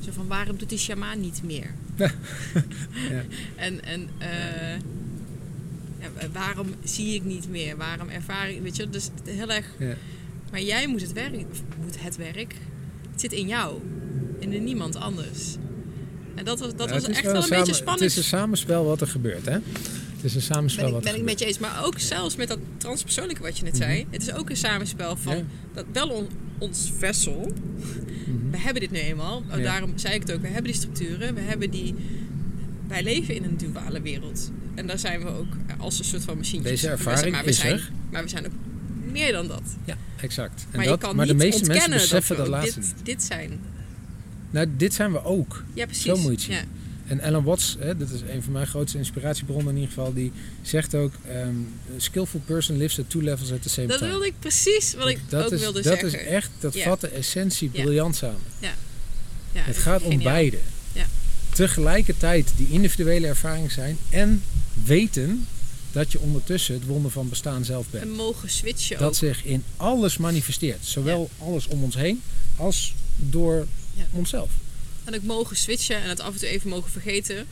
[0.05, 1.75] zo van waarom doet die shamaan niet meer?
[1.97, 2.13] Ja.
[3.57, 4.81] En, en eh,
[6.33, 7.77] waarom zie ik niet meer?
[7.77, 9.67] Waarom ervaar ik, weet je, dus heel erg.
[9.79, 9.95] Ja.
[10.51, 11.33] Maar jij moet het werk,
[11.83, 12.55] moet het werk,
[13.11, 13.81] het zit in jou
[14.41, 15.57] en in niemand anders.
[16.35, 18.01] En dat was, dat Ja, was echt wel een samen- beetje spannend.
[18.01, 19.53] Het is een samenspel wat er gebeurt, hè?
[19.53, 21.59] Het is een samenspel ben ik, wat ben ik met je eens.
[21.59, 24.07] Maar ook zelfs met dat transpersoonlijke wat je net zei.
[24.11, 25.43] Het is ook een samenspel van Ja.
[25.75, 26.29] dat wel on-
[26.59, 27.53] ons vessel.
[27.77, 28.51] Mhm.
[28.51, 29.43] We hebben dit nu eenmaal.
[29.63, 30.41] Daarom zei ik het ook.
[30.41, 31.35] We hebben die structuren.
[31.35, 31.95] We hebben die...
[32.89, 34.51] Wij leven in een duale wereld.
[34.75, 36.73] En daar zijn we ook als een soort van machientjes.
[36.81, 37.91] Deze ervaring maar we is zijn, er.
[38.11, 38.53] Maar we zijn ook
[39.13, 39.63] meer dan dat.
[39.85, 40.67] Ja, exact.
[40.71, 42.95] En maar dat, je kan maar de niet meeste mensen beseffen dat dat, laatste dit,
[42.97, 43.05] niet.
[43.07, 43.61] dit zijn.
[44.51, 45.65] Nou, dit zijn we ook.
[45.75, 46.05] Ja, precies.
[46.05, 46.53] Zo moet je.
[46.53, 46.63] Ja.
[47.07, 50.33] En Alan Watts, hè, dat is een van mijn grootste inspiratiebronnen in ieder geval, die
[50.63, 51.47] zegt ook: a
[51.97, 54.11] skillful person lives at two levels at the same Dat time.
[54.11, 56.21] wilde ik precies wat ik dat ook is, wilde dat zeggen.
[56.21, 56.85] is echt, dat Ja.
[56.85, 57.83] vat de essentie Ja.
[57.83, 58.41] briljant samen.
[58.61, 58.73] ja,
[59.53, 60.59] het gaat om beide.
[60.93, 61.05] Ja.
[61.53, 64.43] Tegelijkertijd die individuele ervaring zijn en
[64.85, 65.47] weten
[65.93, 68.03] dat je ondertussen het wonder van bestaan zelf bent.
[68.05, 69.15] En mogen switchen dat ook.
[69.15, 70.87] zich in alles manifesteert.
[70.87, 72.23] Zowel alles om ons heen
[72.57, 74.05] als door Ja.
[74.13, 74.51] onszelf.
[75.05, 77.47] En ook mogen switchen en het af en toe even mogen vergeten.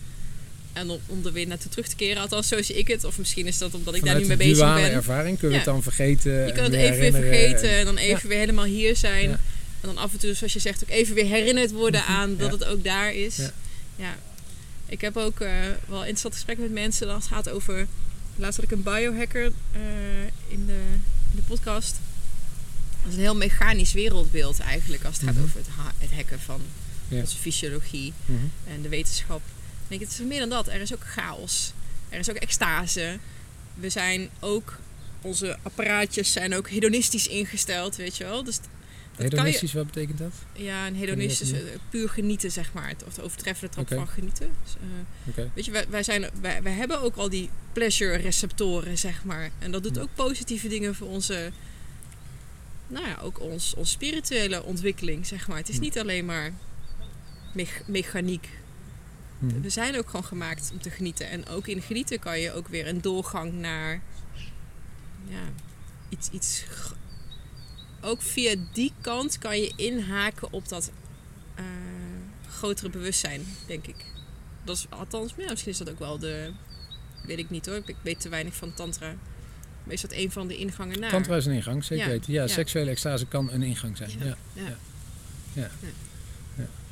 [0.73, 2.23] En om, om er weer naartoe terug te keren.
[2.23, 3.05] Althans, zo zie ik het.
[3.05, 4.93] Of misschien is dat omdat ik Vanuit daar nu de mee bezig duale ben.
[4.93, 5.71] ervaring kunnen we Ja.
[5.73, 6.47] het dan vergeten.
[6.47, 9.31] Je kan het even weer vergeten en dan even weer helemaal hier zijn.
[9.31, 9.39] En
[9.81, 12.65] dan af en toe, zoals je zegt, ook even weer herinnerd worden aan dat het
[12.65, 13.37] ook daar is.
[13.97, 14.17] Ja.
[14.93, 15.51] Ik heb ook eh,
[15.89, 17.87] wel interessant gesprek met mensen als het gaat over...
[18.37, 19.81] Laatst had ik een biohacker eh,
[20.49, 20.81] in, de,
[21.31, 21.97] in de podcast.
[23.03, 25.43] Dat is een heel mechanisch wereldbeeld eigenlijk als het gaat Mhm.
[25.45, 26.61] over het, ha- het hacken van
[27.09, 27.21] Ja.
[27.21, 28.39] onze fysiologie Mhm.
[28.67, 29.41] en de wetenschap.
[29.83, 30.69] Ik denk, het is meer dan dat.
[30.69, 31.73] Er is ook chaos.
[32.09, 33.19] Er is ook extase.
[33.75, 34.79] We zijn ook,
[35.21, 38.45] onze apparaatjes zijn ook hedonistisch ingesteld, weet je wel.
[38.45, 38.59] Dus
[39.17, 40.33] je, Hedonistisch, wat betekent dat?
[40.53, 41.61] ja, een hedonistisch, eh,
[41.91, 42.95] puur genieten, zeg maar.
[43.07, 44.51] Of de overtreffende trap van genieten.
[44.65, 44.75] Dus,
[45.37, 49.25] eh, weet je, wij, wij, zijn, wij, wij hebben ook al die pleasure receptoren, zeg
[49.25, 49.51] maar.
[49.59, 50.03] En dat doet Ja.
[50.03, 51.51] ook positieve dingen voor onze,
[52.89, 55.57] nou ja, ook ons, ons spirituele ontwikkeling, zeg maar.
[55.57, 55.81] Het is Ja.
[55.81, 56.53] niet alleen maar
[57.55, 58.49] mech- mechaniek.
[59.39, 59.61] Mhm.
[59.61, 61.29] We zijn ook gewoon gemaakt om te genieten.
[61.31, 64.01] En ook in genieten kan je ook weer een doorgang naar
[65.29, 65.41] ja,
[66.09, 66.65] iets, iets,
[68.03, 70.91] ook via die kant kan je inhaken op dat
[71.55, 71.65] eh,
[72.49, 73.97] grotere bewustzijn, denk ik.
[74.65, 76.53] Dat is althans, ja, misschien is dat ook wel de.
[77.27, 79.15] Weet ik niet hoor, ik weet te weinig van Tantra.
[79.85, 81.11] Maar is dat een van de ingangen naar?
[81.11, 82.33] Tantra is een ingang, zeker Ja, weten.
[82.33, 82.49] Ja, ja.
[82.49, 84.11] seksuele extase kan een ingang zijn.
[84.19, 84.37] Ja.
[84.53, 84.77] Ja.
[85.53, 85.71] Ja.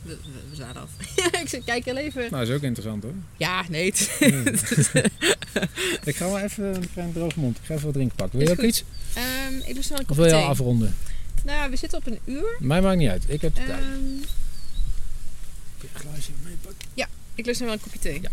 [0.03, 0.11] Ja.
[0.11, 0.16] Ja.
[0.16, 0.18] We,
[0.51, 0.90] we, af.
[1.42, 2.26] ik kijk heel even.
[2.30, 3.12] Nou, is ook interessant hoor.
[3.36, 3.84] Ja, nee.
[3.84, 4.11] het-
[6.05, 7.57] ik ga wel even een droge mond.
[7.57, 8.38] Ik ga even wat drinken pakken.
[8.38, 8.84] Wil je ook iets?
[9.14, 10.96] Ehm, ik wel een Of wil je al afronden?
[11.44, 12.57] Nou, we zitten op een uur.
[12.59, 13.24] Mij maakt niet uit.
[13.28, 13.80] Ik heb de tijd.
[13.80, 13.88] Ehm,
[15.78, 16.88] Kun je een glaasje meepakken?
[17.34, 18.20] ik lust nog wel een kopje thee.
[18.22, 18.28] Ja.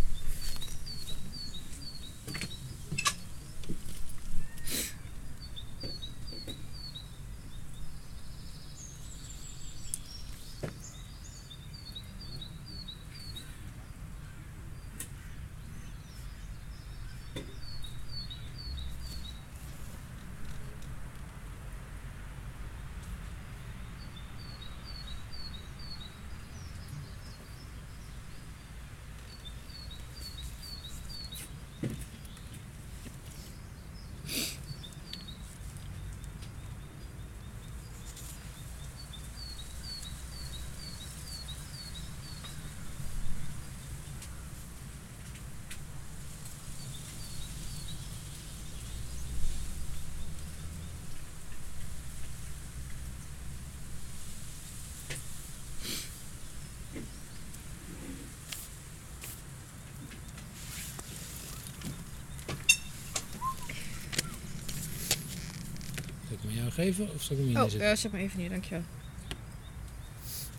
[66.84, 67.90] Geven of zal ik hem hier Oh, neerzetten?
[67.92, 68.84] eh, zet maar even neer, dankjewel.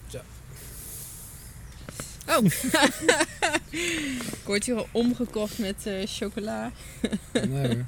[0.06, 0.18] Zo.
[2.26, 2.44] Oh.
[4.40, 6.72] ik word hier al omgekocht met eh, chocola.
[7.48, 7.84] Nee hoor.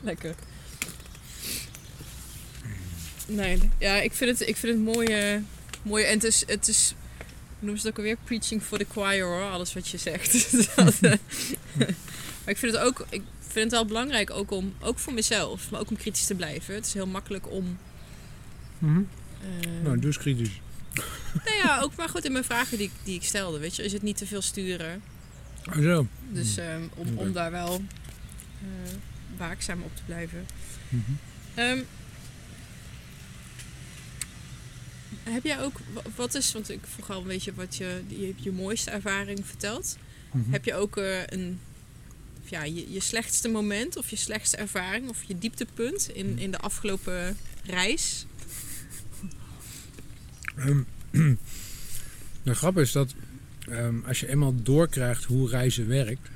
[0.00, 0.34] Lekker.
[3.26, 5.42] Nee, ja, ik vind het, ik vind het mooie,
[5.82, 6.04] mooie.
[6.04, 7.26] En het is, het is, hoe
[7.58, 8.16] noemen ze het ook alweer?
[8.24, 10.32] Preaching for the choir hoor, alles wat je zegt.
[10.76, 11.10] Dat, eh,
[12.44, 13.22] maar ik vind het ook, ik
[13.54, 16.74] vind het wel belangrijk ook om, ook voor mezelf, maar ook om kritisch te blijven.
[16.74, 17.78] Het is heel makkelijk om.
[18.78, 19.00] Mhm.
[19.60, 20.60] eh, Nou, eens kritisch.
[21.44, 23.82] nou ja, ook maar goed in mijn vragen die, ik- die ik stelde, weet je,
[23.84, 25.02] is het niet te veel sturen.
[25.68, 26.06] Oh zo.
[26.30, 27.82] Dus ehm, om, om daar wel
[28.62, 28.92] eh,
[29.36, 30.46] waakzaam op te blijven.
[30.88, 31.00] Mhm.
[31.54, 31.78] Ehm,
[35.22, 38.26] heb jij ook, wa- wat is, want ik vroeg al een beetje wat je, je
[38.26, 39.96] hebt je mooiste ervaring verteld.
[40.32, 40.50] Mhm.
[40.52, 41.60] Heb je ook eh, een,
[42.44, 46.50] of ja, je, je slechtste moment of je slechtste ervaring of je dieptepunt in, in
[46.50, 48.26] de afgelopen reis?
[50.56, 50.82] Ehm,
[52.42, 53.14] de grap is dat
[53.68, 56.28] ehm, als je eenmaal doorkrijgt hoe reizen werkt,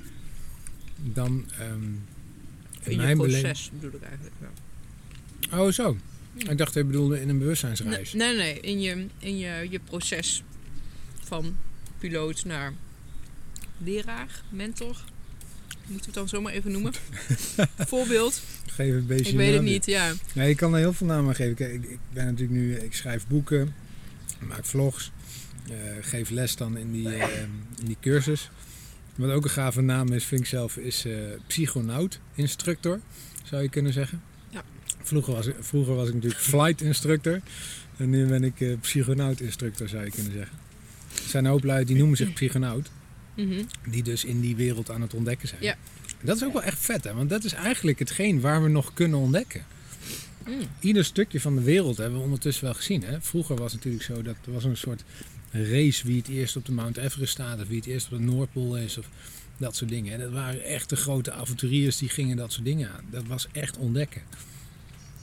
[0.97, 1.45] dan.
[1.59, 1.83] ehm,
[2.83, 4.35] In je mijn proces bedoel ik eigenlijk.
[4.41, 5.59] Ja.
[5.59, 5.97] Oh, zo.
[6.35, 8.13] Ik dacht, je bedoelde in een bewustzijnsreis.
[8.13, 8.61] Nee, nee, nee.
[8.61, 10.43] In, je, in je, je proces
[11.25, 11.57] van
[11.99, 12.73] piloot naar
[13.79, 14.97] leraar, mentor.
[15.89, 16.93] Moeten we het dan zomaar even noemen?
[17.79, 18.43] Voorbeeld.
[18.67, 19.31] Geef een beetje.
[19.31, 20.13] Ik weet het niet, ja.
[20.35, 21.55] Nee, ik kan er heel veel namen aan geven.
[21.55, 23.75] Kijk, ik, ben natuurlijk nu, ik schrijf boeken,
[24.49, 25.11] maak vlogs,
[25.69, 27.43] eh, geef les dan in die, eh,
[27.81, 28.51] in die cursus.
[29.15, 31.13] Wat ook een gave naam is, vind ik zelf, is eh
[31.47, 33.01] psychonaut, instructor,
[33.45, 34.23] zou je kunnen zeggen.
[34.51, 34.65] Ja.
[35.03, 37.41] Vroeger was, ik, vroeger was ik natuurlijk flight instructor
[37.97, 40.59] en nu ben ik eh, psychonaut instructor, zou je kunnen zeggen.
[41.13, 42.91] Er zijn een hoop lui die noemen zich psychonaut,
[43.39, 43.63] Mhm.
[43.91, 45.63] die dus in die wereld aan het ontdekken zijn.
[45.63, 45.77] Ja.
[46.23, 47.15] Dat is ook wel echt vet, hè?
[47.15, 49.65] want dat is eigenlijk hetgeen waar we nog kunnen ontdekken
[50.49, 50.61] Mm.
[50.81, 53.03] ieder stukje van de wereld hebben we ondertussen wel gezien.
[53.03, 53.21] Hè?
[53.21, 55.05] Vroeger was het natuurlijk zo dat er was een soort
[55.51, 58.25] race wie het eerst op de Mount Everest staat of wie het eerst op de
[58.25, 59.09] Noordpool is of
[59.57, 60.13] dat soort dingen.
[60.13, 63.05] En dat waren echt de grote avonturiers die gingen dat soort dingen aan.
[63.11, 64.23] Dat was echt ontdekken.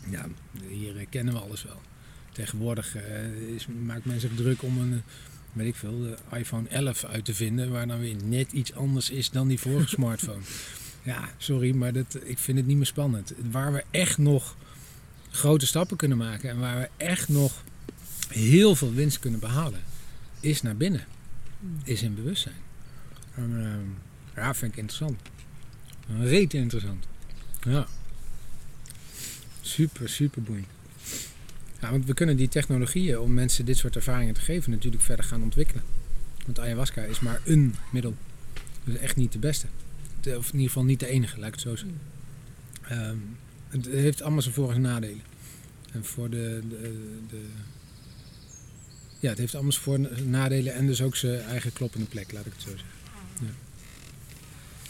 [0.09, 0.25] Ja,
[0.69, 1.81] hier eh, kennen we alles wel.
[2.31, 5.03] Tegenwoordig eh, is, maakt men zich druk om een,
[5.55, 9.09] weet ik veel, de iPhone 11 uit te vinden, waar dan weer net iets anders
[9.09, 10.41] is dan die vorige smartphone.
[11.03, 13.33] Ja, sorry, maar dat, ik vind het niet meer spannend.
[13.51, 14.55] Waar we echt nog
[15.29, 17.63] grote stappen kunnen maken en waar we echt nog
[18.29, 19.83] heel veel winst kunnen behalen,
[20.39, 21.05] is naar binnen.
[21.83, 22.61] Is in bewustzijn.
[23.35, 23.87] Ehm,
[24.35, 25.19] ja, vind ik interessant.
[26.19, 27.05] Reet interessant.
[27.61, 27.87] Ja.
[29.61, 30.67] Super, super boeiend.
[31.81, 35.25] Ja, want we kunnen die technologieën om mensen dit soort ervaringen te geven natuurlijk verder
[35.25, 35.83] gaan ontwikkelen.
[36.45, 38.15] Want ayahuasca is maar een middel.
[38.83, 39.67] Dus echt niet de beste.
[40.19, 41.99] Of in ieder geval niet de enige, ik het zo zeggen.
[42.81, 43.17] Ehm,
[43.69, 45.21] het heeft allemaal zijn voor- en nadelen.
[45.91, 46.99] En voor de, de,
[47.29, 47.41] de...
[49.19, 52.31] Ja, het heeft allemaal zijn voor- en nadelen en dus ook zijn eigen kloppende plek,
[52.31, 52.87] laat ik het zo zeggen.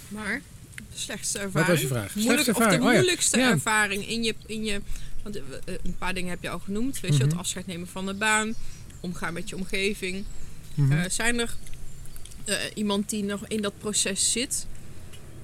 [0.08, 0.42] Maar
[0.76, 1.70] De slechtste Wat ervaring.
[1.72, 2.16] was je vraag?
[2.16, 2.64] Moeilijk, of de?
[2.64, 2.78] Oh ja.
[2.80, 3.50] moeilijkste Ja.
[3.52, 4.82] ervaring in je, in je...
[5.26, 7.00] Want eh, eh, een paar dingen heb je al genoemd.
[7.00, 7.30] Weet je, Mhm.
[7.30, 8.54] het afscheid nemen van de baan.
[9.00, 10.24] Omgaan met je omgeving.
[10.76, 10.92] Mhm.
[10.92, 11.56] Eh, zijn er
[12.74, 14.68] iemand die nog in dat proces zit?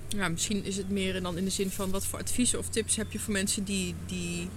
[0.07, 2.95] Ja, misschien is het meer dan in de zin van wat voor adviezen of tips
[2.95, 4.47] heb je voor mensen die, die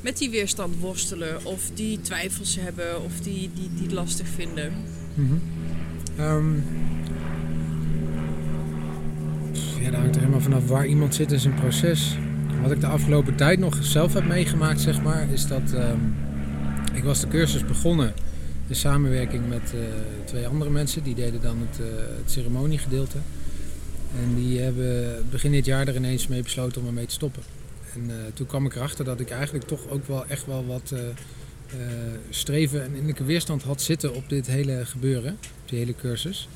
[0.00, 4.72] met die weerstand worstelen of die twijfels hebben of die, die, die het lastig vinden.
[5.14, 5.34] Mhm.
[6.16, 6.54] Ehm,
[9.80, 12.16] ja, dat hangt er helemaal vanaf waar iemand zit in zijn proces.
[12.62, 15.98] Wat ik de afgelopen tijd nog zelf heb meegemaakt, zeg maar, is dat ehm,
[16.94, 18.14] ik was de cursus begonnen
[18.68, 19.80] in samenwerking met eh,
[20.24, 21.02] twee andere mensen.
[21.02, 21.86] Die deden dan het, eh,
[22.22, 23.18] het ceremoniegedeelte.
[24.22, 27.42] En die hebben begin dit jaar er ineens mee besloten om ermee te stoppen.
[27.94, 30.94] En eh, toen kwam ik erachter dat ik eigenlijk toch ook wel echt wel wat
[32.30, 36.48] streven en innerlijke weerstand had zitten op dit hele gebeuren, op die hele cursus.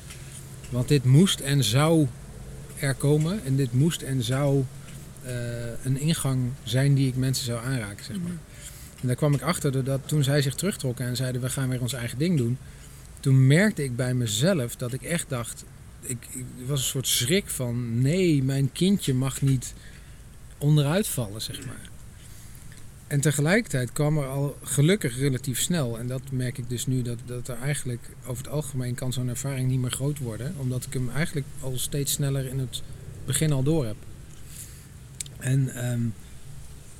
[0.69, 2.07] Want dit moest en zou
[2.79, 4.63] er komen en dit moest en zou
[5.25, 5.33] eh,
[5.83, 8.37] een ingang zijn die ik mensen zou aanraken, zeg maar.
[9.01, 11.81] En daar kwam ik achter doordat toen zij zich terugtrokken en zeiden we gaan weer
[11.81, 12.57] ons eigen ding doen.
[13.19, 15.63] Toen merkte ik bij mezelf dat ik echt dacht,
[16.01, 19.73] ik, ik was een soort schrik van nee, mijn kindje mag niet
[20.57, 21.89] onderuit vallen, zeg maar.
[23.07, 27.17] En tegelijkertijd kwam er al gelukkig relatief snel, en dat merk ik dus nu, dat,
[27.25, 30.93] dat er eigenlijk over het algemeen kan zo'n ervaring niet meer groot worden, omdat ik
[30.93, 32.81] hem eigenlijk al steeds sneller in het
[33.25, 33.95] begin al door heb.
[35.41, 36.01] En ehm,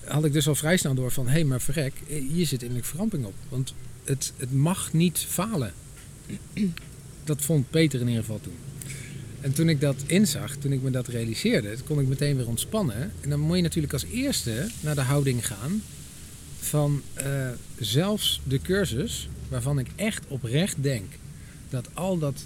[0.03, 2.87] had ik dus al vrij snel door van, hé, hey, maar verrek, hier zit innerlijk
[2.87, 3.33] verramping op.
[3.49, 3.73] Want
[4.03, 5.73] het, het mag niet falen.
[7.23, 8.55] Dat vond Peter in ieder geval toen.
[9.41, 13.11] En toen ik dat inzag, toen ik me dat realiseerde, kon ik meteen weer ontspannen.
[13.21, 15.81] En dan moet je natuurlijk als eerste naar de houding gaan
[16.59, 17.49] van eh,
[17.79, 21.11] zelfs de cursus, waarvan ik echt oprecht denk
[21.69, 22.45] dat al dat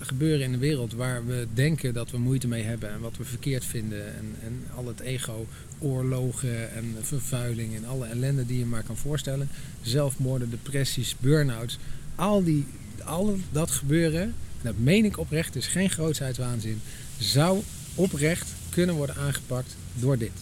[0.00, 3.24] gebeuren in de wereld waar we denken dat we moeite mee hebben en wat we
[3.24, 5.46] verkeerd vinden en, en al het ego,
[5.78, 9.48] oorlogen en vervuiling en alle ellende die je maar kan voorstellen,
[9.82, 11.78] zelfmoorden, depressies, burn-outs,
[12.14, 12.66] al, die,
[13.04, 16.80] al dat gebeuren, en dat meen ik oprecht, is geen grootheidswaanzin,
[17.18, 17.62] zou
[17.94, 20.32] oprecht kunnen worden aangepakt door dit.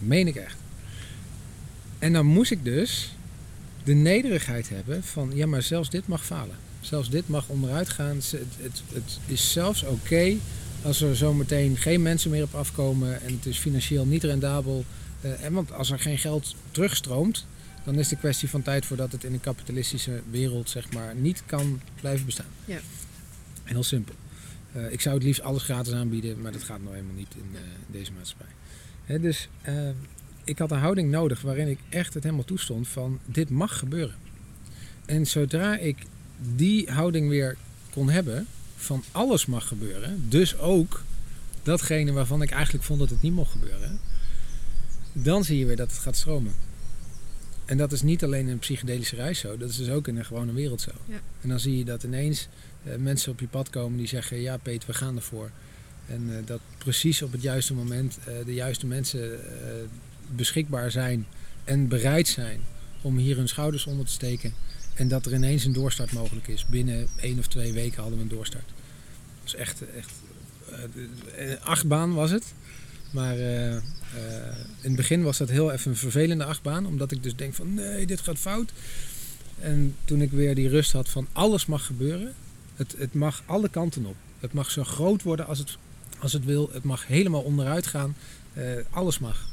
[0.00, 0.56] Meen ik echt.
[1.98, 3.14] En dan moest ik dus
[3.84, 6.63] de nederigheid hebben van, ja maar zelfs dit mag falen.
[6.84, 8.16] Zelfs dit mag onderuit gaan.
[8.16, 8.30] Het,
[8.60, 10.36] het, het is zelfs oké
[10.82, 14.84] als er zometeen geen mensen meer op afkomen en het is financieel niet rendabel.
[15.20, 17.46] Uh, en want als er geen geld terugstroomt,
[17.84, 21.42] dan is de kwestie van tijd voordat het in een kapitalistische wereld zeg maar niet
[21.46, 22.46] kan blijven bestaan.
[22.64, 22.78] Ja.
[23.62, 24.14] Heel simpel.
[24.76, 27.48] Uh, ik zou het liefst alles gratis aanbieden, maar dat gaat nou helemaal niet in,
[27.52, 28.52] uh, in deze maatschappij.
[29.04, 29.48] He, dus
[30.44, 34.14] ik had een houding nodig waarin ik echt het helemaal toestond van dit mag gebeuren.
[35.06, 35.96] En zodra ik
[36.54, 37.56] die houding weer
[37.90, 38.46] kon hebben
[38.76, 41.02] van alles mag gebeuren, dus ook
[41.62, 43.98] datgene waarvan ik eigenlijk vond dat het niet mocht gebeuren,
[45.12, 46.52] dan zie je weer dat het gaat stromen.
[47.64, 50.16] En dat is niet alleen in een psychedelische reis zo, dat is dus ook in
[50.16, 50.90] een gewone wereld zo.
[51.06, 51.20] Ja.
[51.40, 52.48] En dan zie je dat ineens
[52.82, 55.50] uh, mensen op je pad komen die zeggen, ja Peter, we gaan ervoor.
[56.06, 59.40] En uh, dat precies op het juiste moment uh, de juiste mensen
[60.34, 61.26] beschikbaar zijn
[61.64, 62.60] en bereid zijn
[63.00, 64.54] om hier hun schouders onder te steken.
[64.94, 66.66] En dat er ineens een doorstart mogelijk is.
[66.66, 68.66] Binnen één of twee weken hadden we een doorstart.
[69.44, 70.12] Dat is echt, echt
[71.38, 72.54] uh, achtbaan was het.
[73.10, 73.78] Maar uh, uh,
[74.80, 76.86] in het begin was dat heel even een vervelende achtbaan.
[76.86, 78.72] Omdat ik dus denk van nee, dit gaat fout.
[79.60, 82.34] En toen ik weer die rust had van alles mag gebeuren.
[82.74, 84.16] Het, het mag alle kanten op.
[84.40, 85.76] Het mag zo groot worden als het,
[86.18, 86.70] als het wil.
[86.72, 88.16] Het mag helemaal onderuit gaan.
[88.90, 89.48] alles mag.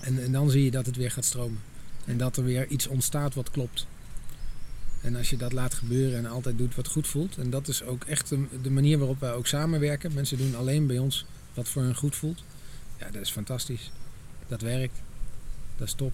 [0.00, 1.58] En, en dan zie je dat het weer gaat stromen.
[2.04, 3.86] En dat er weer iets ontstaat wat klopt.
[5.00, 7.36] En als je dat laat gebeuren en altijd doet wat goed voelt.
[7.36, 10.14] En dat is ook echt de, de, manier waarop wij ook samenwerken.
[10.14, 12.42] Mensen doen alleen bij ons wat voor hen goed voelt.
[12.98, 13.90] Ja, dat is fantastisch.
[14.48, 14.98] Dat werkt.
[15.76, 16.12] Dat is top.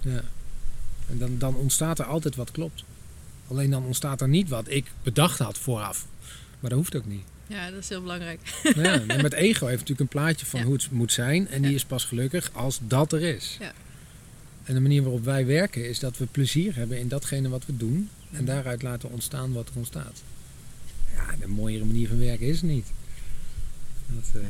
[0.00, 0.22] Ja.
[1.08, 2.84] En dan, dan ontstaat er altijd wat klopt.
[3.48, 6.06] Alleen dan ontstaat er niet wat ik bedacht had vooraf.
[6.60, 7.24] Maar dat hoeft ook niet.
[7.46, 8.40] Ja, dat is heel belangrijk.
[8.74, 10.66] Ja, en met ego heeft natuurlijk een plaatje van Ja.
[10.66, 11.48] hoe het moet zijn.
[11.48, 11.76] En die Ja.
[11.76, 13.56] is pas gelukkig als dat er is.
[13.60, 13.72] Ja.
[14.66, 17.76] En de manier waarop wij werken is dat we plezier hebben in datgene wat we
[17.76, 18.08] doen.
[18.32, 20.22] En daaruit laten ontstaan wat er ontstaat.
[21.14, 22.86] Ja, een mooiere manier van werken is het niet.
[24.06, 24.48] Dat, eh,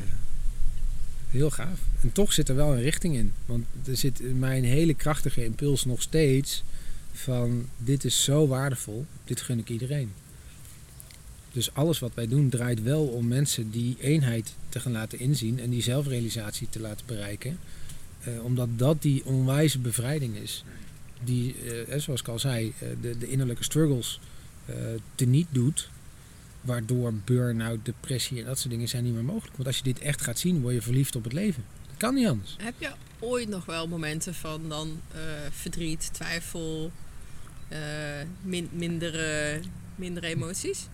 [1.30, 1.80] heel gaaf.
[2.00, 3.32] En toch zit er wel een richting in.
[3.46, 6.64] Want er zit in mij een hele krachtige impuls nog steeds
[7.12, 10.12] van dit is zo waardevol, dit gun ik iedereen.
[11.52, 15.60] Dus alles wat wij doen draait wel om mensen die eenheid te gaan laten inzien
[15.60, 17.58] en die zelfrealisatie te laten bereiken.
[18.26, 20.64] Eh, omdat dat die onwijze bevrijding is.
[21.24, 21.54] Die,
[21.86, 24.20] eh, zoals ik al zei, eh, de, de innerlijke struggles
[24.66, 24.74] eh
[25.14, 25.88] teniet doet.
[26.60, 29.56] Waardoor burn-out, depressie en dat soort dingen zijn niet meer mogelijk.
[29.56, 31.64] Want als je dit echt gaat zien, word je verliefd op het leven.
[31.86, 32.56] Dat kan niet anders.
[32.62, 35.20] Heb je ooit nog wel momenten van dan eh,
[35.50, 36.90] verdriet, twijfel,
[37.68, 37.78] eh,
[38.42, 39.60] min, mindere,
[39.94, 40.88] mindere emoties?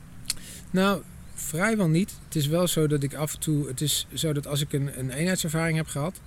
[0.70, 1.02] Nou,
[1.34, 2.14] vrijwel niet.
[2.24, 3.68] Het is wel zo dat ik af en toe...
[3.68, 6.20] Het is zo dat als ik een, een eenheidservaring heb gehad...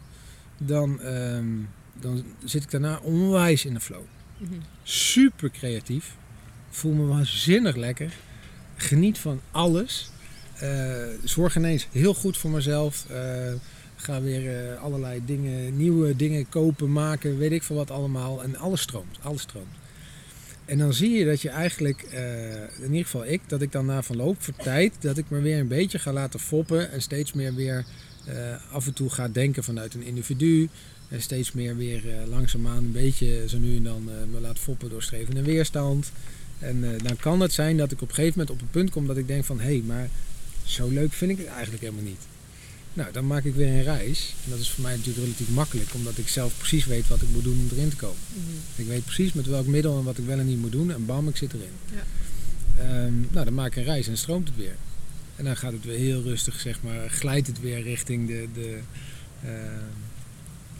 [0.57, 1.45] Dan, ehm,
[1.99, 4.03] dan zit ik daarna onwijs in de flow.
[4.37, 4.53] Mhm.
[4.83, 6.15] Super creatief.
[6.69, 8.13] Voel me waanzinnig lekker.
[8.75, 10.11] Geniet van alles.
[10.59, 13.05] Eh, zorg ineens heel goed voor mezelf.
[13.09, 13.53] Eh,
[13.95, 18.43] ga weer eh, allerlei dingen, nieuwe dingen kopen, maken, weet ik veel wat allemaal.
[18.43, 19.75] En alles stroomt, alles stroomt.
[20.65, 22.01] En dan zie je dat je eigenlijk,
[22.81, 25.59] in ieder geval ik, dat ik dan na verloop van tijd, dat ik me weer
[25.59, 27.85] een beetje ga laten foppen en steeds meer weer
[28.71, 30.69] af en toe ga denken vanuit een individu.
[31.09, 34.59] En steeds meer weer eh, langzaamaan een beetje zo nu en dan eh, me laat
[34.59, 36.11] foppen door streven en weerstand.
[36.59, 38.89] En eh, dan kan het zijn dat ik op een gegeven moment op een punt
[38.89, 40.09] kom dat ik denk van hé, hey, maar
[40.63, 42.21] zo leuk vind ik het eigenlijk helemaal niet.
[42.93, 44.33] Nou, dan maak ik weer een reis.
[44.43, 47.29] En dat is voor mij natuurlijk relatief makkelijk, omdat ik zelf precies weet wat ik
[47.29, 48.17] moet doen om erin te komen.
[48.33, 48.81] Mhm.
[48.81, 50.91] Ik weet precies met welk middel en wat ik wel en niet moet doen.
[50.91, 51.67] En bam, ik zit erin.
[51.91, 52.03] Ja.
[52.83, 54.75] Ehm, nou, dan maak ik een reis en stroomt het weer.
[55.35, 58.47] En dan gaat het weer heel rustig, zeg maar, glijdt het weer richting de...
[58.53, 58.79] de
[59.43, 59.83] ehm,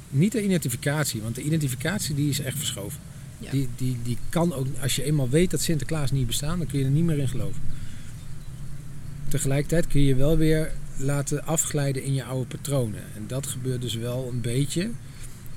[0.10, 3.00] niet de identificatie, want de identificatie die is echt verschoven.
[3.40, 3.52] Ja.
[3.52, 6.80] Die, die, die kan ook, als je eenmaal weet dat Sinterklaas niet bestaat, dan kun
[6.80, 7.62] je er niet meer in geloven.
[9.28, 13.04] Tegelijkertijd kun je je wel weer laten afglijden in je oude patronen.
[13.16, 14.92] En dat gebeurt dus wel een beetje,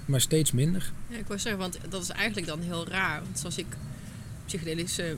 [0.05, 0.93] maar steeds minder.
[1.09, 3.23] Ja, ik wou zeggen, want dat is eigenlijk dan heel raar.
[3.23, 3.67] Want zoals ik
[4.47, 5.17] psychedelische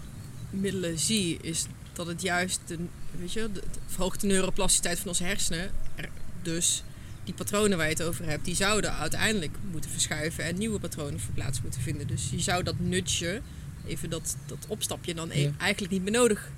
[0.51, 1.67] middelen zie, is
[2.05, 2.77] dat het juist de,
[3.19, 6.09] weet je, de, de verhoogde neuroplasticiteit van onze hersenen, er-
[6.43, 6.83] dus
[7.25, 11.21] die patronen waar je het over hebt, die zouden uiteindelijk moeten verschuiven en nieuwe patronen
[11.21, 12.07] voor plaats moeten vinden.
[12.07, 13.41] Dus je zou dat nutje,
[13.87, 15.51] even dat, dat opstapje dan e- Ja.
[15.59, 16.51] eigenlijk niet meer nodig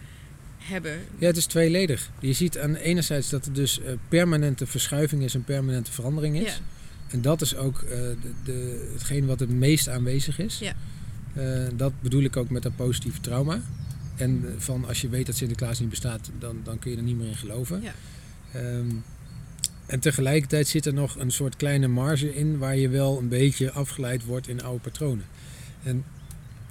[0.58, 1.00] hebben.
[1.18, 2.10] Ja, het is tweeledig.
[2.20, 6.52] Je ziet aan enerzijds dat er dus eh, permanente verschuiving is en permanente verandering is.
[6.54, 6.58] Ja,
[7.08, 10.58] En dat is ook de, de, hetgeen wat het meest aanwezig is.
[10.58, 10.74] Ja.
[11.34, 13.60] Eh, dat bedoel ik ook met dat positieve trauma.
[14.22, 17.16] En van als je weet dat Sinterklaas niet bestaat, dan, dan kun je er niet
[17.16, 17.82] meer in geloven.
[17.82, 17.94] Ja.
[18.52, 18.90] Ehm,
[19.86, 23.72] en tegelijkertijd zit er nog een soort kleine marge in waar je wel een beetje
[23.72, 25.24] afgeleid wordt in oude patronen.
[25.82, 26.04] En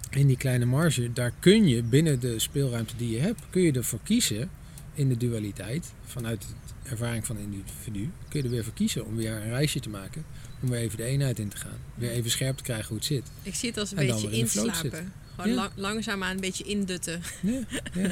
[0.09, 3.71] in die kleine marge, daar kun je binnen de speelruimte die je hebt, kun je
[3.71, 4.49] ervoor kiezen
[4.93, 9.05] in de dualiteit, vanuit de ervaring van een individu, kun je er weer voor kiezen
[9.05, 10.25] om weer een reisje te maken,
[10.61, 11.79] om weer even de eenheid in te gaan.
[11.95, 13.23] Weer even scherp te krijgen hoe het zit.
[13.43, 15.11] ik zie het als een En beetje inslapen.
[15.41, 15.61] Gewoon Ja.
[15.63, 17.21] lang, langzaamaan een beetje indutten.
[17.41, 17.51] Ja,
[17.93, 18.01] ja.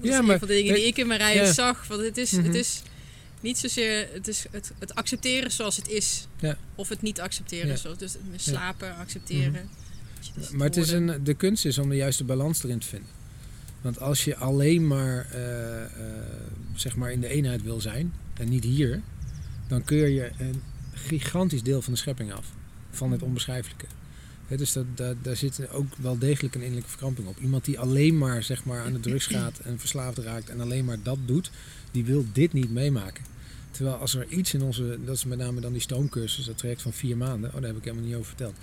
[0.00, 1.52] Dat is een maar- van de dingen die ik in mijn Ja.
[1.52, 1.86] zag.
[1.86, 2.44] Want het is, Mhm.
[2.44, 2.82] het is
[3.40, 6.26] niet zozeer het, is het, het accepteren zoals het is.
[6.38, 6.56] Ja.
[6.74, 7.68] Of het niet accepteren.
[7.68, 7.76] Ja.
[7.76, 9.68] Zoals, dus slapen, accepteren.
[10.34, 13.08] Dus Maar het is een, de kunst is om de juiste balans erin te vinden.
[13.80, 15.90] Want als je alleen maar, eh, eh,
[16.74, 19.00] zeg maar in de eenheid wil zijn en niet hier,
[19.68, 20.62] dan keur je een
[20.92, 22.46] gigantisch deel van de schepping af.
[22.90, 23.86] Van het onbeschrijfelijke.
[24.56, 27.38] Dus dat, dat, daar zit ook wel degelijk een innerlijke verkramping op.
[27.40, 30.84] Iemand die alleen maar, zeg maar aan de drugs gaat en verslaafd raakt en alleen
[30.84, 31.50] maar dat doet,
[31.90, 33.24] die wil dit niet meemaken.
[33.70, 36.82] Terwijl als er iets in onze, dat is met name dan die stoomcursus, dat traject
[36.82, 38.54] van vier maanden, oh daar heb ik helemaal niet over verteld.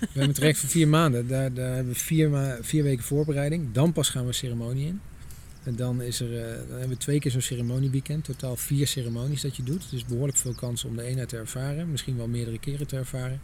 [0.00, 1.28] We hebben een traject van vier maanden.
[1.28, 3.72] Daar, daar hebben we vier, ma- vier weken voorbereiding.
[3.72, 5.00] Dan pas gaan we ceremonie in.
[5.62, 8.24] En dan, is er, eh, dan hebben we twee keer zo'n ceremonieweekend.
[8.24, 9.90] Totaal vier ceremonies dat je doet.
[9.90, 11.90] Dus behoorlijk veel kans om de eenheid te ervaren.
[11.90, 13.40] Misschien wel meerdere keren te ervaren.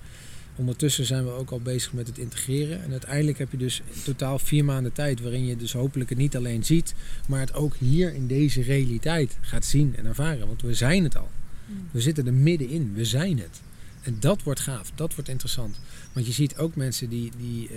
[0.56, 2.82] Ondertussen zijn we ook al bezig met het integreren.
[2.82, 5.20] En uiteindelijk heb je dus in totaal vier maanden tijd...
[5.20, 6.94] waarin je dus hopelijk het niet alleen ziet...
[7.28, 10.46] maar het ook hier in deze realiteit gaat zien en ervaren.
[10.46, 11.30] Want we zijn het al.
[11.66, 11.88] Mm.
[11.90, 12.92] We zitten er middenin.
[12.94, 13.60] We zijn het.
[14.02, 14.90] En dat wordt gaaf.
[14.94, 15.80] Dat wordt interessant.
[16.12, 17.74] Want je ziet ook mensen die, die, eh,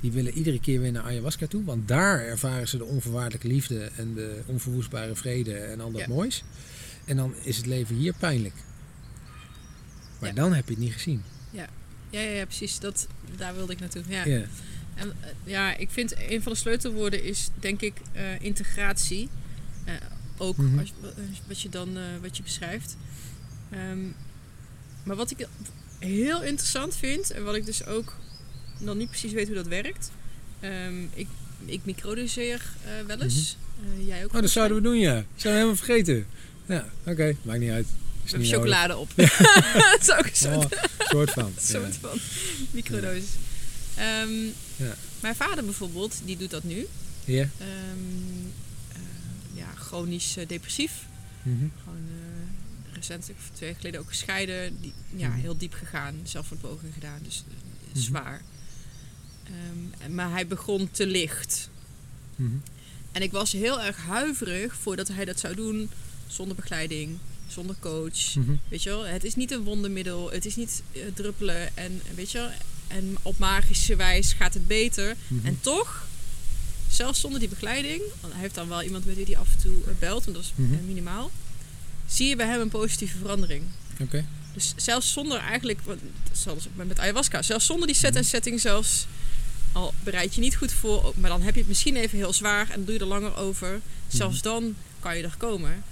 [0.00, 1.64] die willen iedere keer weer naar ayahuasca toe.
[1.64, 6.08] Want daar ervaren ze de onvoorwaardelijke liefde en de onverwoestbare vrede en al dat Ja.
[6.08, 6.42] moois.
[7.04, 8.54] En dan is het leven hier pijnlijk.
[10.18, 10.34] Maar Ja.
[10.34, 11.22] dan heb je het niet gezien.
[11.50, 11.68] Ja,
[12.10, 12.78] ja, ja, precies.
[12.78, 13.06] Dat,
[13.36, 14.02] daar wilde ik naartoe.
[14.08, 14.24] Ja.
[14.26, 14.42] Ja.
[14.94, 19.28] En, eh, ja, ik vind een van de sleutelwoorden is denk ik eh, integratie.
[19.84, 19.94] Eh,
[20.36, 20.78] ook Mhm.
[20.78, 20.92] als,
[21.48, 22.96] wat je dan wat je beschrijft.
[23.70, 23.98] Ehm,
[25.04, 25.46] maar wat ik
[25.98, 28.16] heel interessant vind en wat ik dus ook
[28.78, 30.10] nog niet precies weet hoe dat werkt.
[30.60, 31.26] Ehm, ik,
[31.64, 32.62] ik microdoseer
[33.06, 33.56] wel eens.
[33.98, 34.34] Eh, jij ook?
[34.34, 35.12] Oh, dat zouden we doen, ja.
[35.12, 36.26] Zijn we helemaal vergeten.
[36.66, 37.36] Ja, oké.
[37.42, 37.86] Maakt niet uit.
[38.32, 39.10] Is niet chocolade op.
[39.16, 40.74] dat is ook een soort.
[41.14, 41.52] Oh, van.
[41.60, 42.18] soort van
[42.70, 43.28] microdosis.
[44.76, 44.94] Ja.
[45.20, 46.86] Mijn vader bijvoorbeeld, die doet dat nu.
[47.24, 47.48] Ja.
[47.58, 47.68] Ehm,
[48.92, 48.98] eh,
[49.54, 50.92] ja, chronisch eh, depressief.
[51.42, 51.56] Mhm.
[51.84, 54.80] Gewoon eh, recentelijk, of twee jaar geleden ook gescheiden.
[54.80, 55.38] Die, ja, Mhm.
[55.38, 56.14] heel diep gegaan.
[56.22, 57.18] Zelfmoordpoging gedaan.
[57.22, 57.44] Dus
[57.92, 57.98] Mhm.
[58.00, 58.42] zwaar.
[59.44, 61.68] Ehm, maar hij begon te licht.
[63.12, 65.90] En ik was heel erg huiverig voordat hij dat zou doen
[66.26, 67.18] zonder begeleiding,
[67.52, 68.34] zonder coach.
[68.34, 68.52] Mhm.
[68.68, 72.30] Weet je wel, het is niet een wondermiddel, het is niet eh, druppelen en weet
[72.30, 72.48] je wel,
[72.88, 75.16] en op magische wijs gaat het beter.
[75.26, 75.46] Mhm.
[75.46, 76.06] En toch,
[76.90, 79.62] zelfs zonder die begeleiding, want hij heeft dan wel iemand met wie hij af en
[79.62, 80.72] toe eh, belt, want dat is Mhm.
[80.74, 81.30] eh, minimaal,
[82.06, 83.62] zie je bij hem een positieve verandering.
[84.00, 84.24] Oké.
[84.54, 85.80] Dus zelfs zonder eigenlijk,
[86.32, 89.06] zelfs met ayahuasca, zelfs zonder die set en setting zelfs,
[89.72, 92.70] al bereid je niet goed voor, maar dan heb je het misschien even heel zwaar
[92.70, 93.80] en doe je er langer over.
[94.08, 95.82] Zelfs dan kan je er komen.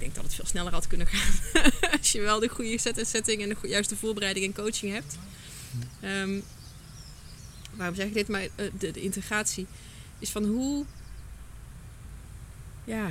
[0.00, 1.50] Denk dat het veel sneller had kunnen gaan
[1.98, 5.18] als je wel de goede set en setting en de juiste voorbereiding en coaching hebt.
[6.00, 6.40] Ehm,
[7.74, 8.28] waarom zeg ik dit?
[8.28, 9.66] Maar eh, de, de integratie
[10.18, 10.84] is van hoe,
[12.84, 13.08] ja,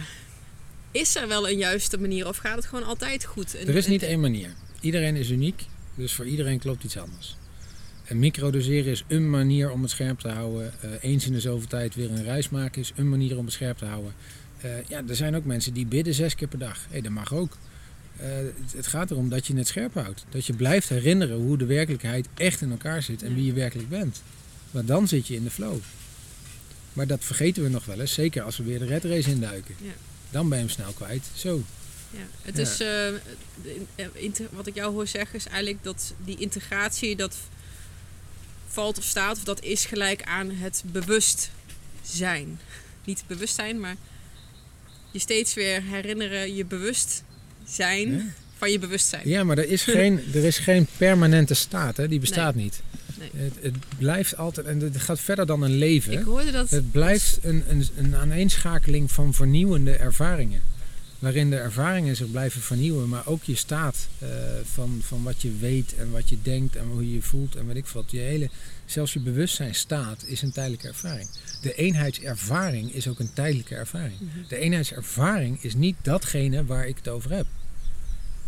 [0.91, 3.55] is er wel een juiste manier of gaat het gewoon altijd goed?
[3.55, 4.53] En- Er is niet en- één manier.
[4.81, 7.35] Iedereen is uniek, dus voor iedereen klopt iets anders.
[8.05, 10.73] En microdoseren is een manier om het scherp te houden.
[10.81, 13.53] Eh, eens in de zoveel tijd weer een reis maken is een manier om het
[13.53, 14.13] scherp te houden.
[14.61, 16.85] Eh, ja, er zijn ook mensen die bidden zes keer per dag.
[16.89, 17.57] Hé, dat mag ook.
[18.17, 20.25] Eh, het, het gaat erom dat je het scherp houdt.
[20.29, 23.89] Dat je blijft herinneren hoe de werkelijkheid echt in elkaar zit en wie je werkelijk
[23.89, 24.21] bent.
[24.71, 25.77] Want dan zit je in de flow.
[26.93, 29.75] Maar dat vergeten we nog wel eens, zeker als we weer de red race induiken.
[29.81, 29.91] Ja.
[30.29, 31.23] Dan ben je hem snel kwijt.
[31.35, 31.63] Zo.
[32.11, 32.61] Ja, het Ja.
[32.61, 32.79] is,
[33.97, 37.35] eh, wat ik jou hoor zeggen is eigenlijk dat die integratie, dat
[38.67, 42.59] valt of staat, of dat is gelijk aan het bewustzijn.
[43.03, 43.95] Niet bewustzijn, maar
[45.11, 47.23] je steeds weer herinneren, je bewust
[47.65, 48.21] zijn Ja.
[48.57, 49.29] van je bewustzijn.
[49.29, 52.07] Ja, maar er is geen, er is geen permanente staat, hè?
[52.07, 52.81] die bestaat niet.
[53.19, 53.29] Nee.
[53.43, 56.13] Het, het blijft altijd, en het gaat verder dan een leven.
[56.13, 56.69] Ik hoorde dat.
[56.69, 60.61] Het blijft een, een, een aaneenschakeling van vernieuwende ervaringen.
[61.19, 64.29] Waarin de ervaringen zich blijven vernieuwen, maar ook je staat eh,
[64.63, 67.67] van, van wat je weet en wat je denkt en hoe je je voelt en
[67.67, 68.11] weet ik wat.
[68.11, 68.49] Je hele,
[68.85, 71.29] zelfs je bewustzijnstaat is een tijdelijke ervaring.
[71.61, 74.19] De eenheidservaring is ook een tijdelijke ervaring.
[74.19, 74.47] Mhm.
[74.47, 77.45] De eenheidservaring is niet datgene waar ik het over heb.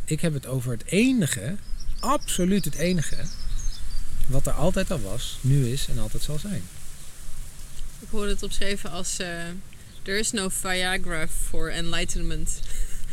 [0.05, 1.55] Ik heb het over het enige,
[1.99, 3.17] absoluut het enige,
[4.27, 6.61] wat er altijd al was, nu is en altijd zal zijn.
[7.99, 9.19] Ik hoorde het opgeschreven als.
[9.19, 9.43] eh
[10.03, 12.49] There is no Viagra for enlightenment.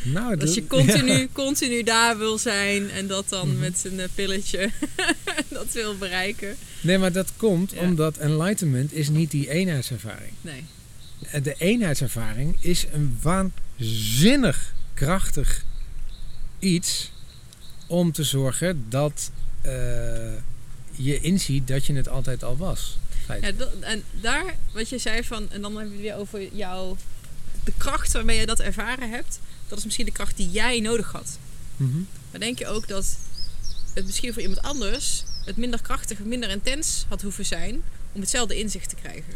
[0.02, 3.58] Nou, Als je dat- continu, continu daar wil zijn en dat dan Mhm.
[3.58, 4.70] met een eh, pilletje
[5.48, 6.56] dat wil bereiken.
[6.80, 7.80] Nee, maar dat komt Ja.
[7.80, 10.32] omdat enlightenment is niet die eenheidservaring.
[10.40, 10.64] Nee.
[11.30, 15.64] En De eenheidservaring is een waanzinnig krachtig
[16.58, 17.10] iets
[17.86, 19.72] om te zorgen dat eh,
[20.90, 22.98] je inziet dat je het altijd al was.
[23.28, 23.44] Feit.
[23.44, 26.96] Ja, dat- en daar, wat je zei van, en dan hebben we weer over jouw,
[27.64, 29.38] de kracht waarmee je dat ervaren hebt.
[29.68, 31.38] Dat is misschien de kracht die jij nodig had.
[31.76, 31.98] Mhm.
[32.30, 33.16] Maar denk je ook dat
[33.94, 37.82] het misschien voor iemand anders het minder krachtig, minder intens had hoeven zijn
[38.12, 39.34] om hetzelfde inzicht te krijgen?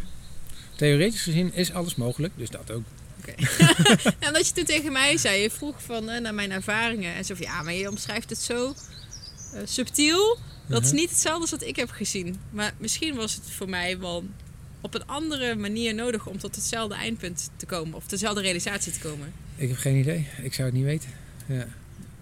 [0.76, 2.82] Theoretisch gezien is alles mogelijk, dus dat ook.
[3.18, 3.32] Oké.
[4.20, 7.14] en omdat je toen tegen mij zei, je vroeg van, eh, naar mijn ervaringen.
[7.14, 8.74] En zo van, ja, maar je omschrijft het zo
[9.54, 10.38] eh, subtiel.
[10.66, 10.96] Dat is Mhm.
[10.96, 12.36] niet hetzelfde als wat ik heb gezien.
[12.50, 14.24] Maar misschien was het voor mij wel
[14.80, 17.94] op een andere manier nodig om tot hetzelfde eindpunt te komen.
[17.94, 19.32] Of dezelfde realisatie te komen.
[19.56, 20.26] Ik heb geen idee.
[20.42, 21.10] Ik zou het niet weten.
[21.46, 21.66] Ja.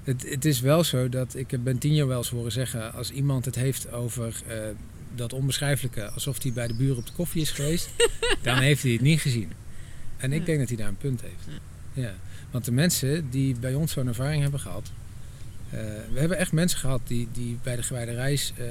[0.04, 2.92] Het, het is wel zo dat ik heb Bentinho wel eens horen zeggen...
[2.92, 4.56] als iemand het heeft over eh,
[5.14, 6.08] dat onbeschrijfelijke...
[6.10, 7.88] alsof hij bij de buren op de koffie is geweest...
[8.42, 9.52] dan heeft hij het niet gezien.
[10.16, 10.44] En ik Ja.
[10.46, 11.60] denk dat hij daar een punt heeft.
[11.92, 12.14] Ja.
[12.50, 14.90] Want de mensen die bij ons zo'n ervaring hebben gehad...
[15.70, 15.78] eh,
[16.12, 18.52] we hebben echt mensen gehad die, die bij de gewijde reis...
[18.56, 18.64] eh,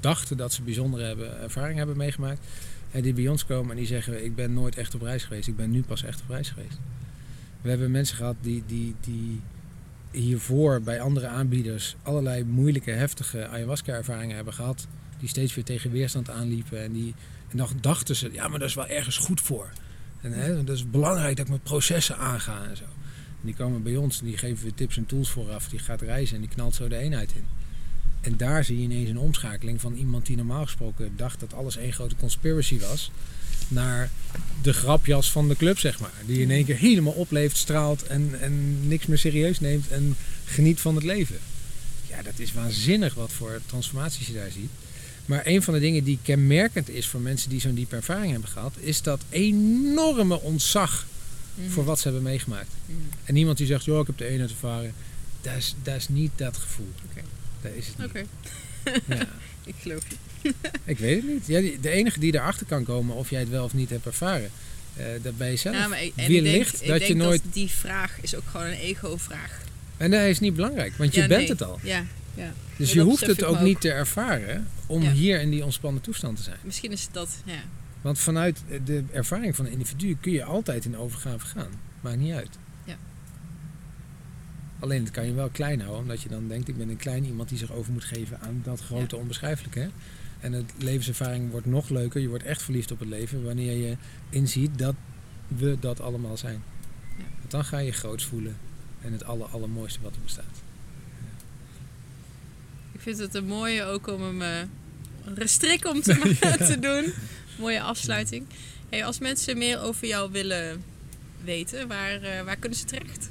[0.00, 2.40] dachten dat ze bijzondere hebben, ervaring hebben meegemaakt...
[2.94, 5.48] En die bij ons komen en die zeggen: Ik ben nooit echt op reis geweest.
[5.48, 6.78] Ik ben nu pas echt op reis geweest.
[7.60, 9.40] We hebben mensen gehad die, die, die
[10.10, 14.86] hiervoor bij andere aanbieders allerlei moeilijke, heftige ayahuasca-ervaringen hebben gehad.
[15.18, 16.82] Die steeds weer tegen weerstand aanliepen.
[16.82, 17.14] En, die,
[17.52, 19.68] dan dachten ze: Ja, maar dat is wel ergens goed voor.
[20.20, 22.84] En hè, dat is belangrijk dat ik mijn processen aanga en zo.
[23.44, 25.68] Die komen bij ons die geven we tips en tools vooraf.
[25.68, 27.44] Die gaat reizen en die knalt zo de eenheid in.
[28.20, 31.76] En daar zie je ineens een omschakeling van iemand die normaal gesproken dacht dat alles
[31.76, 33.10] één grote conspiracy was.
[33.68, 34.10] Naar
[34.62, 36.12] de grapjas van de club, zeg maar.
[36.26, 40.80] Die in één keer helemaal opleeft, straalt en, en niks meer serieus neemt en geniet
[40.80, 41.38] van het leven.
[42.08, 44.70] Ja, dat is waanzinnig wat voor transformaties je daar ziet.
[45.26, 48.50] Maar een van de dingen die kenmerkend is voor mensen die zo'n diepe ervaring hebben
[48.50, 51.06] gehad, is dat enorme ontzag
[51.68, 52.70] voor wat ze hebben meegemaakt.
[52.86, 52.98] Mhm.
[53.24, 54.92] En iemand die zegt, joh, ik heb de eenheid ervaren,
[55.40, 56.92] dat is, dat is niet dat gevoel.
[57.10, 57.20] Oké.
[57.62, 58.06] Dat is het niet.
[58.08, 58.24] Oké,
[59.14, 59.26] Ja.
[59.64, 60.16] ik geloof je.
[60.84, 61.46] Ik weet het niet.
[61.46, 64.50] Ja, de enige die erachter kan komen of jij het wel of niet hebt ervaren,
[64.96, 65.76] eh, dat ben je zelf.
[65.76, 68.18] Ja, maar ik, en Wie ik denk, ik dat denk je nooit- dat die vraag
[68.20, 69.60] is ook gewoon een ego-vraag.
[69.96, 71.48] En dat is niet belangrijk, want je Ja, bent nee.
[71.50, 71.78] het al.
[71.82, 72.04] Ja,
[72.34, 72.52] ja.
[72.76, 73.62] Dus je hoeft het ook ook.
[73.62, 76.56] niet te ervaren om hier in die ontspannen toestand te zijn.
[76.62, 77.62] Misschien is dat, ja.
[78.04, 81.70] Want vanuit de ervaring van een individu kun je altijd in overgave gaan.
[82.00, 82.58] Maakt niet uit.
[82.84, 82.96] Ja.
[84.78, 87.24] Alleen dat kan je wel klein houden, omdat je dan denkt, ik ben een klein
[87.24, 89.78] iemand die zich over moet geven aan dat grote onbeschrijfelijke.
[89.80, 89.88] Hè?
[90.40, 92.20] En het levenservaring wordt nog leuker.
[92.20, 93.96] Je wordt echt verliefd op het leven wanneer je
[94.30, 94.94] inziet dat
[95.48, 96.62] we dat allemaal zijn.
[97.18, 97.24] Ja.
[97.38, 98.56] Want dan ga je groots voelen
[99.00, 100.62] en het aller, allermooiste wat er bestaat.
[102.92, 104.58] Ik vind het een mooie ook om hem eh,
[105.24, 107.12] een restrik om te, ma- te doen.
[107.56, 108.46] Mooie afsluiting.
[108.88, 110.82] Hey, als mensen meer over jou willen
[111.44, 113.30] weten, waar, eh, waar kunnen ze terecht?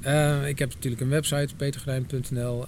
[0.00, 2.66] Eh, ik heb natuurlijk een website, petergordijn.nl.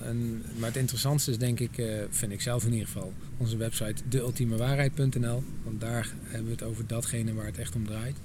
[0.59, 4.03] Maar het interessantste is denk ik, eh, vind ik zelf in ieder geval, onze website
[4.09, 5.43] deultiemewaarheid.nl.
[5.63, 8.17] Want daar hebben we het over datgene waar het echt om draait.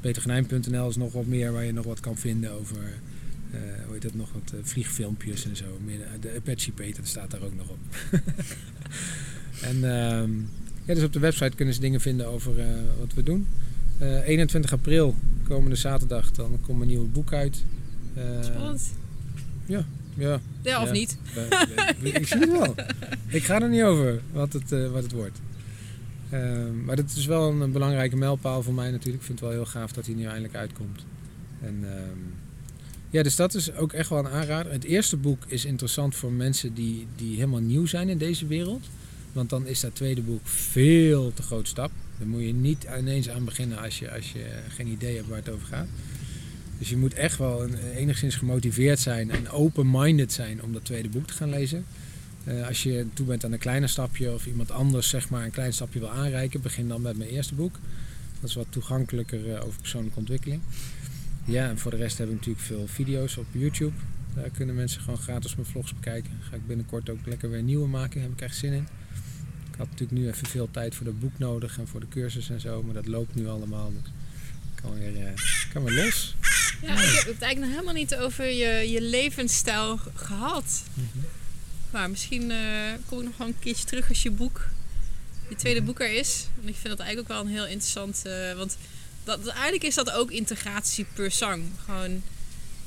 [0.00, 2.78] Petergordijn.nl is nog wat meer waar je nog wat kan vinden over,
[3.84, 5.78] hoe heet dat, nog wat vliegfilmpjes en zo.
[6.20, 7.78] De, Apache Peter staat daar ook nog op.
[9.70, 10.30] en ehm,
[10.86, 12.66] ja, dus op de website kunnen ze dingen vinden over eh,
[12.98, 13.46] wat we doen.
[13.98, 15.14] Eh, 21 april,
[15.48, 17.64] komende zaterdag, dan komt een nieuw boek uit.
[18.14, 18.82] Eh, Spannend.
[19.66, 19.84] ja,
[20.62, 20.92] Ja, of ja.
[20.92, 21.18] niet?
[21.34, 22.74] eh, ik zie het wel.
[23.28, 25.40] Ik ga er niet over wat het, eh, wat het wordt.
[26.30, 29.16] Ehm, maar dat is wel een, belangrijke mijlpaal voor mij natuurlijk.
[29.16, 31.04] Ik vind het wel heel gaaf dat hij nu eindelijk uitkomt.
[31.62, 32.18] En, ehm,
[33.10, 34.72] ja, dus dat is ook echt wel een aanrader.
[34.72, 38.86] Het eerste boek is interessant voor mensen die, die helemaal nieuw zijn in deze wereld.
[39.36, 41.90] Want dan is dat tweede boek veel te groot stap.
[42.18, 45.38] Daar moet je niet ineens aan beginnen als je, als je geen idee hebt waar
[45.38, 45.86] het over gaat.
[46.78, 51.26] Dus je moet echt wel enigszins gemotiveerd zijn en open-minded zijn om dat tweede boek
[51.26, 51.84] te gaan lezen.
[52.44, 55.50] Eh, als je toe bent aan een kleiner stapje of iemand anders zeg maar een
[55.50, 57.78] klein stapje wil aanreiken, begin dan met mijn eerste boek.
[58.40, 60.60] Dat is wat toegankelijker eh, over persoonlijke ontwikkeling.
[61.44, 63.96] Ja, en voor de rest heb ik natuurlijk veel video's op YouTube.
[64.34, 66.30] Daar kunnen mensen gewoon gratis mijn vlogs bekijken.
[66.40, 68.14] Ga ik binnenkort ook lekker weer nieuwe maken.
[68.14, 68.86] Daar heb ik echt zin in.
[69.76, 72.48] Ik had natuurlijk nu even veel tijd voor dat boek nodig en voor de cursus
[72.50, 72.82] en zo.
[72.82, 73.92] Maar dat loopt nu allemaal.
[73.92, 74.02] Dus
[74.74, 75.32] ik kan weer, eh,
[75.72, 76.34] kan weer los.
[76.82, 80.82] Ja, ik heb het eigenlijk nog helemaal niet over je, je levensstijl gehad.
[81.90, 82.58] Maar misschien eh,
[83.08, 84.68] kom ik nog wel een keertje terug als je boek,
[85.48, 86.46] je tweede boek er is.
[86.56, 88.22] Want ik vind dat eigenlijk ook wel een heel interessant...
[88.24, 88.76] eh, want
[89.24, 91.64] dat, dat- eigenlijk is dat ook integratie per zang.
[91.84, 92.22] Gewoon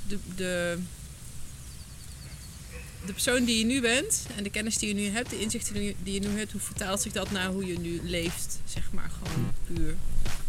[0.08, 0.78] de, de,
[3.06, 5.74] de persoon die je nu bent en de kennis die je nu hebt, de inzichten
[5.74, 8.60] die je- nu hebt, hoe vertaalt zich dat naar hoe je nu leeft?
[8.66, 9.96] Zeg maar gewoon puur.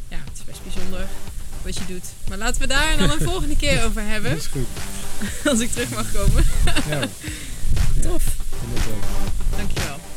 [0.09, 1.07] Ja, het is best bijzonder
[1.63, 2.05] wat je doet.
[2.29, 4.67] Maar laten we daar dan een volgende keer over hebben, Dat is goed.
[5.53, 6.45] als ik terug mag komen.
[6.89, 7.01] Ja,
[8.03, 8.25] Tof.
[8.75, 10.10] is leuk.